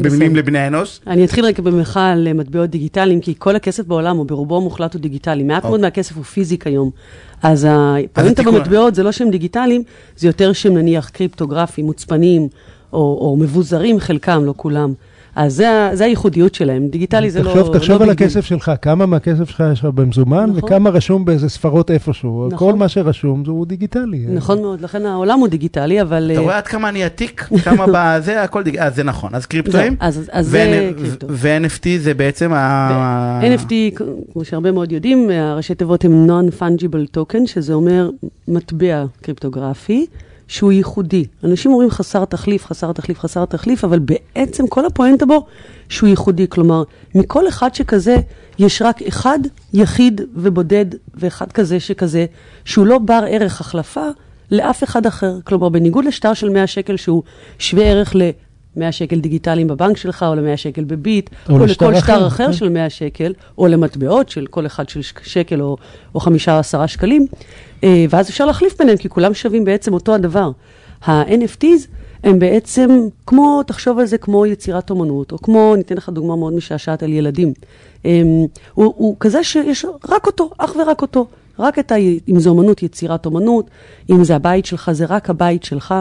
במילים 0.00 0.36
לבני 0.36 0.58
האנוש. 0.58 1.00
אני 1.06 1.24
אתחיל 1.24 1.44
רגע 1.44 1.62
במחאה 1.62 2.12
על 2.12 2.26
אה, 2.28 2.32
מטבעות 2.32 2.70
דיגיטליים, 2.70 3.20
כי 3.20 3.34
כל 3.38 3.56
הכסף 3.56 3.86
בעולם, 3.86 4.18
או 4.18 4.24
ברובו 4.24 4.56
המוחלט, 4.56 4.94
הוא 4.94 5.02
דיגיטלי. 5.02 5.42
מעט 5.42 5.64
מאוד 5.64 5.80
מהכסף 5.80 6.16
הוא 6.16 6.24
פיזי 6.24 6.58
כיום. 6.58 6.90
אז 7.42 7.66
התיקון- 8.16 8.54
במטבעות 8.54 8.94
זה 8.94 9.02
לא 9.02 9.12
שהם 9.12 9.30
דיגיטליים, 9.30 9.82
זה 10.16 10.26
יותר 10.26 10.52
שהם 10.52 10.74
נניח 10.78 11.08
קריפטוגרפיים, 11.08 11.86
מוצפנים, 11.86 12.48
או, 12.92 12.98
או 12.98 13.36
מבוזרים 13.40 14.00
חלקם, 14.00 14.42
לא 14.44 14.54
כולם. 14.56 14.92
אז 15.38 15.54
זה, 15.54 15.90
זה 15.92 16.04
הייחודיות 16.04 16.54
שלהם, 16.54 16.88
דיגיטלי 16.88 17.30
זה 17.30 17.42
לא... 17.42 17.50
תחשוב, 17.50 17.76
תחשוב 17.76 17.96
לא 17.98 18.02
על 18.02 18.08
big 18.08 18.18
deal. 18.18 18.26
הכסף 18.26 18.44
שלך, 18.44 18.72
כמה 18.82 19.06
מהכסף 19.06 19.48
שלך 19.50 19.62
יש 19.72 19.78
לך 19.80 19.84
במזומן, 19.84 20.50
נכון. 20.50 20.64
וכמה 20.64 20.90
רשום 20.90 21.24
באיזה 21.24 21.48
ספרות 21.48 21.90
איפשהו. 21.90 22.48
נכון. 22.52 22.58
כל 22.72 22.78
מה 22.78 22.88
שרשום 22.88 23.44
זה 23.44 23.50
הוא 23.50 23.66
דיגיטלי. 23.66 24.26
נכון 24.28 24.62
מאוד, 24.62 24.80
לכן 24.80 25.06
העולם 25.06 25.38
הוא 25.38 25.48
דיגיטלי, 25.48 26.02
אבל... 26.02 26.30
אתה 26.32 26.40
אה, 26.40 26.44
רואה 26.44 26.56
עד 26.56 26.66
כמה 26.66 26.88
אני 26.88 27.04
עתיק? 27.04 27.48
כמה 27.64 27.86
בזה, 27.92 28.42
הכל 28.44 28.62
דיג... 28.62 28.76
אה, 28.78 28.90
זה 28.90 29.02
נכון. 29.04 29.34
אז 29.34 29.46
קריפטואים? 29.46 29.96
אז- 30.00 30.30
אז 30.32 30.46
זה 30.46 30.90
קריפטו. 30.98 31.26
ו-NFT 31.30 31.86
זה 31.98 32.14
בעצם 32.14 32.52
ה... 32.52 33.40
NFT, 33.56 33.72
כמו 34.32 34.44
שהרבה 34.44 34.72
מאוד 34.72 34.92
יודעים, 34.92 35.30
הראשי 35.30 35.74
תיבות 35.74 36.04
הם 36.04 36.26
Non-Fungible 36.30 37.18
Token, 37.18 37.46
שזה 37.46 37.74
אומר 37.74 38.10
מטבע 38.48 39.04
קריפטוגרפי, 39.22 40.06
שהוא 40.48 40.72
ייחודי. 40.72 41.24
אנשים 41.44 41.72
אומרים 41.72 41.90
חסר 41.90 42.24
תחליף, 42.24 42.66
חסר 42.66 42.92
תחליף, 42.92 43.18
חסר 43.18 43.44
תחליף, 43.44 43.84
אבל 43.84 43.98
בעצם 43.98 44.66
כל 44.66 44.86
הפואנטה 44.86 45.26
בו 45.26 45.46
שהוא 45.88 46.08
ייחודי. 46.08 46.46
כלומר, 46.48 46.82
מכל 47.14 47.48
אחד 47.48 47.74
שכזה, 47.74 48.16
יש 48.58 48.82
רק 48.82 49.02
אחד 49.02 49.38
יחיד 49.72 50.20
ובודד, 50.34 50.86
ואחד 51.14 51.52
כזה 51.52 51.80
שכזה, 51.80 52.26
שהוא 52.64 52.86
לא 52.86 52.98
בר 52.98 53.24
ערך 53.28 53.60
החלפה 53.60 54.06
לאף 54.50 54.84
אחד 54.84 55.06
אחר. 55.06 55.34
כלומר, 55.44 55.68
בניגוד 55.68 56.04
לשטר 56.04 56.34
של 56.34 56.48
100 56.48 56.66
שקל 56.66 56.96
שהוא 56.96 57.22
שווה 57.58 57.84
ערך 57.84 58.16
ל... 58.16 58.30
100 58.78 58.92
שקל 58.92 59.20
דיגיטליים 59.20 59.66
בבנק 59.66 59.96
שלך, 59.96 60.22
או 60.28 60.34
ל-100 60.34 60.56
שקל 60.56 60.84
בביט, 60.84 61.30
או 61.48 61.54
או, 61.54 61.58
לכל 61.58 61.94
שטר 61.94 62.26
אחר 62.26 62.46
כן. 62.46 62.52
של 62.52 62.68
100 62.68 62.90
שקל, 62.90 63.32
או 63.58 63.66
למטבעות 63.66 64.28
של 64.28 64.46
כל 64.46 64.66
אחד 64.66 64.88
של 64.88 65.02
שק- 65.02 65.24
שקל 65.24 65.62
או, 65.62 65.76
או 66.14 66.20
חמישה 66.20 66.54
או 66.54 66.58
עשרה 66.58 66.88
שקלים, 66.88 67.26
אה, 67.84 68.04
ואז 68.10 68.30
אפשר 68.30 68.46
להחליף 68.46 68.78
ביניהם, 68.78 68.96
כי 68.96 69.08
כולם 69.08 69.34
שווים 69.34 69.64
בעצם 69.64 69.92
אותו 69.94 70.14
הדבר. 70.14 70.50
ה-NFTs 71.04 71.86
הם 72.24 72.38
בעצם 72.38 73.08
כמו, 73.26 73.62
תחשוב 73.62 73.98
על 73.98 74.06
זה 74.06 74.18
כמו 74.18 74.46
יצירת 74.46 74.90
אומנות, 74.90 75.32
או 75.32 75.38
כמו, 75.38 75.76
ניתן 75.76 75.96
לך 75.96 76.08
דוגמה 76.08 76.36
מאוד 76.36 76.52
משעשעת 76.52 77.02
על 77.02 77.12
ילדים. 77.12 77.52
אה, 78.06 78.22
הוא, 78.74 78.94
הוא 78.96 79.16
כזה 79.20 79.44
שיש 79.44 79.84
רק 80.08 80.26
אותו, 80.26 80.50
אך 80.58 80.76
ורק 80.76 81.02
אותו. 81.02 81.26
רק 81.58 81.78
את 81.78 81.92
ה... 81.92 81.94
אם 82.28 82.40
זה 82.40 82.48
אומנות, 82.50 82.82
יצירת 82.82 83.26
אומנות, 83.26 83.70
אם 84.10 84.24
זה 84.24 84.36
הבית 84.36 84.66
שלך, 84.66 84.90
זה 84.92 85.04
רק 85.08 85.30
הבית 85.30 85.64
שלך. 85.64 85.94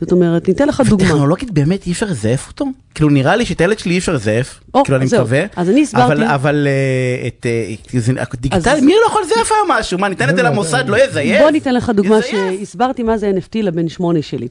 זאת 0.00 0.12
אומרת, 0.12 0.48
ניתן 0.48 0.68
לך 0.68 0.82
דוגמה. 0.88 1.08
טכנולוגית 1.08 1.50
באמת 1.50 1.86
אי 1.86 1.92
אפשר 1.92 2.06
לזייף 2.06 2.48
אותו? 2.48 2.64
כאילו 2.94 3.10
נראה 3.10 3.36
לי 3.36 3.46
שאת 3.46 3.60
הילד 3.60 3.78
שלי 3.78 3.92
אי 3.92 3.98
אפשר 3.98 4.12
לזייף, 4.12 4.60
כאילו 4.84 4.96
אני. 4.98 5.04
מקווה. 5.06 5.42
אז 5.56 5.70
אני 5.70 5.82
הסברתי- 5.82 6.34
אבל, 6.34 6.66
אה, 6.66 7.26
את 7.28 7.46
אה, 7.46 8.24
דיגיטלי, 8.40 8.72
אז- 8.72 8.82
מי 8.82 8.92
לא 8.92 9.06
יכול 9.06 9.22
לזייף 9.22 9.52
היום 9.52 9.78
משהו? 9.78 9.98
מה, 9.98 10.08
ניתן 10.08 10.28
את 10.28 10.36
זה 10.36 10.42
למוסד, 10.42 10.84
לא 10.88 11.04
יזייף? 11.04 11.42
בוא 11.42 11.50
ניתן 11.50 11.74
לך 11.74 11.90
דוגמה. 11.94 12.16
שהסברתי 12.22 13.02
מה 13.02 13.18
זה 13.18 13.32
NFT 13.36 13.62
לבן 13.62 13.88
שמונה 13.88 14.22
שלי. 14.22 14.48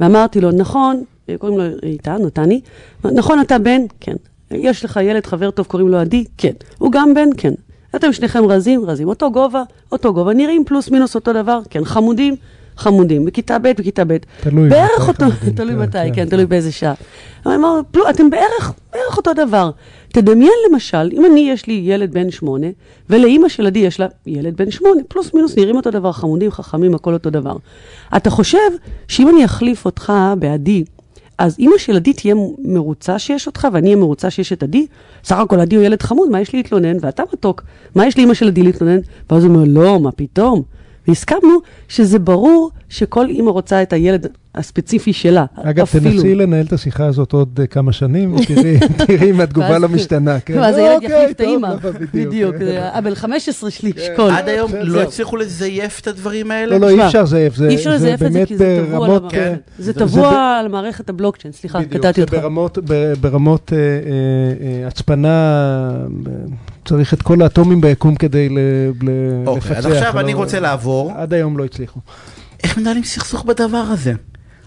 ואמרתי 0.00 0.40
לו, 0.40 0.50
נכון, 0.50 1.02
אה, 1.28 1.34
קוראים 1.38 1.58
לו 1.58 1.64
איתן, 1.82 2.16
נתני, 2.26 2.60
נכון, 3.04 3.40
אתה 3.40 3.58
בן? 3.58 3.80
כן. 4.00 4.14
יש 4.50 4.84
לך 4.84 5.00
ילד, 5.02 5.26
חבר 5.26 5.50
טוב, 5.50 5.66
קוראים 5.66 5.88
לו 5.88 5.98
עדי? 5.98 6.24
כן. 6.38 6.52
הוא 6.78 6.92
גם 6.92 7.14
בן? 7.14 7.28
כן. 7.36 7.52
אתם 7.96 8.12
שניכם 8.12 8.44
רזים? 8.46 8.84
רזים. 8.86 9.08
אותו 9.08 9.30
גובה? 9.32 9.62
אותו 9.92 10.14
גובה. 10.14 10.34
נראים 10.34 10.64
פלוס 10.66 10.90
מינוס 10.90 11.14
אותו 11.14 11.32
דבר? 11.32 11.60
כן. 11.70 11.84
חמודים? 11.84 12.36
חמודים. 12.76 13.24
בכיתה 13.24 13.58
ב', 13.58 13.68
בכיתה 13.78 14.04
ב'. 14.04 14.16
תלוי 14.40 14.68
בערך 14.68 15.08
אותו, 15.08 15.24
חמודים, 15.30 15.54
תלוי 15.58 15.74
כן, 15.74 15.78
מתי, 15.78 15.92
כן, 15.92 16.06
כן, 16.06 16.14
כן. 16.14 16.28
תלוי 16.28 16.46
באיזה 16.46 16.72
שעה. 16.72 16.94
אבל 17.46 17.54
אמר, 17.54 17.80
פלו, 17.90 18.10
אתם 18.10 18.30
בערך, 18.30 18.72
בערך 18.92 19.16
אותו 19.16 19.34
דבר. 19.34 19.70
תדמיין 20.08 20.52
למשל, 20.70 21.10
אם 21.12 21.24
אני, 21.24 21.40
יש 21.50 21.66
לי 21.66 21.82
ילד 21.84 22.12
בן 22.12 22.30
שמונה, 22.30 22.66
ולאימא 23.10 23.48
של 23.48 23.66
עדי 23.66 23.78
יש 23.78 24.00
לה 24.00 24.06
ילד 24.26 24.56
בן 24.56 24.70
שמונה, 24.70 25.00
פלוס 25.08 25.34
מינוס 25.34 25.56
נראים 25.56 25.76
אותו 25.76 25.90
דבר, 25.90 26.12
חמודים, 26.12 26.50
חכמים, 26.50 26.94
הכל 26.94 27.12
אותו 27.12 27.30
דבר. 27.30 27.56
אתה 28.16 28.30
חושב 28.30 28.58
שאם 29.08 29.28
אני 29.28 29.44
אחליף 29.44 29.84
אותך 29.84 30.12
בעדי, 30.38 30.84
אז 31.38 31.56
אימא 31.58 31.78
של 31.78 31.96
עדי 31.96 32.12
תהיה 32.12 32.34
מרוצה 32.58 33.18
שיש 33.18 33.46
אותך, 33.46 33.68
ואני 33.72 33.86
אהיה 33.86 33.96
מרוצה 33.96 34.30
שיש 34.30 34.52
את 34.52 34.62
עדי? 34.62 34.86
סך 35.24 35.38
הכל 35.38 35.60
עדי 35.60 35.76
הוא 35.76 35.84
ילד 35.84 36.02
חמוד, 36.02 36.30
מה 36.30 36.40
יש 36.40 36.52
לי 36.52 36.58
להתלונן? 36.58 36.96
ואתה 37.00 37.22
מתוק, 37.32 37.62
מה 37.94 38.06
יש 38.06 38.18
לאימא 38.18 38.34
של 38.34 38.46
עדי 38.46 38.62
להתלונן? 38.62 38.98
ואז 39.30 39.44
הוא 39.44 39.54
אומר, 39.54 39.64
לא, 39.66 40.00
מה 40.00 40.12
פתאום? 40.12 40.62
והסכמנו 41.08 41.58
שזה 41.88 42.18
ברור 42.18 42.70
שכל 42.88 43.26
אימא 43.26 43.50
רוצה 43.50 43.82
את 43.82 43.92
הילד 43.92 44.26
הספציפי 44.54 45.12
שלה. 45.12 45.44
אגב, 45.56 45.82
אפילו. 45.82 46.10
תנסי 46.10 46.34
לנהל 46.34 46.66
את 46.66 46.72
השיחה 46.72 47.06
הזאת 47.06 47.32
עוד 47.32 47.58
אה, 47.60 47.66
כמה 47.66 47.92
שנים, 47.92 48.34
ותראי 48.36 48.78
תראי 49.06 49.30
אם 49.30 49.40
התגובה 49.40 49.78
לא 49.78 49.88
משתנה. 49.88 50.40
כן? 50.40 50.58
ואז 50.58 50.76
הילד 50.76 50.94
אוקיי, 50.94 51.08
יחליף 51.22 51.30
את 51.36 51.40
האימא. 51.40 51.66
לא, 51.66 51.90
בדיוק, 52.14 52.56
כן. 52.56 52.64
זה 52.64 52.88
הבן 52.92 53.14
15 53.14 53.70
שלי 53.70 53.92
ישקול. 53.96 54.30
עד 54.30 54.48
היום. 54.48 54.70
לא 54.82 55.02
הצליחו 55.02 55.36
לזייף 55.36 56.00
את 56.00 56.06
הדברים 56.06 56.50
האלה? 56.50 56.78
לא, 56.78 56.80
לא, 56.80 57.02
אי 57.02 57.06
אפשר 57.06 57.24
זאב, 57.26 57.54
זה 57.54 57.68
אי 57.68 57.74
אפשר 57.74 57.90
זה 57.90 57.96
לזייף 57.96 58.14
את 58.22 58.32
זה 58.32 58.38
באמת 58.38 58.48
כי 58.48 58.56
זה 58.56 58.84
טבוע 58.86 59.04
על 59.04 59.10
ברמות... 59.10 59.22
המערכת. 59.22 59.38
אה, 59.38 59.54
זה 59.78 59.84
זה 59.84 59.92
טבוע 59.92 60.58
על 60.60 60.68
מערכת 60.68 61.08
הבלוקצ'יין, 61.08 61.52
סליחה, 61.52 61.78
בדיוק, 61.78 61.92
קטעתי 61.94 62.20
זה 62.20 62.24
אותך. 62.24 62.34
ברמות, 62.34 62.78
ב- 62.84 63.12
ברמות 63.20 63.72
אה, 63.72 63.78
אה, 63.78 64.86
הצפנה, 64.88 65.90
צריך 66.84 67.14
את 67.14 67.22
כל 67.22 67.42
האטומים 67.42 67.80
ביקום 67.80 68.14
כדי 68.14 68.48
לפצח. 68.48 69.46
אוקיי, 69.46 69.76
אז 69.76 69.86
עכשיו 69.86 70.14
לא- 70.14 70.20
אני 70.20 70.34
רוצה 70.34 70.60
לעבור. 70.60 71.12
עד 71.16 71.32
היום 71.34 71.58
לא 71.58 71.64
הצליחו. 71.64 72.00
איך 72.64 72.78
מנהלים 72.78 73.04
סכסוך 73.04 73.44
בדבר 73.44 73.84
הזה? 73.90 74.12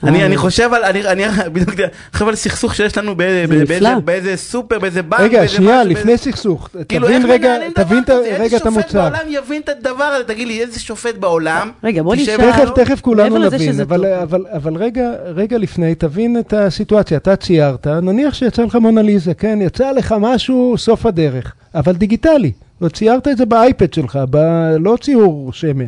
אני 0.07 0.25
אני 0.25 0.37
חושב 0.37 0.73
על, 0.73 0.83
אני 0.83 1.07
אני 1.07 1.23
בדיוק 1.53 1.69
חושב 2.13 2.27
על 2.27 2.35
סכסוך 2.35 2.75
שיש 2.75 2.97
לנו 2.97 3.15
ב- 3.15 3.23
ב- 3.23 3.53
נפלא. 3.53 3.65
באיזה- 3.65 4.01
באיזה 4.05 4.37
סופר, 4.37 4.79
באיזה 4.79 5.01
בנק, 5.01 5.19
רגע, 5.19 5.39
באיזה 5.39 5.53
שנייה, 5.53 5.77
משהו, 5.79 5.89
לפני 5.91 6.03
באיזה- 6.05 6.23
סכסוך. 6.23 6.69
כאילו 6.89 7.07
תבין 7.07 7.25
רגע, 7.31 7.55
תבין 7.75 7.97
את- 8.03 8.09
כזה? 8.09 8.21
רגע 8.33 8.43
איזה 8.43 8.57
את 8.57 8.61
שופט 8.61 8.65
המוצר. 8.77 9.09
בעולם 9.09 9.25
יבין 9.29 9.61
את 9.61 9.69
הדבר 9.69 10.03
הזה? 10.03 10.23
תגיד 10.23 10.47
לי, 10.47 10.61
איזה 10.61 10.79
שופט 10.79 11.15
בעולם? 11.17 11.71
רגע, 11.83 12.03
בוא 12.03 12.15
נשאל-? 12.15 12.37
תכף, 12.51 12.69
תכף 12.75 13.01
כולנו 13.01 13.37
נבין, 13.37 13.81
אבל. 13.81 14.05
אבל, 14.05 14.45
אבל 14.53 14.75
רגע, 14.75 15.03
רגע 15.25 15.57
לפני, 15.57 15.95
תבין 15.95 16.39
את 16.39 16.53
הסיטואציה. 16.53 17.17
אתה 17.17 17.35
ציירת, 17.35 17.87
נניח 17.87 18.33
שיצא 18.33 18.63
לך 18.63 18.75
מונליזה, 18.75 19.33
כן? 19.33 19.59
יצא 19.61 19.91
לך 19.91 20.15
משהו 20.19 20.75
סוף 20.77 21.05
הדרך, 21.05 21.53
אבל 21.75 21.93
דיגיטלי. 21.95 22.51
לא 22.81 22.89
ציירת 22.89 23.27
את 23.27 23.37
זה 23.37 23.45
באייפד 23.45 23.93
שלך, 23.93 24.19
ב... 24.29 24.37
לא 24.79 24.97
ציור 25.01 25.53
שמן, 25.53 25.85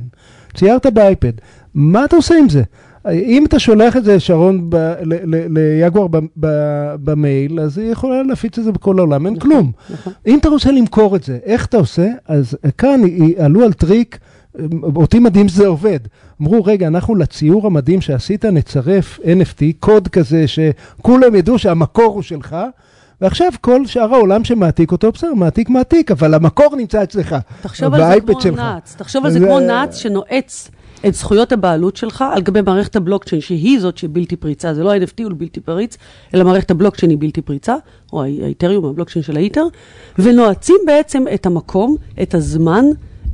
ציירת 0.56 0.86
באייפד. 0.86 1.32
מה 1.76 2.06
אתה 2.06 2.16
עושה 2.16 2.36
עם 2.36 2.50
זה? 2.50 2.62
אם 3.12 3.46
אתה 3.46 3.60
שולח 3.60 3.98
את 3.98 4.04
זה, 4.04 4.20
שרון, 4.20 4.70
ליגואר 5.50 6.08
במייל, 7.04 7.60
אז 7.60 7.78
היא 7.78 7.92
יכולה 7.92 8.24
להפיץ 8.24 8.58
את 8.58 8.64
זה 8.64 8.72
בכל 8.72 9.00
העולם, 9.00 9.26
אין 9.26 9.40
כלום. 9.40 9.72
נכון. 9.90 10.14
אם 10.28 10.40
אתה 10.40 10.50
רוצה 10.50 10.72
למכור 10.72 11.16
את 11.16 11.24
זה, 11.24 11.38
איך 11.44 11.66
אתה 11.66 11.78
עושה? 11.78 12.08
אז 12.28 12.58
כאן 12.78 13.02
עלו 13.38 13.64
על 13.64 13.74
טריק, 13.74 14.18
אותי 14.96 15.20
מדהים 15.20 15.48
שזה 15.48 15.68
עובד. 15.68 16.00
אמרו, 16.42 16.64
רגע, 16.64 16.88
אנחנו 16.88 17.16
לציור 17.16 17.68
המדהים 17.68 18.02
שעשית 18.02 18.46
נצרף 18.46 19.20
NFT, 19.20 19.62
קוד 19.80 20.08
כזה 20.08 20.46
שכולם 20.48 21.36
ידעו 21.36 21.58
שהמקור 21.58 22.14
הוא 22.14 22.22
שלך, 22.22 22.56
ועכשיו 23.22 23.52
כל 23.62 23.86
שאר 23.86 24.14
העולם 24.14 24.44
שמעתיק 24.44 24.92
אותו, 24.92 25.12
בסדר, 25.12 25.34
מעתיק 25.34 25.70
מעתיק, 25.70 26.12
אבל 26.12 26.34
המקור 26.34 26.76
נמצא 26.76 27.04
אצלך. 27.04 27.36
תחשוב 27.62 27.94
על 27.94 28.14
זה 28.14 28.22
כמו 28.22 28.42
שלך. 28.42 28.56
נאץ, 28.60 28.96
תחשוב 28.98 29.26
על 29.26 29.32
זה 29.32 29.40
זה- 29.40 29.46
כמו 29.46 29.60
נאץ 29.60 29.98
שנועץ 29.98 30.72
את 31.06 31.14
זכויות 31.14 31.52
הבעלות 31.52 31.96
שלך 31.96 32.26
על 32.34 32.42
גבי 32.42 32.62
מערכת 32.62 32.96
הבלוקצ'יין, 32.96 33.42
שהיא 33.42 33.80
זאת 33.80 33.98
שבלתי 33.98 34.36
פריצה, 34.36 34.74
זה 34.74 34.84
לא 34.84 34.92
ה-NFT 34.92 35.24
הוא 35.24 35.32
בלתי 35.38 35.60
פריץ, 35.60 35.98
אלא 36.34 36.44
מערכת 36.44 36.72
הבלוקצ'יין 36.72 37.10
היא 37.10 37.18
בלתי 37.22 37.42
פריצה, 37.42 37.76
או 38.14 38.24
האיתריום, 38.24 38.86
הבלוקצ'יין 38.86 39.24
של 39.24 39.38
האיתר, 39.38 39.64
ונועצים 40.20 40.78
בעצם 40.86 41.24
את 41.34 41.46
המקום, 41.46 41.96
את 42.22 42.36
הזמן, 42.36 42.86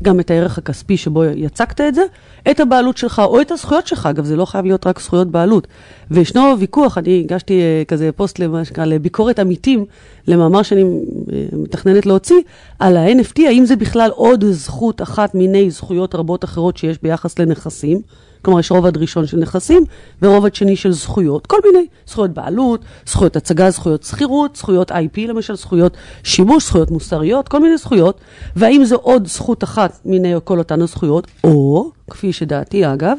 גם 0.01 0.19
את 0.19 0.31
הערך 0.31 0.57
הכספי 0.57 0.97
שבו 0.97 1.23
יצקת 1.23 1.81
את 1.81 1.95
זה, 1.95 2.03
את 2.51 2.59
הבעלות 2.59 2.97
שלך 2.97 3.21
או 3.25 3.41
את 3.41 3.51
הזכויות 3.51 3.87
שלך, 3.87 4.05
אגב, 4.05 4.25
זה 4.25 4.35
לא 4.35 4.45
חייב 4.45 4.65
להיות 4.65 4.87
רק 4.87 4.99
זכויות 4.99 5.27
בעלות. 5.27 5.67
וישנו 6.11 6.55
ויכוח, 6.59 6.97
אני 6.97 7.19
הגשתי 7.19 7.61
אה, 7.61 7.83
כזה 7.87 8.11
פוסט 8.11 8.39
למה 8.39 8.65
שנקרא, 8.65 8.85
לביקורת 8.85 9.39
עמיתים, 9.39 9.85
למאמר 10.27 10.61
שאני 10.61 10.83
אה, 10.83 11.43
מתכננת 11.53 12.05
להוציא, 12.05 12.41
על 12.79 12.97
ה-NFT, 12.97 13.41
האם 13.47 13.65
זה 13.65 13.75
בכלל 13.75 14.09
עוד 14.15 14.45
זכות 14.51 15.01
אחת 15.01 15.35
מיני 15.35 15.71
זכויות 15.71 16.15
רבות 16.15 16.43
אחרות 16.43 16.77
שיש 16.77 16.97
ביחס 17.01 17.39
לנכסים. 17.39 18.01
כלומר, 18.43 18.59
יש 18.59 18.71
רובד 18.71 18.97
ראשון 18.97 19.27
של 19.27 19.37
נכסים 19.37 19.83
ורובד 20.21 20.55
שני 20.55 20.75
של 20.75 20.91
זכויות, 20.91 21.47
כל 21.47 21.57
מיני 21.65 21.85
זכויות 22.07 22.31
בעלות, 22.31 22.81
זכויות 23.05 23.35
הצגה, 23.35 23.69
זכויות 23.69 24.03
שכירות, 24.03 24.55
זכויות 24.55 24.91
IP 24.91 25.19
למשל, 25.27 25.55
זכויות 25.55 25.97
שימוש, 26.23 26.65
זכויות 26.65 26.91
מוסריות, 26.91 27.47
כל 27.47 27.59
מיני 27.59 27.77
זכויות, 27.77 28.21
והאם 28.55 28.85
זו 28.85 28.95
עוד 28.95 29.27
זכות 29.27 29.63
אחת 29.63 29.99
מיני 30.05 30.33
כל 30.43 30.59
אותן 30.59 30.81
הזכויות, 30.81 31.27
או, 31.43 31.91
כפי 32.09 32.33
שדעתי 32.33 32.93
אגב, 32.93 33.17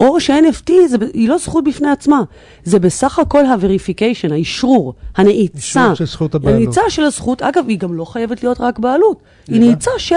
או 0.00 0.20
ש-NFT 0.20 0.72
זה, 0.86 0.96
היא 1.14 1.28
לא 1.28 1.38
זכות 1.38 1.64
בפני 1.64 1.90
עצמה, 1.90 2.22
זה 2.64 2.78
בסך 2.78 3.18
הכל 3.18 3.46
ה-verification, 3.46 4.32
האשרור, 4.32 4.94
הנעיצה. 5.16 5.56
אישור 5.56 5.94
של 5.94 6.06
זכות 6.06 6.34
הבעלות. 6.34 6.56
הנעיצה 6.56 6.80
של 6.88 7.02
הזכות, 7.02 7.42
אגב, 7.42 7.64
היא 7.68 7.78
גם 7.78 7.94
לא 7.94 8.04
חייבת 8.04 8.42
להיות 8.42 8.60
רק 8.60 8.78
בעלות, 8.78 9.22
היא 9.48 9.60
נעיצה 9.60 9.90
של 9.98 10.16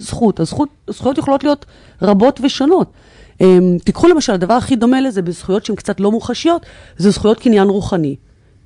הזכות. 0.00 0.40
הזכות. 0.40 0.68
הזכויות 0.88 1.18
יכולות 1.18 1.44
להיות 1.44 1.66
רבות 2.02 2.40
ושונות. 2.42 2.92
Um, 3.38 3.42
תיקחו 3.84 4.08
למשל, 4.08 4.32
הדבר 4.32 4.54
הכי 4.54 4.76
דומה 4.76 5.00
לזה 5.00 5.22
בזכויות 5.22 5.64
שהן 5.64 5.76
קצת 5.76 6.00
לא 6.00 6.10
מוחשיות, 6.10 6.66
זה 6.96 7.10
זכויות 7.10 7.40
קניין 7.40 7.68
רוחני. 7.68 8.16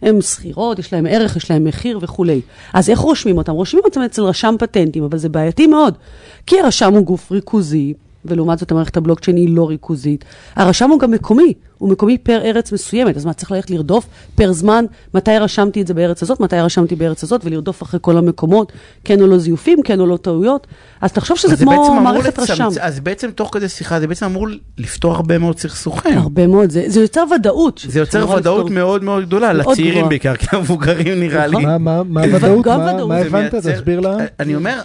הן 0.02 0.20
שכירות, 0.20 0.78
יש 0.78 0.92
להן 0.92 1.06
ערך, 1.06 1.36
יש 1.36 1.50
להן 1.50 1.64
מחיר 1.64 1.98
וכולי. 2.02 2.40
אז 2.72 2.90
איך 2.90 2.98
רושמים 2.98 3.38
אותם? 3.38 3.52
רושמים 3.52 3.84
אותם 3.84 4.00
אצל 4.00 4.22
רשם 4.22 4.54
פטנטים, 4.58 5.04
אבל 5.04 5.18
זה 5.18 5.28
בעייתי 5.28 5.66
מאוד. 5.66 5.98
כי 6.46 6.60
הרשם 6.60 6.94
הוא 6.94 7.04
גוף 7.04 7.32
ריכוזי, 7.32 7.94
ולעומת 8.24 8.58
זאת 8.58 8.70
המערכת 8.70 8.96
הבלוקצ'יין 8.96 9.36
היא 9.36 9.56
לא 9.56 9.68
ריכוזית. 9.68 10.24
הרשם 10.56 10.90
הוא 10.90 11.00
גם 11.00 11.10
מקומי, 11.10 11.54
הוא 11.78 11.90
מקומי 11.90 12.18
פר 12.18 12.40
ארץ 12.44 12.72
מסוימת, 12.72 13.16
אז 13.16 13.24
מה, 13.24 13.32
צריך 13.32 13.50
ללכת 13.52 13.70
לרדוף 13.70 14.06
פר 14.34 14.52
זמן, 14.52 14.84
מתי 15.14 15.30
רשמתי 15.38 15.80
את 15.82 15.86
זה 15.86 15.94
בארץ 15.94 16.22
הזאת, 16.22 16.40
מתי 16.40 16.56
רשמתי 16.56 16.94
בארץ 16.96 17.22
הזאת, 17.22 17.40
ולרדוף 17.44 17.82
אחרי 17.82 18.00
כל 18.02 18.16
המקומות, 18.16 18.72
כן 19.04 19.20
או 19.20 19.26
לא 19.26 19.38
זיופים, 19.38 19.78
כן 19.84 20.00
או 20.00 20.06
לא 20.06 20.16
טעויות. 20.16 20.66
אז 21.00 21.12
תחשוב 21.12 21.36
שזה 21.36 21.52
אז 21.52 21.60
כמו 21.62 22.00
מערכת 22.00 22.38
לצמצ- 22.38 22.42
רשם. 22.42 22.68
אז 22.80 23.00
בעצם 23.00 23.30
תוך 23.30 23.48
כדי 23.52 23.68
שיחה, 23.68 24.00
זה 24.00 24.06
בעצם 24.06 24.26
אמור 24.26 24.46
לפתור 24.78 25.14
הרבה 25.14 25.38
מאוד 25.38 25.58
סכסוכים. 25.58 26.18
הרבה 26.18 26.46
מאוד, 26.46 26.70
זה, 26.70 26.82
זה 26.86 27.00
יוצר 27.00 27.24
ודאות. 27.34 27.80
זה 27.88 27.98
יוצר 28.00 28.30
ודאות 28.30 28.40
לפתור. 28.64 28.70
מאוד 28.70 29.04
מאוד 29.04 29.24
גדולה, 29.26 29.52
מאוד 29.52 29.72
לצעירים 29.72 29.92
גבוהה. 29.94 30.08
בעיקר, 30.08 30.36
כי 30.40 30.46
המבוגרים 30.52 31.20
נראה 31.20 31.46
לי. 31.46 31.52
נכון. 31.52 31.64
מה- 31.64 31.78
מה 31.78 32.02
מה 32.02 32.26
גם 32.26 32.30
הוודאות? 32.34 32.66
מה- 32.66 32.92
ודאות. 32.94 33.08
מה 33.08 33.16
הבנת? 33.16 33.52
מייצר- 33.54 33.72
תסביר 33.72 34.00
לה. 34.00 34.16
אני 34.40 34.54
אומר, 34.54 34.80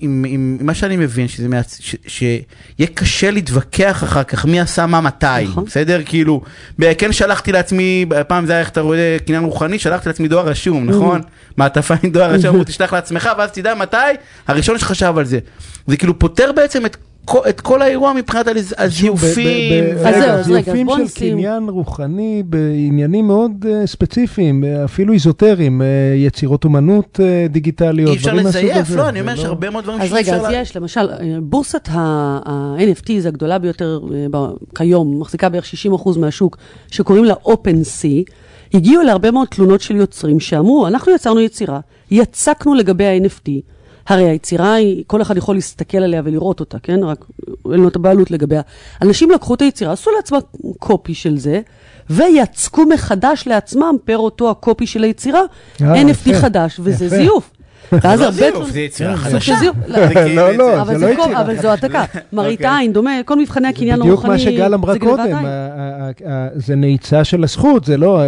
עם- 0.00 0.58
מה 0.60 0.74
שאני 0.74 0.96
מבין, 0.96 1.26
שיהיה 2.06 2.86
קשה 2.94 3.30
להתווכח 3.30 4.04
אחר 4.04 4.22
כך 4.22 4.44
מי 4.46 4.60
עשה 4.60 4.86
מה 4.86 5.00
מתי, 5.00 5.26
נכון. 5.44 5.64
בסדר? 5.64 6.00
כאילו, 6.08 6.40
ב- 6.78 6.92
כן 6.98 7.12
שלחתי 7.12 7.52
לעצמי, 7.52 8.06
פעם 8.28 8.46
זה 8.46 8.52
היה 8.52 8.60
איך 8.60 8.68
אתה 8.68 8.80
רואה 8.80 9.16
קניין 9.26 9.44
רוחני, 9.44 9.78
שלחתי 9.78 10.08
לעצמי 10.08 10.28
דואר 10.28 10.48
רשום, 10.48 10.90
נכון? 10.90 11.20
מעטפה 11.56 11.94
עם 12.02 12.10
דואר 12.10 12.30
רשום, 12.30 12.64
תשלח 12.64 12.92
לעצמך, 12.92 13.28
ואז 13.38 13.50
תדע 13.52 13.74
מתי, 13.74 13.96
הראשון 14.48 14.78
שחשב 14.78 15.14
על 15.18 15.24
זה. 15.24 15.38
זה 15.86 15.96
כאילו 15.96 16.18
פותר 16.18 16.52
בעצם 16.56 16.86
את 16.86 16.96
את 17.48 17.60
כל 17.60 17.82
האירוע 17.82 18.12
מבחינת 18.12 18.46
הז- 18.46 18.74
הזיופים. 18.78 19.84
אז 19.96 20.02
זהו, 20.02 20.22
רגע, 20.22 20.34
אז 20.34 20.50
רגע, 20.50 20.58
אז 20.58 20.64
זיופים 20.64 20.86
בוא 20.86 20.96
של 20.96 21.02
נשים- 21.02 21.32
קניין 21.36 21.68
רוחני 21.68 22.42
בעניינים 22.46 23.26
מאוד 23.26 23.66
אה, 23.68 23.86
ספציפיים, 23.86 24.64
אה, 24.64 24.84
אפילו 24.84 25.12
איזוטריים, 25.12 25.82
אה, 25.82 25.86
יצירות 26.16 26.64
אומנות 26.64 27.20
דיגיטליות, 27.50 28.10
אי 28.10 28.16
אפשר 28.16 28.34
לזייף. 28.34 28.90
לא, 28.90 29.08
אני 29.08 29.20
אומר 29.20 29.36
שהרבה 29.36 29.70
מאוד 29.70 29.84
דברים 29.84 30.00
אז 30.00 30.08
שאי 30.08 30.16
רגע, 30.18 30.32
אפשר 30.36 30.46
אז 30.46 30.52
לה- 30.52 30.58
יש, 30.58 30.76
למשל, 30.76 31.08
בורסת 31.42 31.88
ה-NFT 31.90 33.10
זה 33.18 33.28
הגדולה 33.28 33.58
ביותר 33.58 34.00
ב- 34.30 34.36
כיום, 34.74 35.20
מחזיקה 35.20 35.48
בערך 35.48 35.64
60% 35.66 35.76
מהשוק, 36.18 36.56
שקוראים 36.90 37.24
לה 37.24 37.34
OpenSea, 37.44 38.32
הגיעו 38.74 39.02
להרבה 39.02 39.30
מאוד 39.30 39.48
תלונות 39.48 39.80
של 39.80 39.96
יוצרים 39.96 40.40
שאמרו, 40.40 40.86
אנחנו 40.86 41.12
יצרנו 41.14 41.40
יצירה, 41.40 41.80
יצקנו 42.10 42.74
לגבי 42.74 43.04
ה-NFT, 43.06 43.50
הרי 44.08 44.28
היצירה 44.28 44.74
היא, 44.74 45.04
כל 45.06 45.22
אחד 45.22 45.36
יכול 45.36 45.54
להסתכל 45.54 45.98
עליה 45.98 46.22
ולראות 46.24 46.60
אותה, 46.60 46.78
כן? 46.78 47.04
רק 47.04 47.24
אין 47.72 47.80
לו 47.80 47.88
את 47.88 47.96
הבעלות 47.96 48.30
לגביה. 48.30 48.60
אנשים 49.02 49.30
לקחו 49.30 49.54
את 49.54 49.62
היצירה, 49.62 49.92
עשו 49.92 50.10
לעצמם 50.16 50.38
קופי 50.78 51.14
של 51.14 51.38
זה, 51.38 51.60
ויצקו 52.10 52.84
מחדש 52.86 53.44
לעצמם, 53.46 53.96
פר 54.04 54.18
אותו 54.18 54.50
הקופי 54.50 54.86
של 54.86 55.02
היצירה, 55.02 55.40
אה, 55.82 56.02
NFT 56.02 56.08
יפה, 56.10 56.40
חדש, 56.40 56.80
וזה 56.82 57.06
יפה. 57.06 57.16
זיוף. 57.16 57.50
ואז 57.92 58.20
לא 58.20 58.24
הרבה... 58.24 58.36
זיוף, 58.36 58.70
זה 58.70 58.80
יצירה 58.80 59.16
חדשה. 59.16 59.40
של 59.40 59.52
זיוף. 59.60 59.76
זה 59.88 60.00
לא, 60.00 60.04
יצירה. 60.04 60.52
לא, 60.52 60.80
אבל 60.80 60.92
זה 60.92 60.98
זה 60.98 61.06
לא 61.06 61.10
יצירה. 61.22 61.40
אבל 61.40 61.56
זו 61.62 61.68
העתקה. 61.68 62.04
מראית 62.32 62.60
אוקיי. 62.60 62.76
עין, 62.78 62.92
דומה, 62.92 63.10
כל 63.24 63.38
מבחני 63.38 63.68
הקניין 63.68 64.00
בדיוק 64.00 64.12
הרוחני, 64.12 64.30
מה 64.30 64.38
שגל 64.38 64.74
אמרה 64.74 64.92
זה 64.92 64.98
גנבת 64.98 65.10
קודם, 65.16 65.44
זה 66.54 66.74
נעיצה 66.76 67.24
של 67.24 67.44
הזכות, 67.44 67.84
זה 67.84 67.96
לא, 67.96 68.22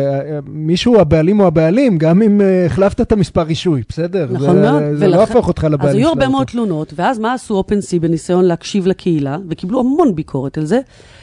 מישהו 0.46 1.00
הבעלים 1.00 1.38
הוא 1.38 1.46
הבעלים, 1.46 1.98
גם 1.98 2.22
אם 2.22 2.40
אה, 2.40 2.66
החלפת 2.66 3.00
את 3.00 3.12
המספר 3.12 3.42
רישוי, 3.42 3.82
בסדר? 3.88 4.26
נכון 4.32 4.54
זה- 4.54 4.60
מאוד. 4.70 4.82
זה 4.94 5.08
לא 5.08 5.22
הפוך 5.22 5.48
אותך 5.48 5.64
לבעלים 5.64 5.88
אז 5.90 5.94
היו 5.94 6.08
הרבה. 6.08 6.28
מאוד 6.28 6.46
תלונות, 6.46 6.92
ואז 6.96 7.18
מה 7.18 7.32
עשו 7.34 7.54
אופנסי 7.54 7.98
בניסיון 7.98 8.44
להקשיב 8.44 8.86
לקהילה, 8.86 9.36
וקיבלו 9.48 9.80
המון 9.80 10.14
ביקורת 10.14 10.58
על 10.58 10.64
זה? 10.64 10.80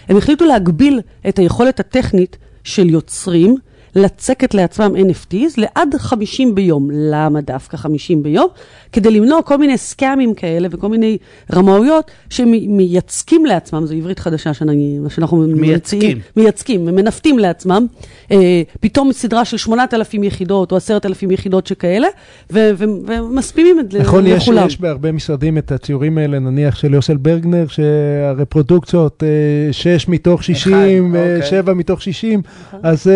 הם 0.10 0.18
החליטו 0.18 0.46
להגביל 0.46 1.02
את 1.30 1.40
היכולת 1.40 1.80
הטכנית 1.80 2.38
של 2.64 2.90
יוצרים 2.90 3.56
לצקת 3.98 4.54
לעצמם 4.54 4.96
NFTs 4.96 5.54
לעד 5.58 5.96
50 5.98 6.56
ביום. 6.56 6.90
למה 6.94 7.42
דווקא 7.42 7.78
50 7.78 8.24
ביום? 8.24 8.48
כדי 8.92 9.12
למנוע 9.12 9.42
כל 9.42 9.58
מיני 9.58 9.78
סקאמים 9.78 10.34
כאלה 10.34 10.68
וכל 10.72 10.88
מיני 10.90 11.18
רמאויות 11.54 12.12
שמייצקים 12.30 13.46
לעצמם, 13.46 13.86
זו 13.86 13.94
עברית 13.96 14.20
חדשה 14.20 14.54
שאני, 14.54 15.00
שאנחנו 15.10 15.38
מייצקים. 15.38 16.00
ממציאים. 16.00 16.20
מייצקים, 16.36 16.86
מנווטים 16.86 17.40
לעצמם, 17.40 17.88
אה, 18.32 18.62
פתאום 18.80 19.12
סדרה 19.14 19.46
של 19.46 19.58
8,000 19.58 20.24
יחידות 20.24 20.72
או 20.72 20.78
10,000 20.78 21.32
יחידות 21.32 21.68
שכאלה, 21.68 22.08
ו- 22.52 22.70
ו- 22.78 22.86
ומספימים 23.08 23.80
את 23.80 23.92
זה 23.92 24.00
נכון, 24.00 24.28
יש, 24.28 24.44
לכולם. 24.44 24.68
יש 24.68 24.82
בהרבה 24.82 25.12
משרדים 25.12 25.58
את 25.58 25.72
הציורים 25.72 26.18
האלה, 26.18 26.40
נניח 26.40 26.76
של 26.76 26.94
יוסל 26.94 27.18
ברגנר, 27.18 27.66
שהרפרודוקציות, 27.68 29.24
אה, 29.24 29.74
6 29.74 30.08
מתוך 30.08 30.44
60, 30.44 31.16
אחד, 31.16 31.24
אוקיי. 31.36 31.50
7 31.50 31.74
מתוך 31.74 32.02
60, 32.02 32.42
אז 32.84 33.12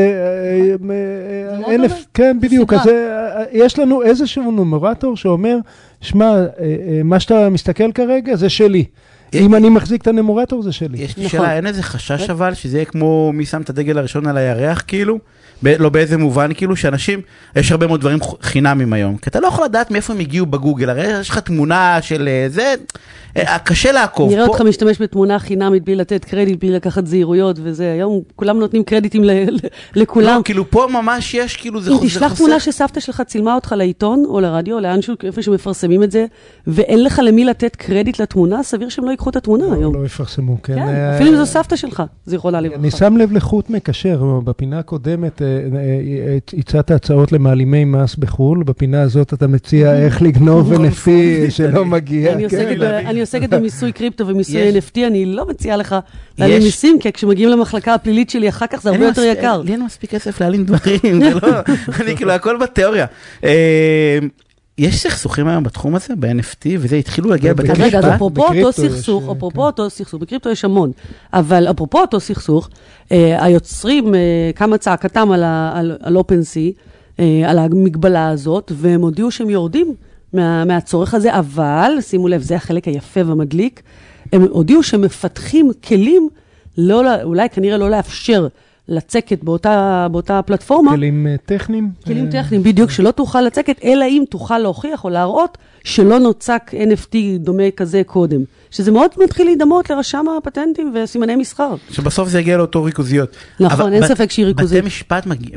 אה, 0.90 0.96
אה, 1.54 1.60
מאוד 1.60 1.72
אלף. 1.74 2.06
כן, 2.14 2.38
בדיוק. 2.42 2.74
אז 2.74 2.88
אה, 2.88 3.44
יש 3.52 3.80
לנו 3.80 4.04
איזשהו 4.04 4.52
נומרטור 4.52 5.18
שאומר, 5.18 5.58
שמע, 6.02 6.36
מה 7.04 7.20
שאתה 7.20 7.50
מסתכל 7.50 7.92
כרגע 7.92 8.36
זה 8.36 8.50
שלי. 8.50 8.86
אם 9.34 9.56
אני 9.56 9.70
מחזיק 9.70 10.02
את 10.02 10.08
הנומרטור 10.08 10.62
זה 10.62 10.72
שלי. 10.72 10.98
יש 10.98 11.18
לי 11.18 11.26
נכון. 11.26 11.40
שאלה, 11.40 11.56
אין 11.56 11.68
איזה 11.68 11.84
חשש 11.84 12.30
אבל 12.30 12.54
שזה 12.54 12.78
יהיה 12.78 12.86
כמו 12.86 13.32
מי 13.34 13.46
שם 13.46 13.62
את 13.62 13.70
הדגל 13.70 13.98
הראשון 13.98 14.28
על 14.28 14.38
הירח 14.38 14.84
כאילו? 14.88 15.20
לא 15.64 15.90
באיזה 15.90 16.18
מובן 16.18 16.54
כאילו 16.54 16.76
שאנשים, 16.76 17.22
יש 17.56 17.72
הרבה 17.72 17.88
מאוד 17.88 18.00
דברים 18.00 18.20
חינמים 18.42 18.94
היום, 18.94 19.18
כי 19.18 19.30
אתה 19.30 19.40
לא 19.40 19.48
יכול 19.48 19.66
לדעת 19.66 19.92
מאיפה 19.92 20.14
הם 20.14 20.20
הגיעו 20.20 20.46
בגוגל, 20.46 20.90
הרי 20.90 21.20
יש 21.20 21.30
לך 21.30 21.38
תמונה 21.40 22.02
של 22.02 22.30
זה, 22.48 22.74
קשה 23.64 23.92
לעקוב. 23.92 24.32
נראה 24.32 24.46
פה- 24.46 24.52
אותך 24.52 24.62
משתמש 24.62 25.02
בתמונה 25.02 25.40
חינמית 25.40 25.84
בלי 25.86 25.96
לתת 25.96 26.26
קרדיט, 26.26 26.60
בלי 26.60 26.72
לקחת 26.72 27.06
זהירויות 27.08 27.60
וזה. 27.64 27.92
היום 27.92 28.22
כולם 28.36 28.60
נותנים 28.60 28.84
קרדיטים 28.84 29.24
ל- 29.24 29.32
לכולם. 29.96 30.38
לא, 30.38 30.42
כאילו 30.46 30.70
פה 30.72 30.88
ממש 30.94 31.34
יש, 31.34 31.56
כאילו 31.58 31.82
זה 31.82 31.92
אם 31.92 31.98
חוסך. 31.98 32.08
תשלח 32.10 32.34
תמונה 32.38 32.60
שסבתא 32.60 33.00
שלך 33.00 33.22
צילמה 33.28 33.56
אותך 33.56 33.74
לעיתון 33.78 34.24
או 34.28 34.40
לרדיו, 34.40 34.76
או 34.76 34.80
לאנשהו, 34.82 35.16
איפה 35.24 35.42
שמפרסמים 35.42 36.04
את 36.04 36.12
זה, 36.12 36.26
ואין 36.68 37.04
לך 37.04 37.22
למי 37.24 37.46
לתת 37.46 37.76
קרדיט 37.76 38.20
לתמונה, 38.22 38.64
סביר 38.64 38.90
שהם 38.90 39.06
לא 39.06 39.12
ייקחו 39.12 39.30
את 39.30 39.36
התמונה 39.36 39.66
היום. 39.76 39.96
לא 39.96 40.06
יפרסמו, 40.06 40.58
כן. 40.64 40.76
כן, 40.76 40.88
אה, 40.88 41.16
אפילו 41.16 41.30
אם 41.32 41.36
זו 41.36 41.46
סבתא 41.46 41.76
שלך, 41.76 42.04
זיכרונה 42.26 42.58
אני 42.60 42.70
לברכה. 42.70 42.98
שם 42.98 43.18
לב 43.18 43.32
לחוט 43.34 43.70
מקשר, 43.70 44.24
בפינה 44.44 44.80
הקודמת 44.80 45.42
אה, 45.42 45.48
אה, 45.48 46.38
הצעת 46.58 46.92
הצעות 46.92 47.32
למעלימי 47.32 47.86
מס 47.86 48.16
בחו"ל, 48.16 48.64
בפינה 48.64 49.02
הזאת 49.02 49.34
אתה 49.34 49.48
מציע 49.48 49.94
איך 49.98 50.22
לגנוב 50.22 50.74
NFT 50.74 51.10
שלא 51.50 51.86
מגיע. 51.86 52.34
אני 52.34 52.48
כן. 52.50 53.21
אני 53.22 53.26
עוסקת 53.26 53.50
במיסוי 53.50 53.92
קריפטו 53.92 54.28
ומיסוי 54.28 54.72
NFT, 54.72 55.08
אני 55.08 55.26
לא 55.26 55.48
מציעה 55.48 55.78
לך 55.78 55.96
להעלים 56.38 56.64
מיסים, 56.64 57.00
כי 57.00 57.12
כשמגיעים 57.12 57.50
למחלקה 57.50 57.94
הפלילית 57.94 58.30
שלי 58.30 58.50
אחר 58.50 58.68
כך 58.68 58.82
זה 58.82 58.90
הרבה 58.90 59.06
יותר 59.06 59.24
יקר. 59.24 59.62
לי 59.62 59.72
אין 59.72 59.84
מספיק 59.84 60.12
כסף 60.12 60.42
להעלים 60.42 60.66
דברים, 60.66 61.24
זה 61.24 61.34
לא, 61.34 61.50
אני 62.00 62.16
כאילו 62.16 62.32
הכל 62.32 62.58
בתיאוריה. 62.58 63.06
אה, 63.44 64.20
יש 64.78 65.02
סכסוכים 65.02 65.48
היום 65.48 65.64
בתחום 65.64 65.96
הזה, 65.96 66.14
ב-NFT, 66.20 66.66
וזה 66.80 66.96
התחילו 66.96 67.30
להגיע 67.30 67.54
בקריפטו. 67.54 67.74
לבתי 67.74 67.84
אז 67.84 67.88
רגע, 67.88 68.00
אז 68.00 68.06
משפט? 68.06 68.16
אפרופו 68.16 68.48
אותו 68.48 68.72
סכסוך, 68.72 69.28
אה, 69.28 69.32
אפרופו 69.32 69.62
כן. 69.62 69.66
אותו 69.66 69.90
סכסוך, 69.90 70.22
בקריפטו 70.22 70.50
יש 70.50 70.66
המון, 70.66 70.92
אבל 71.34 71.72
אפרופו 71.72 72.02
אותו 72.02 72.20
סכסוך, 72.20 72.70
אה, 73.12 73.46
היוצרים, 73.46 74.14
קמה 74.56 74.78
צעקתם 74.78 75.32
על 76.02 76.18
OpenSea, 76.18 76.82
אה, 77.20 77.50
על 77.50 77.60
המגבלה 77.60 78.30
הזאת, 78.30 78.72
והם 78.76 79.02
הודיעו 79.02 79.32
שהם 79.32 79.50
יורדים 79.50 79.96
מה- 80.34 80.66
מהצורך 80.66 81.14
הזה, 81.14 81.40
אבל, 81.40 81.92
שימו 82.02 82.28
לב, 82.28 82.42
זה 82.42 82.56
החלק 82.56 82.88
היפה 82.88 83.20
והמדליק, 83.26 83.82
הם 84.34 84.42
הודיעו 84.50 84.84
שהם 84.84 85.02
מפתחים 85.02 85.72
כלים, 85.88 86.30
לא, 86.78 87.22
אולי 87.24 87.50
כנראה 87.50 87.78
לא 87.78 87.90
לאפשר 87.90 88.48
לצקת 88.88 89.44
באותה, 89.44 90.08
באותה 90.12 90.42
פלטפורמה, 90.42 90.92
כלים 90.92 91.28
אה, 91.28 91.36
טכניים? 91.46 91.90
כלים 92.06 92.26
אה, 92.26 92.32
טכניים, 92.32 92.64
בדיוק, 92.64 92.90
שלא 92.92 93.12
תוכל 93.12 93.42
לצקת, 93.42 93.80
אלא 93.84 94.06
אם 94.06 94.24
תוכל 94.30 94.58
להוכיח 94.58 95.04
או 95.04 95.10
להראות 95.10 95.58
שלא 95.84 96.20
נוצק 96.20 96.72
NFT 96.74 97.16
דומה 97.40 97.72
כזה 97.78 98.02
קודם. 98.06 98.40
שזה 98.72 98.92
מאוד 98.92 99.12
מתחיל 99.24 99.46
להידמות 99.46 99.90
לרשם 99.90 100.26
הפטנטים 100.38 100.94
וסימני 100.96 101.36
מסחר. 101.36 101.76
שבסוף 101.90 102.30
זה 102.30 102.40
יגיע 102.40 102.58
לאותו 102.58 102.84
ריכוזיות. 102.84 103.30
נכון, 103.60 103.80
אבל 103.82 103.94
אין 103.94 104.02
בת- 104.02 104.08
ספק 104.08 104.32
שהיא 104.32 104.46
ריכוזית. 104.46 104.78
בתי 104.78 104.88
משפט 104.88 105.26
מג- 105.26 105.56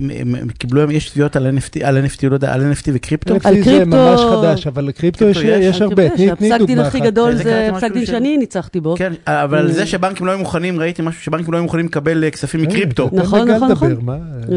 קיבלו, 0.59 0.91
יש 0.91 1.11
תביעות 1.11 1.37
על 1.37 1.47
NFT, 1.59 1.85
על 1.87 2.05
NFT, 2.05 2.29
לא 2.29 2.35
יודע, 2.35 2.53
על 2.55 2.73
NFT 2.73 2.91
וקריפטו? 2.93 3.35
NFT 3.37 3.41
על 3.49 3.55
זה 3.55 3.61
קריפטו- 3.65 3.87
ממש 3.97 4.21
חדש, 4.21 4.67
אבל 4.67 4.85
לקריפטו 4.85 5.25
יש 5.29 5.37
יש, 5.37 5.45
יש 5.45 5.81
הרבה. 5.83 6.09
תני 6.09 6.17
תני 6.37 6.53
הפסק 6.53 6.67
דין 6.67 6.79
הכי 6.79 6.99
אחת. 6.99 7.07
גדול 7.07 7.35
זה 7.35 7.71
פסק 7.77 7.93
דין 7.93 8.07
שאני 8.07 8.37
ניצחתי 8.37 8.81
בו. 8.81 8.95
כן, 8.99 9.13
אבל 9.27 9.67
אה, 9.67 9.73
זה 9.73 9.87
שבנקים 9.87 10.27
לא 10.27 10.31
היו 10.31 10.39
מוכנים, 10.39 10.81
ראיתי 10.81 11.03
משהו 11.03 11.23
שבנקים 11.23 11.53
לא 11.53 11.59
היו 11.59 11.63
מוכנים 11.65 11.87
לקבל 11.87 12.25
אה, 12.25 12.31
כספים 12.31 12.61
אה, 12.61 12.67
מקריפטו. 12.67 13.11
נכון, 13.13 13.23
נכון, 13.49 13.49
לדבר, 13.51 13.69
נכון. 13.69 14.05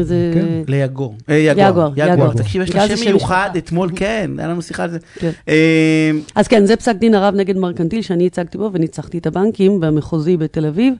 זה- 0.02 0.30
כן. 0.34 0.46
ליגור. 0.68 1.14
אה, 1.28 1.34
יגואר. 1.36 1.68
יגואר, 1.68 1.90
יגואר. 1.96 2.12
יגואר. 2.14 2.32
תקשיב, 2.32 2.62
יש 2.62 2.74
לה 2.74 2.96
שם 2.96 3.04
מיוחד. 3.06 3.50
אתמול, 3.58 3.90
כן, 3.96 4.30
היה 4.38 4.48
לנו 4.48 4.62
שיחה 4.62 4.82
על 4.84 4.90
זה. 4.90 4.98
כן. 5.18 5.30
אה, 5.48 6.10
אז 6.34 6.48
כן, 6.48 6.66
זה 6.66 6.76
פסק 6.76 6.96
דין 6.96 7.14
הרב 7.14 7.34
נגד 7.34 7.56
מרקנטיל 7.56 8.02
שאני 8.02 8.26
הצגתי 8.26 8.58
בו 8.58 8.70
וניצחתי 8.72 9.18
את 9.18 9.26
הבנקים 9.26 9.80
במחוזי 9.80 10.36
בתל 10.36 10.66
אביב, 10.66 10.94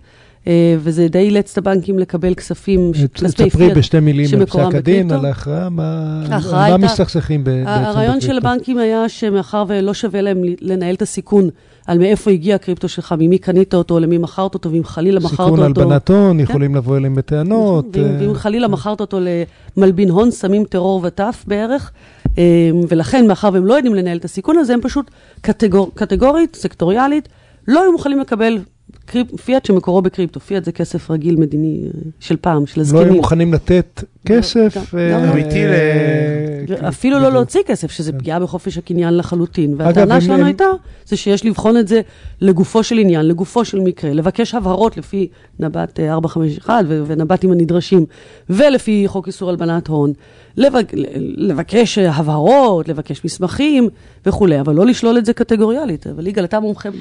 אה, 0.46 0.52
וזה 0.78 1.08
די 1.08 1.18
אילץ 1.18 1.52
את 1.52 1.58
הבנקים 1.58 1.98
לקבל 1.98 2.34
כספים, 2.34 2.92
כספי 2.92 3.08
תספרי 3.26 3.50
פיאט 3.50 3.76
בשתי 3.76 4.00
מילים 4.00 4.28
על 4.40 4.46
פסק 4.46 4.74
הדין. 4.74 5.12
על 5.12 5.24
ההכרעה, 5.24 5.68
מה 5.70 6.76
מסתכסכים 6.76 7.44
ב- 7.44 7.50
בעצם 7.50 7.68
הרעיון 7.70 8.20
של? 8.20 8.36
הבנקים 8.38 8.78
היה 8.78 9.08
שמאחר 9.08 9.64
ולא 9.68 9.94
שווה 9.94 10.20
להם 10.20 10.42
לנהל 10.60 10.94
את 10.94 11.02
הסיכון 11.02 11.48
על 11.88 11.98
מאיפה 11.98 12.30
הגיע 12.30 12.54
הקריפטו 12.54 12.88
שלך, 12.88 13.14
ממי 13.18 13.38
קנית 13.38 13.74
אותו, 13.74 14.00
למי 14.00 14.18
מכרת 14.18 14.54
אותו, 14.54 14.72
ואם 14.72 14.84
חלילה 14.84 15.20
מכרת 15.20 15.40
אותו... 15.40 15.44
סיכון 15.44 15.60
הלבנת 15.60 16.10
הון, 16.10 16.40
יכולים 16.40 16.74
לבוא 16.74 16.96
אליהם 16.96 17.14
בטענות. 17.14 17.86
ואם, 17.92 18.04
אה, 18.04 18.16
ואם 18.20 18.34
חלילה 18.34 18.68
מכרת 18.68 19.00
אותו 19.00 19.18
למלבין 19.76 20.10
הון, 20.10 20.30
סמים, 20.30 20.64
טרור 20.64 21.00
וטף 21.04 21.44
בערך, 21.46 21.92
אה, 22.38 22.70
ולכן, 22.88 23.26
מאחר 23.26 23.50
והם 23.52 23.66
לא 23.66 23.74
יודעים 23.74 23.94
לנהל 23.94 24.16
את 24.16 24.24
הסיכון 24.24 24.58
הזה, 24.58 24.74
הם 24.74 24.80
פשוט 24.80 25.10
קטגור, 25.40 25.90
קטגורית, 25.94 26.56
סקטוריאלית, 26.56 27.28
לא 27.68 27.82
היו 27.82 27.92
מוכנים 27.92 28.20
לקבל 28.20 28.58
קריפ, 29.10 29.40
פיאט 29.40 29.64
שמקורו 29.64 30.02
בקריפטו, 30.02 30.40
פיאט 30.40 30.64
זה 30.64 30.72
כסף 30.72 31.10
רגיל 31.10 31.36
מדיני 31.36 31.80
אה, 31.84 31.90
של 32.20 32.36
פעם, 32.40 32.66
של 32.66 32.80
לא 32.80 32.82
הזקנים. 32.82 33.04
היו 33.04 33.14
מוכנים 33.14 33.54
לתת 33.54 34.04
כסף. 34.26 34.94
אה, 34.98 35.32
אמיתי 35.32 35.64
ל- 35.64 35.70
אה, 36.82 36.88
אפילו 36.88 37.14
לא 37.16 37.20
בדיוק. 37.22 37.34
להוציא 37.34 37.60
כסף, 37.66 37.90
שזה 37.90 38.12
פגיעה 38.12 38.40
בחופש 38.40 38.78
הקניין 38.78 39.16
לחלוטין. 39.16 39.74
והטענה 39.76 40.20
שלנו 40.20 40.34
הם- 40.38 40.44
הייתה, 40.44 40.64
זה 41.06 41.16
שיש 41.16 41.44
לבחון 41.46 41.76
את 41.76 41.88
זה 41.88 42.00
לגופו 42.40 42.82
של 42.82 42.98
עניין, 42.98 43.28
לגופו 43.28 43.64
של 43.64 43.80
מקרה, 43.80 44.12
לבקש 44.12 44.54
הבהרות 44.54 44.96
לפי 44.96 45.28
נב"ת 45.60 46.00
אה, 46.00 46.12
451 46.12 46.84
ו- 46.88 47.02
ונב"תים 47.06 47.52
הנדרשים, 47.52 48.06
ולפי 48.50 49.04
חוק 49.06 49.26
איסור 49.26 49.50
הלבנת 49.50 49.88
הון, 49.88 50.12
לבק- 50.56 50.92
לבקש 51.36 51.98
אה, 51.98 52.10
הבהרות, 52.10 52.88
לבקש 52.88 53.24
מסמכים 53.24 53.88
וכולי, 54.26 54.60
אבל 54.60 54.74
לא 54.74 54.86
לשלול 54.86 55.18
את 55.18 55.24
זה 55.26 55.32
קטגוריאלית. 55.32 56.06
אבל 56.06 56.26
יגאל, 56.26 56.44
אתה 56.44 56.60
מומחה 56.60 56.88
ג- 56.90 56.92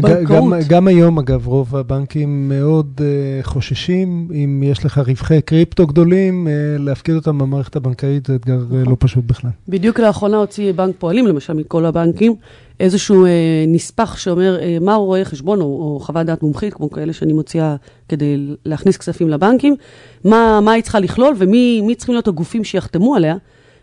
בנקאות. 0.00 0.26
גם, 0.28 0.52
גם 0.68 0.88
היום, 0.88 1.18
אגב, 1.18 1.48
רוב 1.56 1.76
הבנקים 1.76 2.48
מאוד 2.48 3.00
uh, 3.00 3.46
חוששים, 3.46 4.28
אם 4.34 4.62
יש 4.66 4.84
לך 4.84 4.98
רווחי 4.98 5.42
קריפטו 5.42 5.86
גדולים, 5.86 6.46
uh, 6.46 6.82
להפקיד 6.82 7.14
אותם 7.14 7.38
במערכת 7.38 7.76
הבנקאית 7.76 8.26
זה 8.26 8.34
אתגר 8.34 8.58
uh, 8.70 8.88
לא 8.90 8.96
פשוט 8.98 9.24
בכלל. 9.24 9.50
בדיוק 9.68 10.00
לאחרונה 10.00 10.36
הוציא 10.36 10.72
בנק 10.72 10.94
פועלים, 10.98 11.26
למשל 11.26 11.52
מכל 11.52 11.84
הבנקים, 11.86 12.34
איזשהו 12.80 13.26
אה, 13.26 13.30
נספח 13.68 14.16
שאומר 14.16 14.58
אה, 14.60 14.78
מה 14.80 14.94
הוא 14.94 15.06
רואה 15.06 15.24
חשבון, 15.24 15.60
או, 15.60 15.64
או 15.64 16.00
חוות 16.00 16.26
דעת 16.26 16.42
מומחית, 16.42 16.74
כמו 16.74 16.90
כאלה 16.90 17.12
שאני 17.12 17.32
מוציאה 17.32 17.76
כדי 18.08 18.36
להכניס 18.64 18.96
כספים 18.96 19.28
לבנקים, 19.28 19.76
מה, 20.24 20.60
מה 20.60 20.72
היא 20.72 20.82
צריכה 20.82 21.00
לכלול 21.00 21.34
ומי 21.38 21.80
מי 21.80 21.94
צריכים 21.94 22.14
להיות 22.14 22.28
הגופים 22.28 22.64
שיחתמו 22.64 23.14
עליה, 23.16 23.36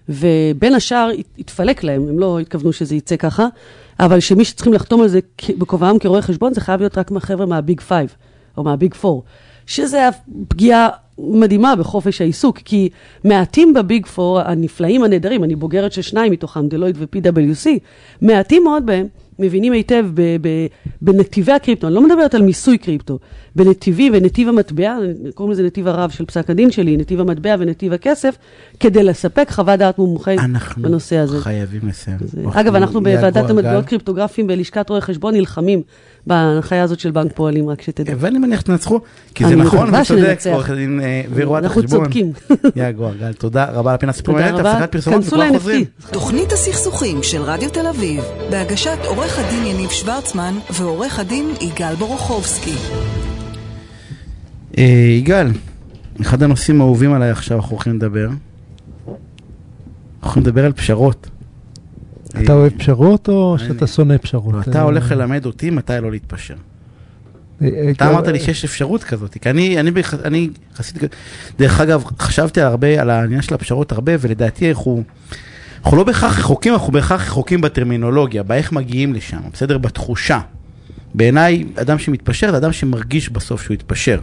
ובין 0.10 0.76
השאר 0.76 1.10
הת- 1.20 1.26
התפלק 1.40 1.84
להם, 1.84 2.08
הם 2.10 2.20
לא 2.20 2.40
התכוונו 2.40 2.74
שזה 2.74 2.96
יצא 2.96 3.16
ככה, 3.16 3.48
אבל 4.00 4.20
שמי 4.20 4.46
שצריכים 4.46 4.74
לחתום 4.74 5.02
על 5.02 5.08
זה 5.08 5.20
בכובעם 5.58 6.00
כרואי 6.00 6.22
חשבון, 6.22 6.54
זה 6.54 6.62
חייב 6.62 6.80
להיות 6.80 6.98
רק 6.98 7.12
מהחבר'ה 7.12 7.46
מה 7.46 7.60
big 7.60 7.82
five, 7.82 8.16
או 8.58 8.64
מה 8.64 8.76
big 8.76 8.94
four, 8.94 9.24
שזה 9.66 10.10
פגיעה 10.48 10.90
מדהימה 11.18 11.76
בחופש 11.76 12.22
העיסוק, 12.22 12.58
כי 12.58 12.90
מעטים 13.24 13.74
ב 13.74 13.82
big 13.82 14.06
four 14.06 14.40
הנפלאים 14.40 15.04
הנהדרים, 15.04 15.44
אני 15.44 15.56
בוגרת 15.56 15.92
של 15.92 16.02
שניים 16.02 16.32
מתוכם, 16.32 16.68
דלויט 16.68 16.98
ו-PwC, 17.00 17.70
מעטים 18.22 18.64
מאוד 18.64 18.86
בהם 18.86 19.08
מבינים 19.40 19.74
היטב 19.74 20.06
ב- 20.14 20.38
ב- 20.42 20.68
בנתיבי 21.02 21.52
הקריפטו, 21.52 21.88
אני 21.88 21.96
לא 21.96 22.08
מדברת 22.08 22.36
על 22.36 22.42
מיסוי 22.42 22.78
קריפטו, 22.78 23.20
בנתיבים 23.56 24.14
ונתיב 24.16 24.48
המטבע, 24.48 24.98
קוראים 25.34 25.52
לזה 25.52 25.64
נתיב 25.64 25.88
הרב 25.88 26.10
של 26.10 26.26
פסק 26.26 26.50
הדין 26.50 26.72
שלי, 26.72 26.98
נתיב 26.98 27.20
המטבע 27.20 27.56
ונתיב 27.60 27.94
הכסף, 27.94 28.38
כדי 28.80 29.04
לספק 29.04 29.48
חוות 29.52 29.80
דעת 29.80 29.98
מומחה 29.98 30.34
אנחנו 30.34 30.84
בנושא 30.84 31.18
הזה. 31.18 31.40
חייבים 31.40 31.82
לסיים. 31.88 32.18
אנחנו 32.46 32.62
אגב, 32.62 32.76
אנחנו 32.76 33.00
יגוע 33.00 33.16
בוועדת. 33.16 33.50
המטבעות 33.50 33.86
קריפטוגרפיים 33.86 34.48
בלשכת 34.48 34.90
רואי 34.90 35.02
חשבון 35.02 35.34
נלחמים 35.34 35.82
בהנחיה 36.28 36.84
הזאת 36.84 37.00
של 37.00 37.12
בנק 37.12 37.32
פועלים, 37.36 37.70
רק 37.70 37.82
שתדע. 37.82 38.14
ואני 38.18 38.40
מניח 38.40 38.60
שתנצחו, 38.60 39.00
כי 39.36 39.48
זה 39.48 39.56
נכון 39.56 39.96
וצודק. 39.96 40.40
עורך 40.52 40.70
הדין 40.70 41.00
אה, 41.04 41.22
ורואת 41.36 41.64
אנחנו 41.64 41.82
החשבון. 41.82 42.04
צודקים. 42.04 42.32
יגוע 42.76 43.12
גל, 43.20 43.34
תודה 43.34 43.66
רבה 43.66 43.90
על 43.90 43.96
הפינה 43.96 44.14
סיפור 44.14 44.36
תודה 44.36 44.46
מעניינת, 44.46 44.66
רבה. 44.66 44.78
הפסקת 44.78 44.92
פרסומות 44.92 45.24
כנסו 45.24 45.36
וכבר 45.36 45.46
ל-NFT. 45.46 45.60
חוזרים. 45.60 45.86
תוכנית 46.12 46.52
הסכסוכים 46.52 47.24
של 47.24 47.42
רדיו 47.42 47.70
תל 47.70 47.88
אביב, 47.88 48.24
בהגשת 48.52 48.98
עורך 49.06 49.40
הדין 49.40 49.66
יניב 49.66 49.90
שוורצמן 49.90 50.54
ועורך 50.74 51.20
הדין 51.20 51.54
יגאל 51.62 51.96
בורוכובסקי. 51.96 52.76
אה, 54.78 54.84
יגאל, 55.18 55.48
אחד 56.22 56.44
הנושאים 56.44 56.82
האהובים 56.82 57.14
עליי 57.14 57.30
עכשיו, 57.30 57.58
אנחנו 57.58 57.72
הולכים 57.72 57.96
לדבר. 57.96 58.28
אנחנו 58.28 58.38
הולכים 60.22 60.44
לדבר 60.44 60.66
על 60.66 60.74
פשרות. 60.74 61.30
אתה 62.42 62.54
אה, 62.54 62.58
אוהב 62.58 62.74
פשרות 62.78 63.30
או 63.30 63.56
שאתה 63.60 63.88
שונא 63.88 64.18
פשרות? 64.18 64.68
אתה 64.68 64.82
הולך 64.82 65.12
ללמד 65.12 65.46
אותי 65.46 65.70
מתי 65.70 65.94
לא 66.02 66.12
להתפשר. 66.12 66.56
אה, 67.62 67.68
אה, 67.68 67.92
אתה 67.92 68.06
אה, 68.06 68.12
אמרת 68.12 68.28
לי 68.28 68.40
שיש 68.40 68.66
אפשרות 68.66 69.04
כזאת, 69.04 69.38
כי 69.42 69.50
אני, 69.50 69.80
אני, 70.26 70.50
חסיד, 70.76 71.04
דרך 71.60 71.80
אגב, 71.80 72.04
חשבתי 72.20 72.62
הרבה 72.62 73.02
על 73.02 73.10
העניין 73.10 73.42
של 73.42 73.54
הפשרות 73.54 73.92
הרבה, 73.92 74.12
ולדעתי 74.20 74.70
אנחנו, 74.70 75.04
אנחנו 75.84 75.98
לא 75.98 76.04
בהכרח 76.04 76.40
רחוקים, 76.40 76.74
אנחנו 76.74 76.94
בהכרח 76.94 77.22
רחוקים 77.22 77.62
בטרמינולוגיה, 77.62 78.44
באיך 78.44 78.72
מגיעים 78.72 79.14
לשם, 79.14 79.40
בסדר? 79.54 79.78
בתחושה. 79.78 80.40
בעיניי, 81.16 81.64
אדם 81.76 82.00
שמתפשר 82.00 82.52
זה 82.52 82.58
אדם 82.58 82.72
שמרגיש 82.72 83.30
בסוף 83.30 83.62
שהוא 83.62 83.74
יתפשר. 83.74 84.20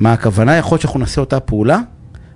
מה 0.00 0.12
הכוונה? 0.12 0.56
יכול 0.56 0.74
להיות 0.74 0.82
שאנחנו 0.82 1.00
נעשה 1.00 1.20
אותה 1.20 1.40
פעולה, 1.40 1.78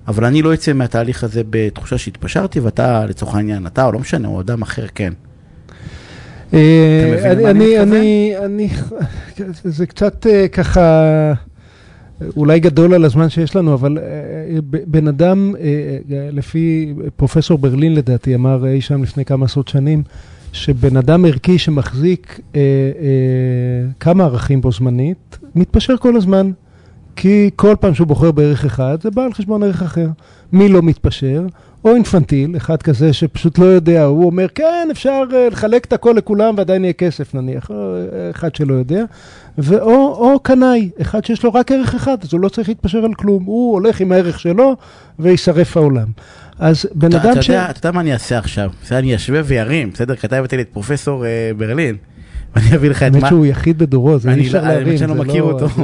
אבל 0.09 0.25
אני 0.25 0.43
לא 0.43 0.55
אצא 0.55 0.73
מהתהליך 0.73 1.25
הזה 1.25 1.43
בתחושה 1.51 1.99
שהתפשרתי, 1.99 2.61
ואתה, 2.61 3.07
לצורך 3.07 3.35
העניין, 3.35 3.67
אתה, 3.67 3.85
או 3.87 3.93
לא 3.93 3.99
משנה, 3.99 4.29
או 4.29 4.41
אדם 4.41 4.63
אחר, 4.63 4.87
כן. 4.95 5.13
אה, 6.55 7.09
אתה 7.33 7.39
מבין 7.39 7.47
אני- 7.47 7.77
למה 7.77 7.97
אני 7.97 8.37
אני, 8.39 8.69
אני, 8.69 8.69
זה 9.65 9.87
קצת 9.87 10.27
אה, 10.27 10.49
ככה, 10.49 11.33
אולי 12.37 12.61
גדול 12.61 12.95
על 12.95 13.05
הזמן 13.05 13.29
שיש 13.29 13.57
לנו, 13.57 13.75
אבל 13.75 13.99
אה, 13.99 14.05
בן 14.87 15.09
אדם, 15.09 15.55
לפי 16.09 16.95
פרופסור 17.17 17.59
ברלין 17.59 17.95
לדעתי, 17.95 18.35
אמר 18.35 18.67
אי 18.67 18.81
שם 18.81 19.03
לפני 19.03 19.25
כמה 19.25 19.45
עשרות 19.45 19.69
שנים, 19.69 20.03
שבן 20.53 20.97
אדם 20.97 21.25
ערכי 21.25 21.59
שמחזיק 21.59 22.41
אה, 22.55 22.61
אה, 22.61 22.65
כמה 24.01 24.25
ערכים 24.25 24.61
בו 24.61 24.73
זמנית, 24.73 25.39
מתפשר 25.55 25.97
כל 25.97 26.17
הזמן. 26.17 26.51
כי 27.21 27.51
כל 27.57 27.75
פעם 27.81 27.95
שהוא 27.95 28.07
בוחר 28.07 28.31
בערך 28.31 28.65
אחד, 28.65 28.99
זה 29.03 29.11
בא 29.11 29.25
על 29.25 29.33
חשבון 29.33 29.63
ערך 29.63 29.83
אחר. 29.83 30.07
מי 30.53 30.69
לא 30.69 30.83
מתפשר? 30.83 31.43
או 31.85 31.95
אינפנטיל, 31.95 32.57
אחד 32.57 32.83
כזה 32.83 33.13
שפשוט 33.13 33.59
לא 33.59 33.65
יודע, 33.65 34.05
הוא 34.05 34.25
אומר, 34.25 34.47
כן, 34.55 34.89
אפשר 34.91 35.23
אה, 35.35 35.49
לחלק 35.49 35.85
את 35.85 35.93
הכל 35.93 36.15
לכולם 36.17 36.55
ועדיין 36.57 36.85
יהיה 36.85 36.93
כסף 36.93 37.35
נניח, 37.35 37.71
אה, 37.71 37.77
אחד 38.31 38.55
שלא 38.55 38.75
יודע, 38.75 39.05
ואו 39.59 40.15
או 40.15 40.41
קנאי, 40.41 40.91
אחד 41.01 41.25
שיש 41.25 41.45
לו 41.45 41.55
רק 41.55 41.73
ערך 41.73 41.95
אחד, 41.95 42.17
אז 42.23 42.33
הוא 42.33 42.41
לא 42.41 42.49
צריך 42.49 42.69
להתפשר 42.69 43.05
על 43.05 43.15
כלום, 43.15 43.45
הוא 43.45 43.73
הולך 43.73 44.01
עם 44.01 44.13
הערך 44.13 44.41
שלו 44.41 44.77
ויישרף 45.19 45.77
העולם. 45.77 46.07
אז 46.59 46.87
בן 46.95 47.09
אתה, 47.09 47.23
אדם 47.23 47.33
אתה, 47.33 47.43
ש... 47.43 47.49
יודע, 47.49 47.71
אתה 47.71 47.79
יודע 47.79 47.91
מה 47.91 48.01
אני 48.01 48.13
אעשה 48.13 48.39
עכשיו? 48.39 48.71
אני 48.91 49.17
אשווה 49.17 49.41
וירים, 49.45 49.91
בסדר? 49.91 50.15
הבאת 50.31 50.53
לי 50.53 50.63
את 50.63 50.69
פרופסור 50.73 51.27
אה, 51.27 51.51
ברלין, 51.57 51.97
ואני 52.57 52.77
אביא 52.77 52.91
לך 52.91 52.97
את 52.97 53.03
האמת 53.03 53.23
מה... 53.23 53.29
שהוא 53.29 53.47
יחיד 53.47 53.79
בדורו, 53.79 54.19
זה 54.19 54.33
אי 54.35 54.47
אפשר 54.47 54.63
לא- 54.63 54.67
האמת 54.67 54.79
להבין. 54.79 54.99
שאני 54.99 55.09
לא 55.19 55.25
מכיר 55.25 55.43
אותו. 55.43 55.69
זה- 55.69 55.83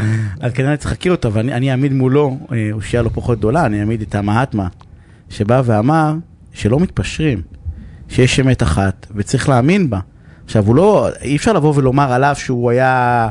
אז 0.40 0.52
כנראה 0.52 0.76
צריך 0.76 0.90
להכיר 0.92 1.12
אותו, 1.12 1.28
אבל 1.28 1.40
אני- 1.40 1.52
אני 1.52 1.70
אעמיד 1.70 1.92
מולו 1.92 2.38
אה, 2.52 2.68
אושייה 2.72 3.02
לא 3.02 3.10
פחות 3.14 3.38
גדולה, 3.38 3.66
אני 3.66 3.80
אעמיד 3.80 4.00
את 4.02 4.14
המהטמה, 4.14 4.68
שבא 5.28 5.62
ואמר 5.64 6.14
שלא 6.52 6.80
מתפשרים, 6.80 7.42
שיש 8.08 8.40
אמת 8.40 8.62
אחת 8.62 9.06
וצריך 9.14 9.48
להאמין 9.48 9.90
בה. 9.90 9.98
עכשיו, 10.44 10.66
הוא 10.66 10.76
לא, 10.76 11.08
אי 11.22 11.36
אפשר 11.36 11.52
לבוא 11.52 11.72
ולומר 11.76 12.12
עליו 12.12 12.34
שהוא 12.38 12.70
היה 12.70 13.28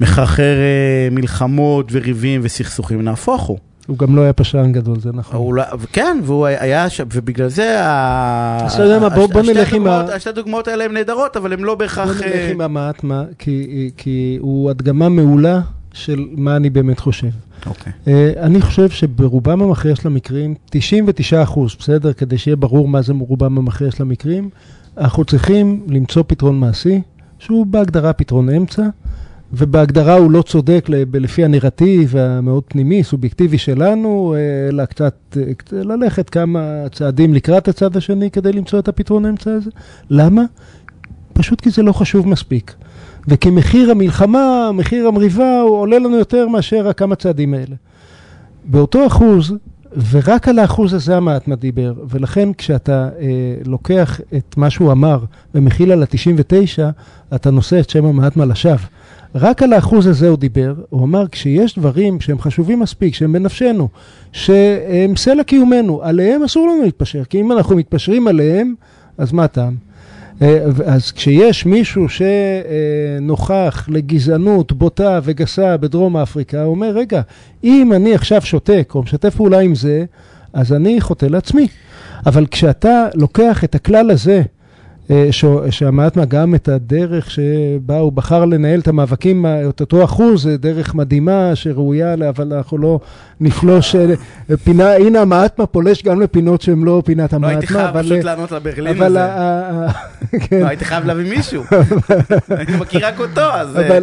מחרחר 0.00 0.42
אה, 0.42 1.08
מלחמות 1.10 1.88
וריבים 1.92 2.40
וסכסוכים, 2.44 3.02
נהפוך 3.02 3.42
הוא. 3.42 3.58
הוא 3.86 3.98
גם 3.98 4.16
לא 4.16 4.22
היה 4.22 4.32
פשרן 4.32 4.72
גדול, 4.72 5.00
זה 5.00 5.10
נכון. 5.14 5.56
לא, 5.56 5.62
כן, 5.92 6.18
והוא 6.24 6.46
היה 6.46 6.90
שם, 6.90 7.04
ובגלל 7.12 7.48
זה 7.48 7.76
אז 7.80 8.74
אתה 8.74 8.82
יודע 8.82 8.98
מה, 8.98 9.08
בוא- 9.08 9.26
בוא 9.26 9.42
נלך 9.42 9.72
עם 9.72 9.86
ה- 9.86 10.00
השתי 10.00 10.28
הדוגמאות 10.30 10.68
האלה 10.68 10.84
הן 10.84 10.92
נהדרות, 10.92 11.36
אבל 11.36 11.52
הן 11.52 11.60
לא 11.60 11.74
בוא 11.74 11.78
בהכרח... 11.78 12.08
נלך 12.10 12.22
אה, 12.22 12.50
עם 12.50 12.60
המעטמה, 12.60 13.24
כי, 13.38 13.90
כי 13.96 14.38
הוא 14.40 14.70
הדגמה 14.70 15.08
מעולה 15.08 15.60
של 15.92 16.24
מה 16.32 16.56
אני 16.56 16.70
באמת 16.70 17.00
חושב. 17.00 17.28
אוקיי. 17.66 17.92
Uh, 18.04 18.08
אני 18.38 18.60
חושב 18.60 18.90
שברובם 18.90 19.62
המכריע 19.62 19.96
של 19.96 20.08
המקרים, 20.08 20.54
99 20.70 21.42
אחוז, 21.42 21.76
בסדר? 21.78 22.12
כדי 22.12 22.38
שיהיה 22.38 22.56
ברור 22.56 22.88
מה 22.88 23.02
זה 23.02 23.12
רובם 23.28 23.58
המכריע 23.58 23.90
של 23.90 24.02
המקרים, 24.02 24.48
אנחנו 24.98 25.24
צריכים 25.24 25.82
למצוא 25.88 26.22
פתרון 26.26 26.60
מעשי, 26.60 27.02
שהוא 27.38 27.66
בהגדרה 27.66 28.12
פתרון 28.12 28.50
אמצע, 28.50 28.82
ובהגדרה 29.52 30.14
הוא 30.14 30.30
לא 30.30 30.42
צודק 30.42 30.86
לפי 31.14 31.44
הנרטיב 31.44 32.16
המאוד 32.16 32.62
פנימי, 32.68 33.04
סובייקטיבי 33.04 33.58
שלנו, 33.58 34.34
אלא 34.68 34.84
קצת 34.84 35.14
אה, 35.36 35.82
ללכת 35.84 36.30
כמה 36.30 36.60
צעדים 36.92 37.34
לקראת 37.34 37.68
הצד 37.68 37.96
השני 37.96 38.30
כדי 38.30 38.52
למצוא 38.52 38.78
את 38.78 38.88
הפתרון 38.88 39.24
האמצע 39.24 39.50
הזה. 39.50 39.70
למה? 40.10 40.42
פשוט 41.32 41.60
כי 41.60 41.70
זה 41.70 41.82
לא 41.82 41.92
חשוב 41.92 42.28
מספיק. 42.28 42.74
וכי 43.28 43.50
מחיר 43.50 43.90
המלחמה, 43.90 44.70
מחיר 44.74 45.08
המריבה, 45.08 45.60
הוא 45.60 45.76
עולה 45.76 45.98
לנו 45.98 46.16
יותר 46.16 46.48
מאשר 46.48 46.88
הכמה 46.88 47.14
צעדים 47.14 47.54
האלה. 47.54 47.76
באותו 48.64 49.06
אחוז, 49.06 49.54
ורק 50.10 50.48
על 50.48 50.58
האחוז 50.58 50.94
הזה 50.94 51.16
המעטמה 51.16 51.54
דיבר, 51.54 51.94
ולכן 52.08 52.52
כשאתה 52.52 53.08
אה, 53.20 53.28
לוקח 53.64 54.20
את 54.36 54.56
מה 54.56 54.70
שהוא 54.70 54.92
אמר 54.92 55.24
ומכיל 55.54 55.92
על 55.92 56.02
ה-99, 56.02 56.82
אתה 57.34 57.50
נושא 57.50 57.80
את 57.80 57.90
שם 57.90 58.04
המעטמה 58.04 58.44
לשווא. 58.44 58.86
רק 59.34 59.62
על 59.62 59.72
האחוז 59.72 60.06
הזה 60.06 60.28
הוא 60.28 60.38
דיבר, 60.38 60.74
הוא 60.90 61.04
אמר 61.04 61.28
כשיש 61.28 61.78
דברים 61.78 62.20
שהם 62.20 62.38
חשובים 62.38 62.80
מספיק, 62.80 63.14
שהם 63.14 63.32
בנפשנו, 63.32 63.88
שהם 64.32 65.16
סלע 65.16 65.44
קיומנו, 65.44 66.02
עליהם 66.02 66.42
אסור 66.42 66.68
לנו 66.68 66.82
להתפשר, 66.82 67.24
כי 67.24 67.40
אם 67.40 67.52
אנחנו 67.52 67.76
מתפשרים 67.76 68.28
עליהם, 68.28 68.74
אז 69.18 69.32
מה 69.32 69.44
הטעם? 69.44 69.76
אה, 70.42 70.58
אז 70.86 71.12
כשיש 71.12 71.66
מישהו 71.66 72.06
שנוכח 72.08 73.88
לגזענות 73.88 74.72
בוטה 74.72 75.20
וגסה 75.22 75.76
בדרום 75.76 76.16
אפריקה, 76.16 76.62
הוא 76.62 76.70
אומר, 76.70 76.90
רגע, 76.90 77.20
אם 77.64 77.92
אני 77.92 78.14
עכשיו 78.14 78.42
שותק 78.42 78.92
או 78.94 79.02
משתף 79.02 79.36
פעולה 79.36 79.58
עם 79.58 79.74
זה, 79.74 80.04
אז 80.52 80.72
אני 80.72 81.00
חוטא 81.00 81.26
לעצמי. 81.26 81.68
אבל 82.26 82.46
כשאתה 82.46 83.08
לוקח 83.14 83.64
את 83.64 83.74
הכלל 83.74 84.10
הזה 84.10 84.42
שהמעטמה 85.70 86.24
גם 86.24 86.54
את 86.54 86.68
הדרך 86.68 87.30
שבה 87.30 87.98
הוא 87.98 88.12
בחר 88.12 88.44
לנהל 88.44 88.80
את 88.80 88.88
המאבקים, 88.88 89.46
את 89.68 89.80
אותו 89.80 90.04
אחוז, 90.04 90.42
זה 90.42 90.56
דרך 90.56 90.94
מדהימה 90.94 91.54
שראויה, 91.54 92.14
אבל 92.28 92.52
אנחנו 92.52 92.78
לא 92.78 93.00
נפלוש 93.42 93.96
אה, 93.96 94.06
פינה, 94.64 94.94
הנה 94.96 95.20
המעטמה 95.20 95.66
פולש 95.66 96.02
גם 96.02 96.20
לפינות 96.20 96.62
שהן 96.62 96.84
לא 96.84 97.02
פינת 97.04 97.32
לא 97.32 97.36
המעטמה, 97.36 97.58
הייתי 97.58 97.66
חייב. 97.66 98.02
פשוט 98.02 98.24
לענות 98.24 98.52
לברלין 98.52 99.02
הזה. 99.02 99.18
כן. 100.40 100.60
לא, 100.60 100.66
הייתי 100.66 100.84
חייב 100.84 101.04
להביא 101.04 101.30
מישהו. 101.36 101.62
אני 102.50 102.76
מכיר 102.80 103.06
רק 103.06 103.20
אותו, 103.20 103.40
אז... 103.40 103.76
אה, 103.76 103.98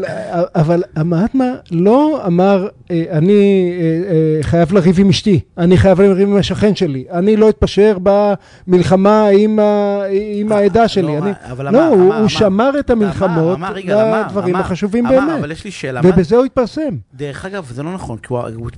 אבל, 0.55 0.83
המעטמה 0.95 1.45
לא 1.71 2.21
אמר, 2.27 2.67
אה, 2.91 3.03
אני 3.11 3.71
אה, 3.81 4.11
אה, 4.11 4.43
חייב 4.43 4.73
לריב 4.73 4.99
עם 4.99 5.09
אשתי, 5.09 5.39
אני 5.57 5.77
חייב 5.77 6.01
לריב 6.01 6.29
עם 6.29 6.35
השכן 6.35 6.75
שלי, 6.75 7.05
אני 7.11 7.37
לא 7.37 7.49
אתפשר 7.49 7.97
במלחמה 8.03 9.27
עם, 9.27 10.51
העדה 10.51 10.87
שלי. 10.87 11.15
לא, 11.19 11.29
אבל 11.51 11.73
לא, 11.73 11.87
הוא, 11.87 12.27
שמר 12.27 12.71
את 12.79 12.89
המלחמות 12.89 13.59
לדברים 13.75 14.55
החשובים 14.55 15.07
באמת, 15.09 15.39
אבל 15.39 15.51
יש 15.51 15.65
לי 15.65 15.71
שאלה. 15.71 16.01
ובזה 16.03 16.35
הוא 16.35 16.45
התפרסם. 16.45 16.95
דרך 17.13 17.45
אגב, 17.45 17.71
זה 17.73 17.83
לא 17.83 17.93
נכון, 17.93 18.17
כי 18.17 18.27
הוא, 18.33 18.69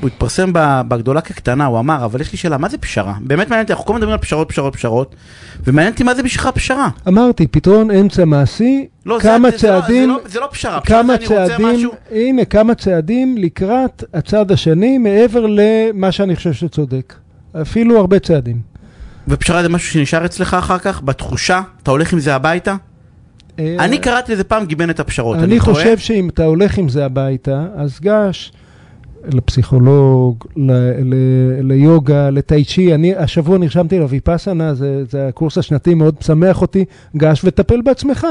הוא, 0.00 0.08
התפרסם 0.08 0.50
בגדולה 0.88 1.20
כקטנה, 1.20 1.66
הוא 1.66 1.78
אמר, 1.78 2.04
אבל 2.04 2.20
יש 2.20 2.32
לי 2.32 2.38
שאלה, 2.38 2.58
מה 2.58 2.68
זה 2.68 2.78
פשרה? 2.78 3.14
באמת 3.20 3.48
מעניין 3.48 3.62
אותי, 3.62 3.72
אנחנו 3.72 3.84
כל 3.84 3.92
הזמן 3.92 3.98
מדברים 3.98 4.12
על 4.12 4.22
פשרות, 4.22 4.48
פשרות, 4.48 4.76
פשרות, 4.76 5.14
ומעניין 5.64 5.92
אותי 5.92 6.02
מה 6.02 6.14
זה 6.14 6.22
בשבילך 6.22 6.48
פשרה. 6.54 6.88
אמרתי, 7.08 7.46
פתרון 7.46 7.90
אמצע 7.90 8.24
מעשי, 8.24 8.86
לא, 9.06 9.18
כמה 9.22 9.50
זה, 9.50 9.56
זה, 9.56 9.66
זה, 9.66 9.68
צעדים, 9.68 10.08
לא, 10.08 10.16
זה, 10.16 10.22
לא, 10.24 10.28
זה 10.28 10.40
לא 10.40 10.48
פשרה, 10.50 10.80
פשרה 10.80 11.02
כמה 11.02 11.12
זה 11.20 11.26
צעדים, 11.26 11.66
משהו... 11.66 11.92
הנה 12.10 12.44
כמה 12.44 12.74
צעדים 12.74 13.36
לקראת 13.38 14.04
הצד 14.14 14.52
השני 14.52 14.98
מעבר 14.98 15.46
למה 15.48 16.12
שאני 16.12 16.36
חושב 16.36 16.52
שצודק. 16.52 17.14
אפילו 17.62 17.98
הרבה 17.98 18.18
צעדים. 18.18 18.60
ופשרה 19.28 19.62
זה 19.62 19.68
משהו 19.68 19.92
שנשאר 19.92 20.24
אצלך 20.24 20.54
אחר 20.54 20.78
כך, 20.78 21.02
בתחושה, 21.02 21.60
אתה 21.82 21.90
הולך 21.90 22.12
עם 22.12 22.20
זה 22.20 22.34
הביתה? 22.34 22.76
אה, 23.58 23.76
אני 23.78 23.98
קראתי 23.98 24.32
לזה 24.32 24.44
פעם 24.44 24.66
גיבנת 24.66 25.00
הפשרות, 25.00 25.36
אני 25.36 25.44
אני? 25.44 25.60
חושב 25.60 25.98
שאם 25.98 26.28
אתה 26.28 26.44
הולך 26.44 26.78
עם 26.78 26.88
זה 26.88 27.04
הביתה, 27.04 27.66
אז 27.76 27.98
גש 28.00 28.52
לפסיכולוג, 29.32 30.44
ל- 30.56 30.72
ל- 31.14 31.60
ליוגה, 31.60 32.30
לטאי 32.30 32.64
צ'י. 32.64 32.94
אני 32.94 33.16
השבוע 33.16 33.58
נרשמתי 33.58 33.98
לוויפאסנה, 33.98 34.74
זה, 34.74 35.04
זה 35.10 35.28
הקורס 35.28 35.58
השנתי, 35.58 35.94
מאוד 35.94 36.14
משמח 36.20 36.62
אותי. 36.62 36.84
גש 37.16 37.40
וטפל 37.44 37.82
בעצמך. 37.82 38.26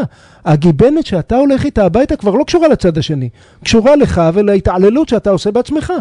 הגיבנת 0.45 1.05
שאתה 1.05 1.35
הולך 1.35 1.65
איתה 1.65 1.85
הביתה 1.85 2.15
כבר 2.15 2.31
לא 2.31 2.43
קשורה 2.43 2.67
לצד 2.67 2.97
השני, 2.97 3.29
קשורה 3.63 3.95
לך 3.95 4.21
ולהתעללות 4.33 5.09
שאתה 5.09 5.29
עושה 5.29 5.51
בעצמך. 5.51 5.93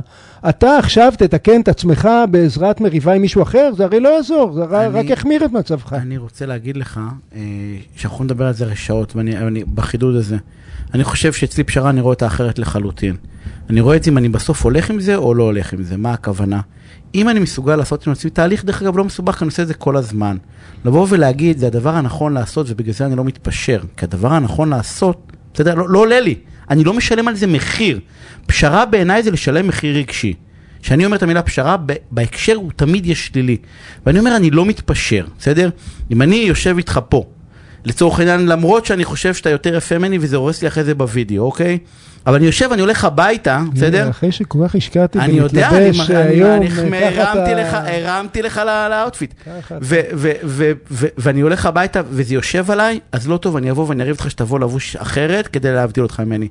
אתה 0.49 0.79
עכשיו 0.79 1.13
תתקן 1.19 1.61
את 1.61 1.69
עצמך 1.69 2.09
בעזרת 2.31 2.81
מריבה 2.81 3.13
עם 3.13 3.23
מישהו 3.23 3.43
אחר, 3.43 3.71
זה 3.77 3.85
הרי 3.85 4.01
לא 4.01 4.09
יעזור, 4.09 4.53
זה 4.53 4.65
אני... 4.65 4.99
רק 4.99 5.11
יחמיר 5.11 5.45
את 5.45 5.53
מצבך. 5.53 5.93
אני 5.93 6.17
רוצה 6.17 6.47
להגיד 6.47 6.77
לך, 6.77 7.01
אה, 7.35 7.41
שאנחנו 7.97 8.25
נדבר 8.25 8.47
על 8.47 8.53
זה 8.55 8.77
שעות, 8.77 9.17
ואני 9.17 9.39
אני, 9.39 9.65
בחידוד 9.65 10.15
הזה. 10.15 10.37
אני 10.95 11.05
חושב 11.05 11.33
שאצלי 11.33 11.65
פשרה 11.65 11.91
אני 11.91 12.01
רואה 12.01 12.13
אותה 12.13 12.27
אחרת 12.27 12.59
לחלוטין. 12.59 13.17
אני 13.71 13.81
רואה 13.81 13.97
את 13.97 14.03
זה 14.05 14.11
אם 14.11 14.19
אני 14.19 14.29
בסוף 14.29 14.65
הולך 14.65 14.91
עם 14.91 15.01
זה 15.01 15.17
או 15.17 15.35
לא 15.35 15.43
הולך 15.43 15.73
עם 15.73 15.83
זה, 15.83 15.97
מה 15.97 16.13
הכוונה. 16.13 16.61
אם 17.15 17.29
אני 17.29 17.41
מסוגל 17.41 17.77
לעשות 17.77 18.07
עם 18.07 18.13
עצמי 18.13 18.31
תהליך, 18.31 18.65
דרך 18.65 18.83
אגב, 18.83 18.97
לא 18.97 19.05
מסובך, 19.05 19.43
אני 19.43 19.47
עושה 19.47 19.63
את 19.63 19.69
זה 19.69 19.75
כל 19.75 19.97
הזמן. 19.97 20.37
לבוא 20.85 21.07
ולהגיד, 21.11 21.59
זה 21.59 21.67
הדבר 21.67 21.95
הנכון 21.95 22.35
לעשות, 22.35 22.67
ובגלל 22.71 22.93
זה 22.93 23.07
אני 23.07 23.17
לא 23.17 23.25
מתפשר. 23.25 23.81
כי 23.97 24.05
הדבר 24.05 24.33
הנכון 24.33 24.69
לעשות, 24.69 25.33
בסדר, 25.55 25.75
לא, 25.75 25.89
לא 25.89 25.99
עולה 25.99 26.21
לי. 26.21 26.35
אני 26.71 26.85
לא 26.85 26.95
משלם 26.95 27.29
על 27.29 27.35
זה 27.35 27.47
מחיר. 27.47 28.01
פשרה 28.47 28.87
בעיניי 28.87 29.23
זה 29.23 29.31
לשלם 29.31 29.69
מחיר 29.69 29.97
רגשי. 29.97 30.35
כשאני 30.83 31.05
אומר 31.05 31.17
את 31.17 31.23
המילה 31.23 31.43
פשרה, 31.43 31.77
בהקשר 32.11 32.55
הוא 32.55 32.71
תמיד 32.77 33.07
יהיה 33.07 33.17
שלילי. 33.17 33.57
ואני 34.07 34.19
אומר, 34.19 34.37
אני 34.37 34.51
לא 34.51 34.67
מתפשר, 34.67 35.27
בסדר? 35.39 35.71
אם 36.11 36.23
אני 36.23 36.37
יושב 36.37 36.77
איתך 36.77 37.01
פה, 37.09 37.25
לצורך 37.87 38.19
העניין, 38.19 38.47
למרות 38.47 38.87
שאני 38.87 39.05
חושב 39.05 39.35
שאתה 39.35 39.51
יותר 39.51 39.77
יפה 39.77 39.99
ממני 39.99 40.19
וזה 40.21 40.37
הורס 40.37 40.63
לי 40.63 40.69
אחרי 40.69 40.85
זה 40.85 40.95
בווידאו, 40.95 41.45
אוקיי? 41.45 41.79
אבל 42.27 42.35
אני 42.35 42.47
יושב, 42.47 42.73
אני 42.73 42.81
הולך 42.81 43.05
הביתה, 43.05 43.61
בסדר? 43.73 44.11
אחרי 44.11 44.33
שכל 44.33 44.59
כך 44.65 44.75
השקעתי 44.75 45.19
ולהתלבש 45.19 46.11
היום, 46.11 46.61
הרמתי 47.87 48.43
לך, 48.43 48.61
ל 48.91 48.96
outfit. 48.96 49.35
ואני 51.19 51.41
הולך 51.41 51.67
הביתה 51.67 52.01
וזה 52.11 52.35
יושב 52.35 52.71
עליי, 52.71 53.01
אז 53.13 53.29
לא 53.29 53.37
טוב, 53.37 53.57
אני 53.57 53.71
אבוא 53.71 53.89
ואני 53.89 54.03
אריב 54.03 54.17
אותך 54.17 54.31
שתבוא 54.31 54.61
לבוש 54.61 54.97
אחרת 54.97 55.47
כדי 55.47 55.73
להבדיל 55.73 56.03
אותך 56.03 56.21
ממני. 56.21 56.49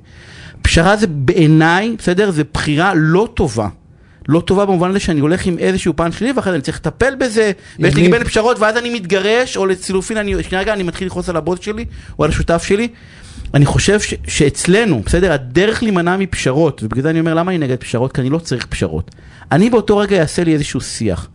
פשרה 0.62 0.96
זה 0.96 1.06
בעיניי, 1.06 1.94
בסדר? 1.98 2.30
זה 2.30 2.42
בחירה 2.54 2.92
לא 2.94 3.28
טובה. 3.34 3.68
לא 4.28 4.40
טובה 4.40 4.64
במובן 4.66 4.90
הזה 4.90 5.00
שאני 5.00 5.20
הולך 5.20 5.46
עם 5.46 5.58
איזשהו 5.58 5.96
פן 5.96 6.12
שלילי 6.12 6.32
ואחרי 6.36 6.50
זה 6.52 6.56
אני 6.56 6.62
צריך 6.62 6.76
לטפל 6.76 7.14
בזה 7.14 7.52
ויש 7.78 7.94
לי. 7.94 8.08
בין 8.08 8.24
פשרות 8.24 8.58
ואז 8.58 8.76
אני 8.76 8.90
מתגרש 8.94 9.56
או 9.56 9.66
לצילופין 9.66 10.16
אני 10.16 10.42
שנייה 10.42 10.62
רגע 10.62 10.72
אני 10.72 10.82
מתחיל 10.82 11.06
לכעוס 11.06 11.28
על 11.28 11.36
הבוס 11.36 11.60
שלי 11.60 11.84
או 12.18 12.24
על 12.24 12.30
השותף 12.30 12.62
שלי. 12.62 12.88
אני 13.54 13.66
חושב 13.66 14.00
ש- 14.00 14.14
שאצלנו 14.28 15.02
בסדר? 15.06 15.32
הדרך 15.32 15.82
להימנע 15.82 16.16
מפשרות 16.16 16.82
ובגלל 16.82 17.02
זה 17.02 17.10
אני 17.10 17.20
אומר 17.20 17.34
למה 17.34 17.50
אני 17.50 17.58
נגד 17.58 17.76
פשרות? 17.76 18.12
כי 18.12 18.20
אני 18.20 18.30
לא 18.30 18.38
צריך 18.38 18.66
פשרות. 18.66 19.10
אני 19.52 19.70
באותו 19.70 19.96
רגע 19.98 20.20
אעשה 20.20 20.44
לי 20.44 20.52
איזשהו 20.54 20.80
שיח. 20.80 21.28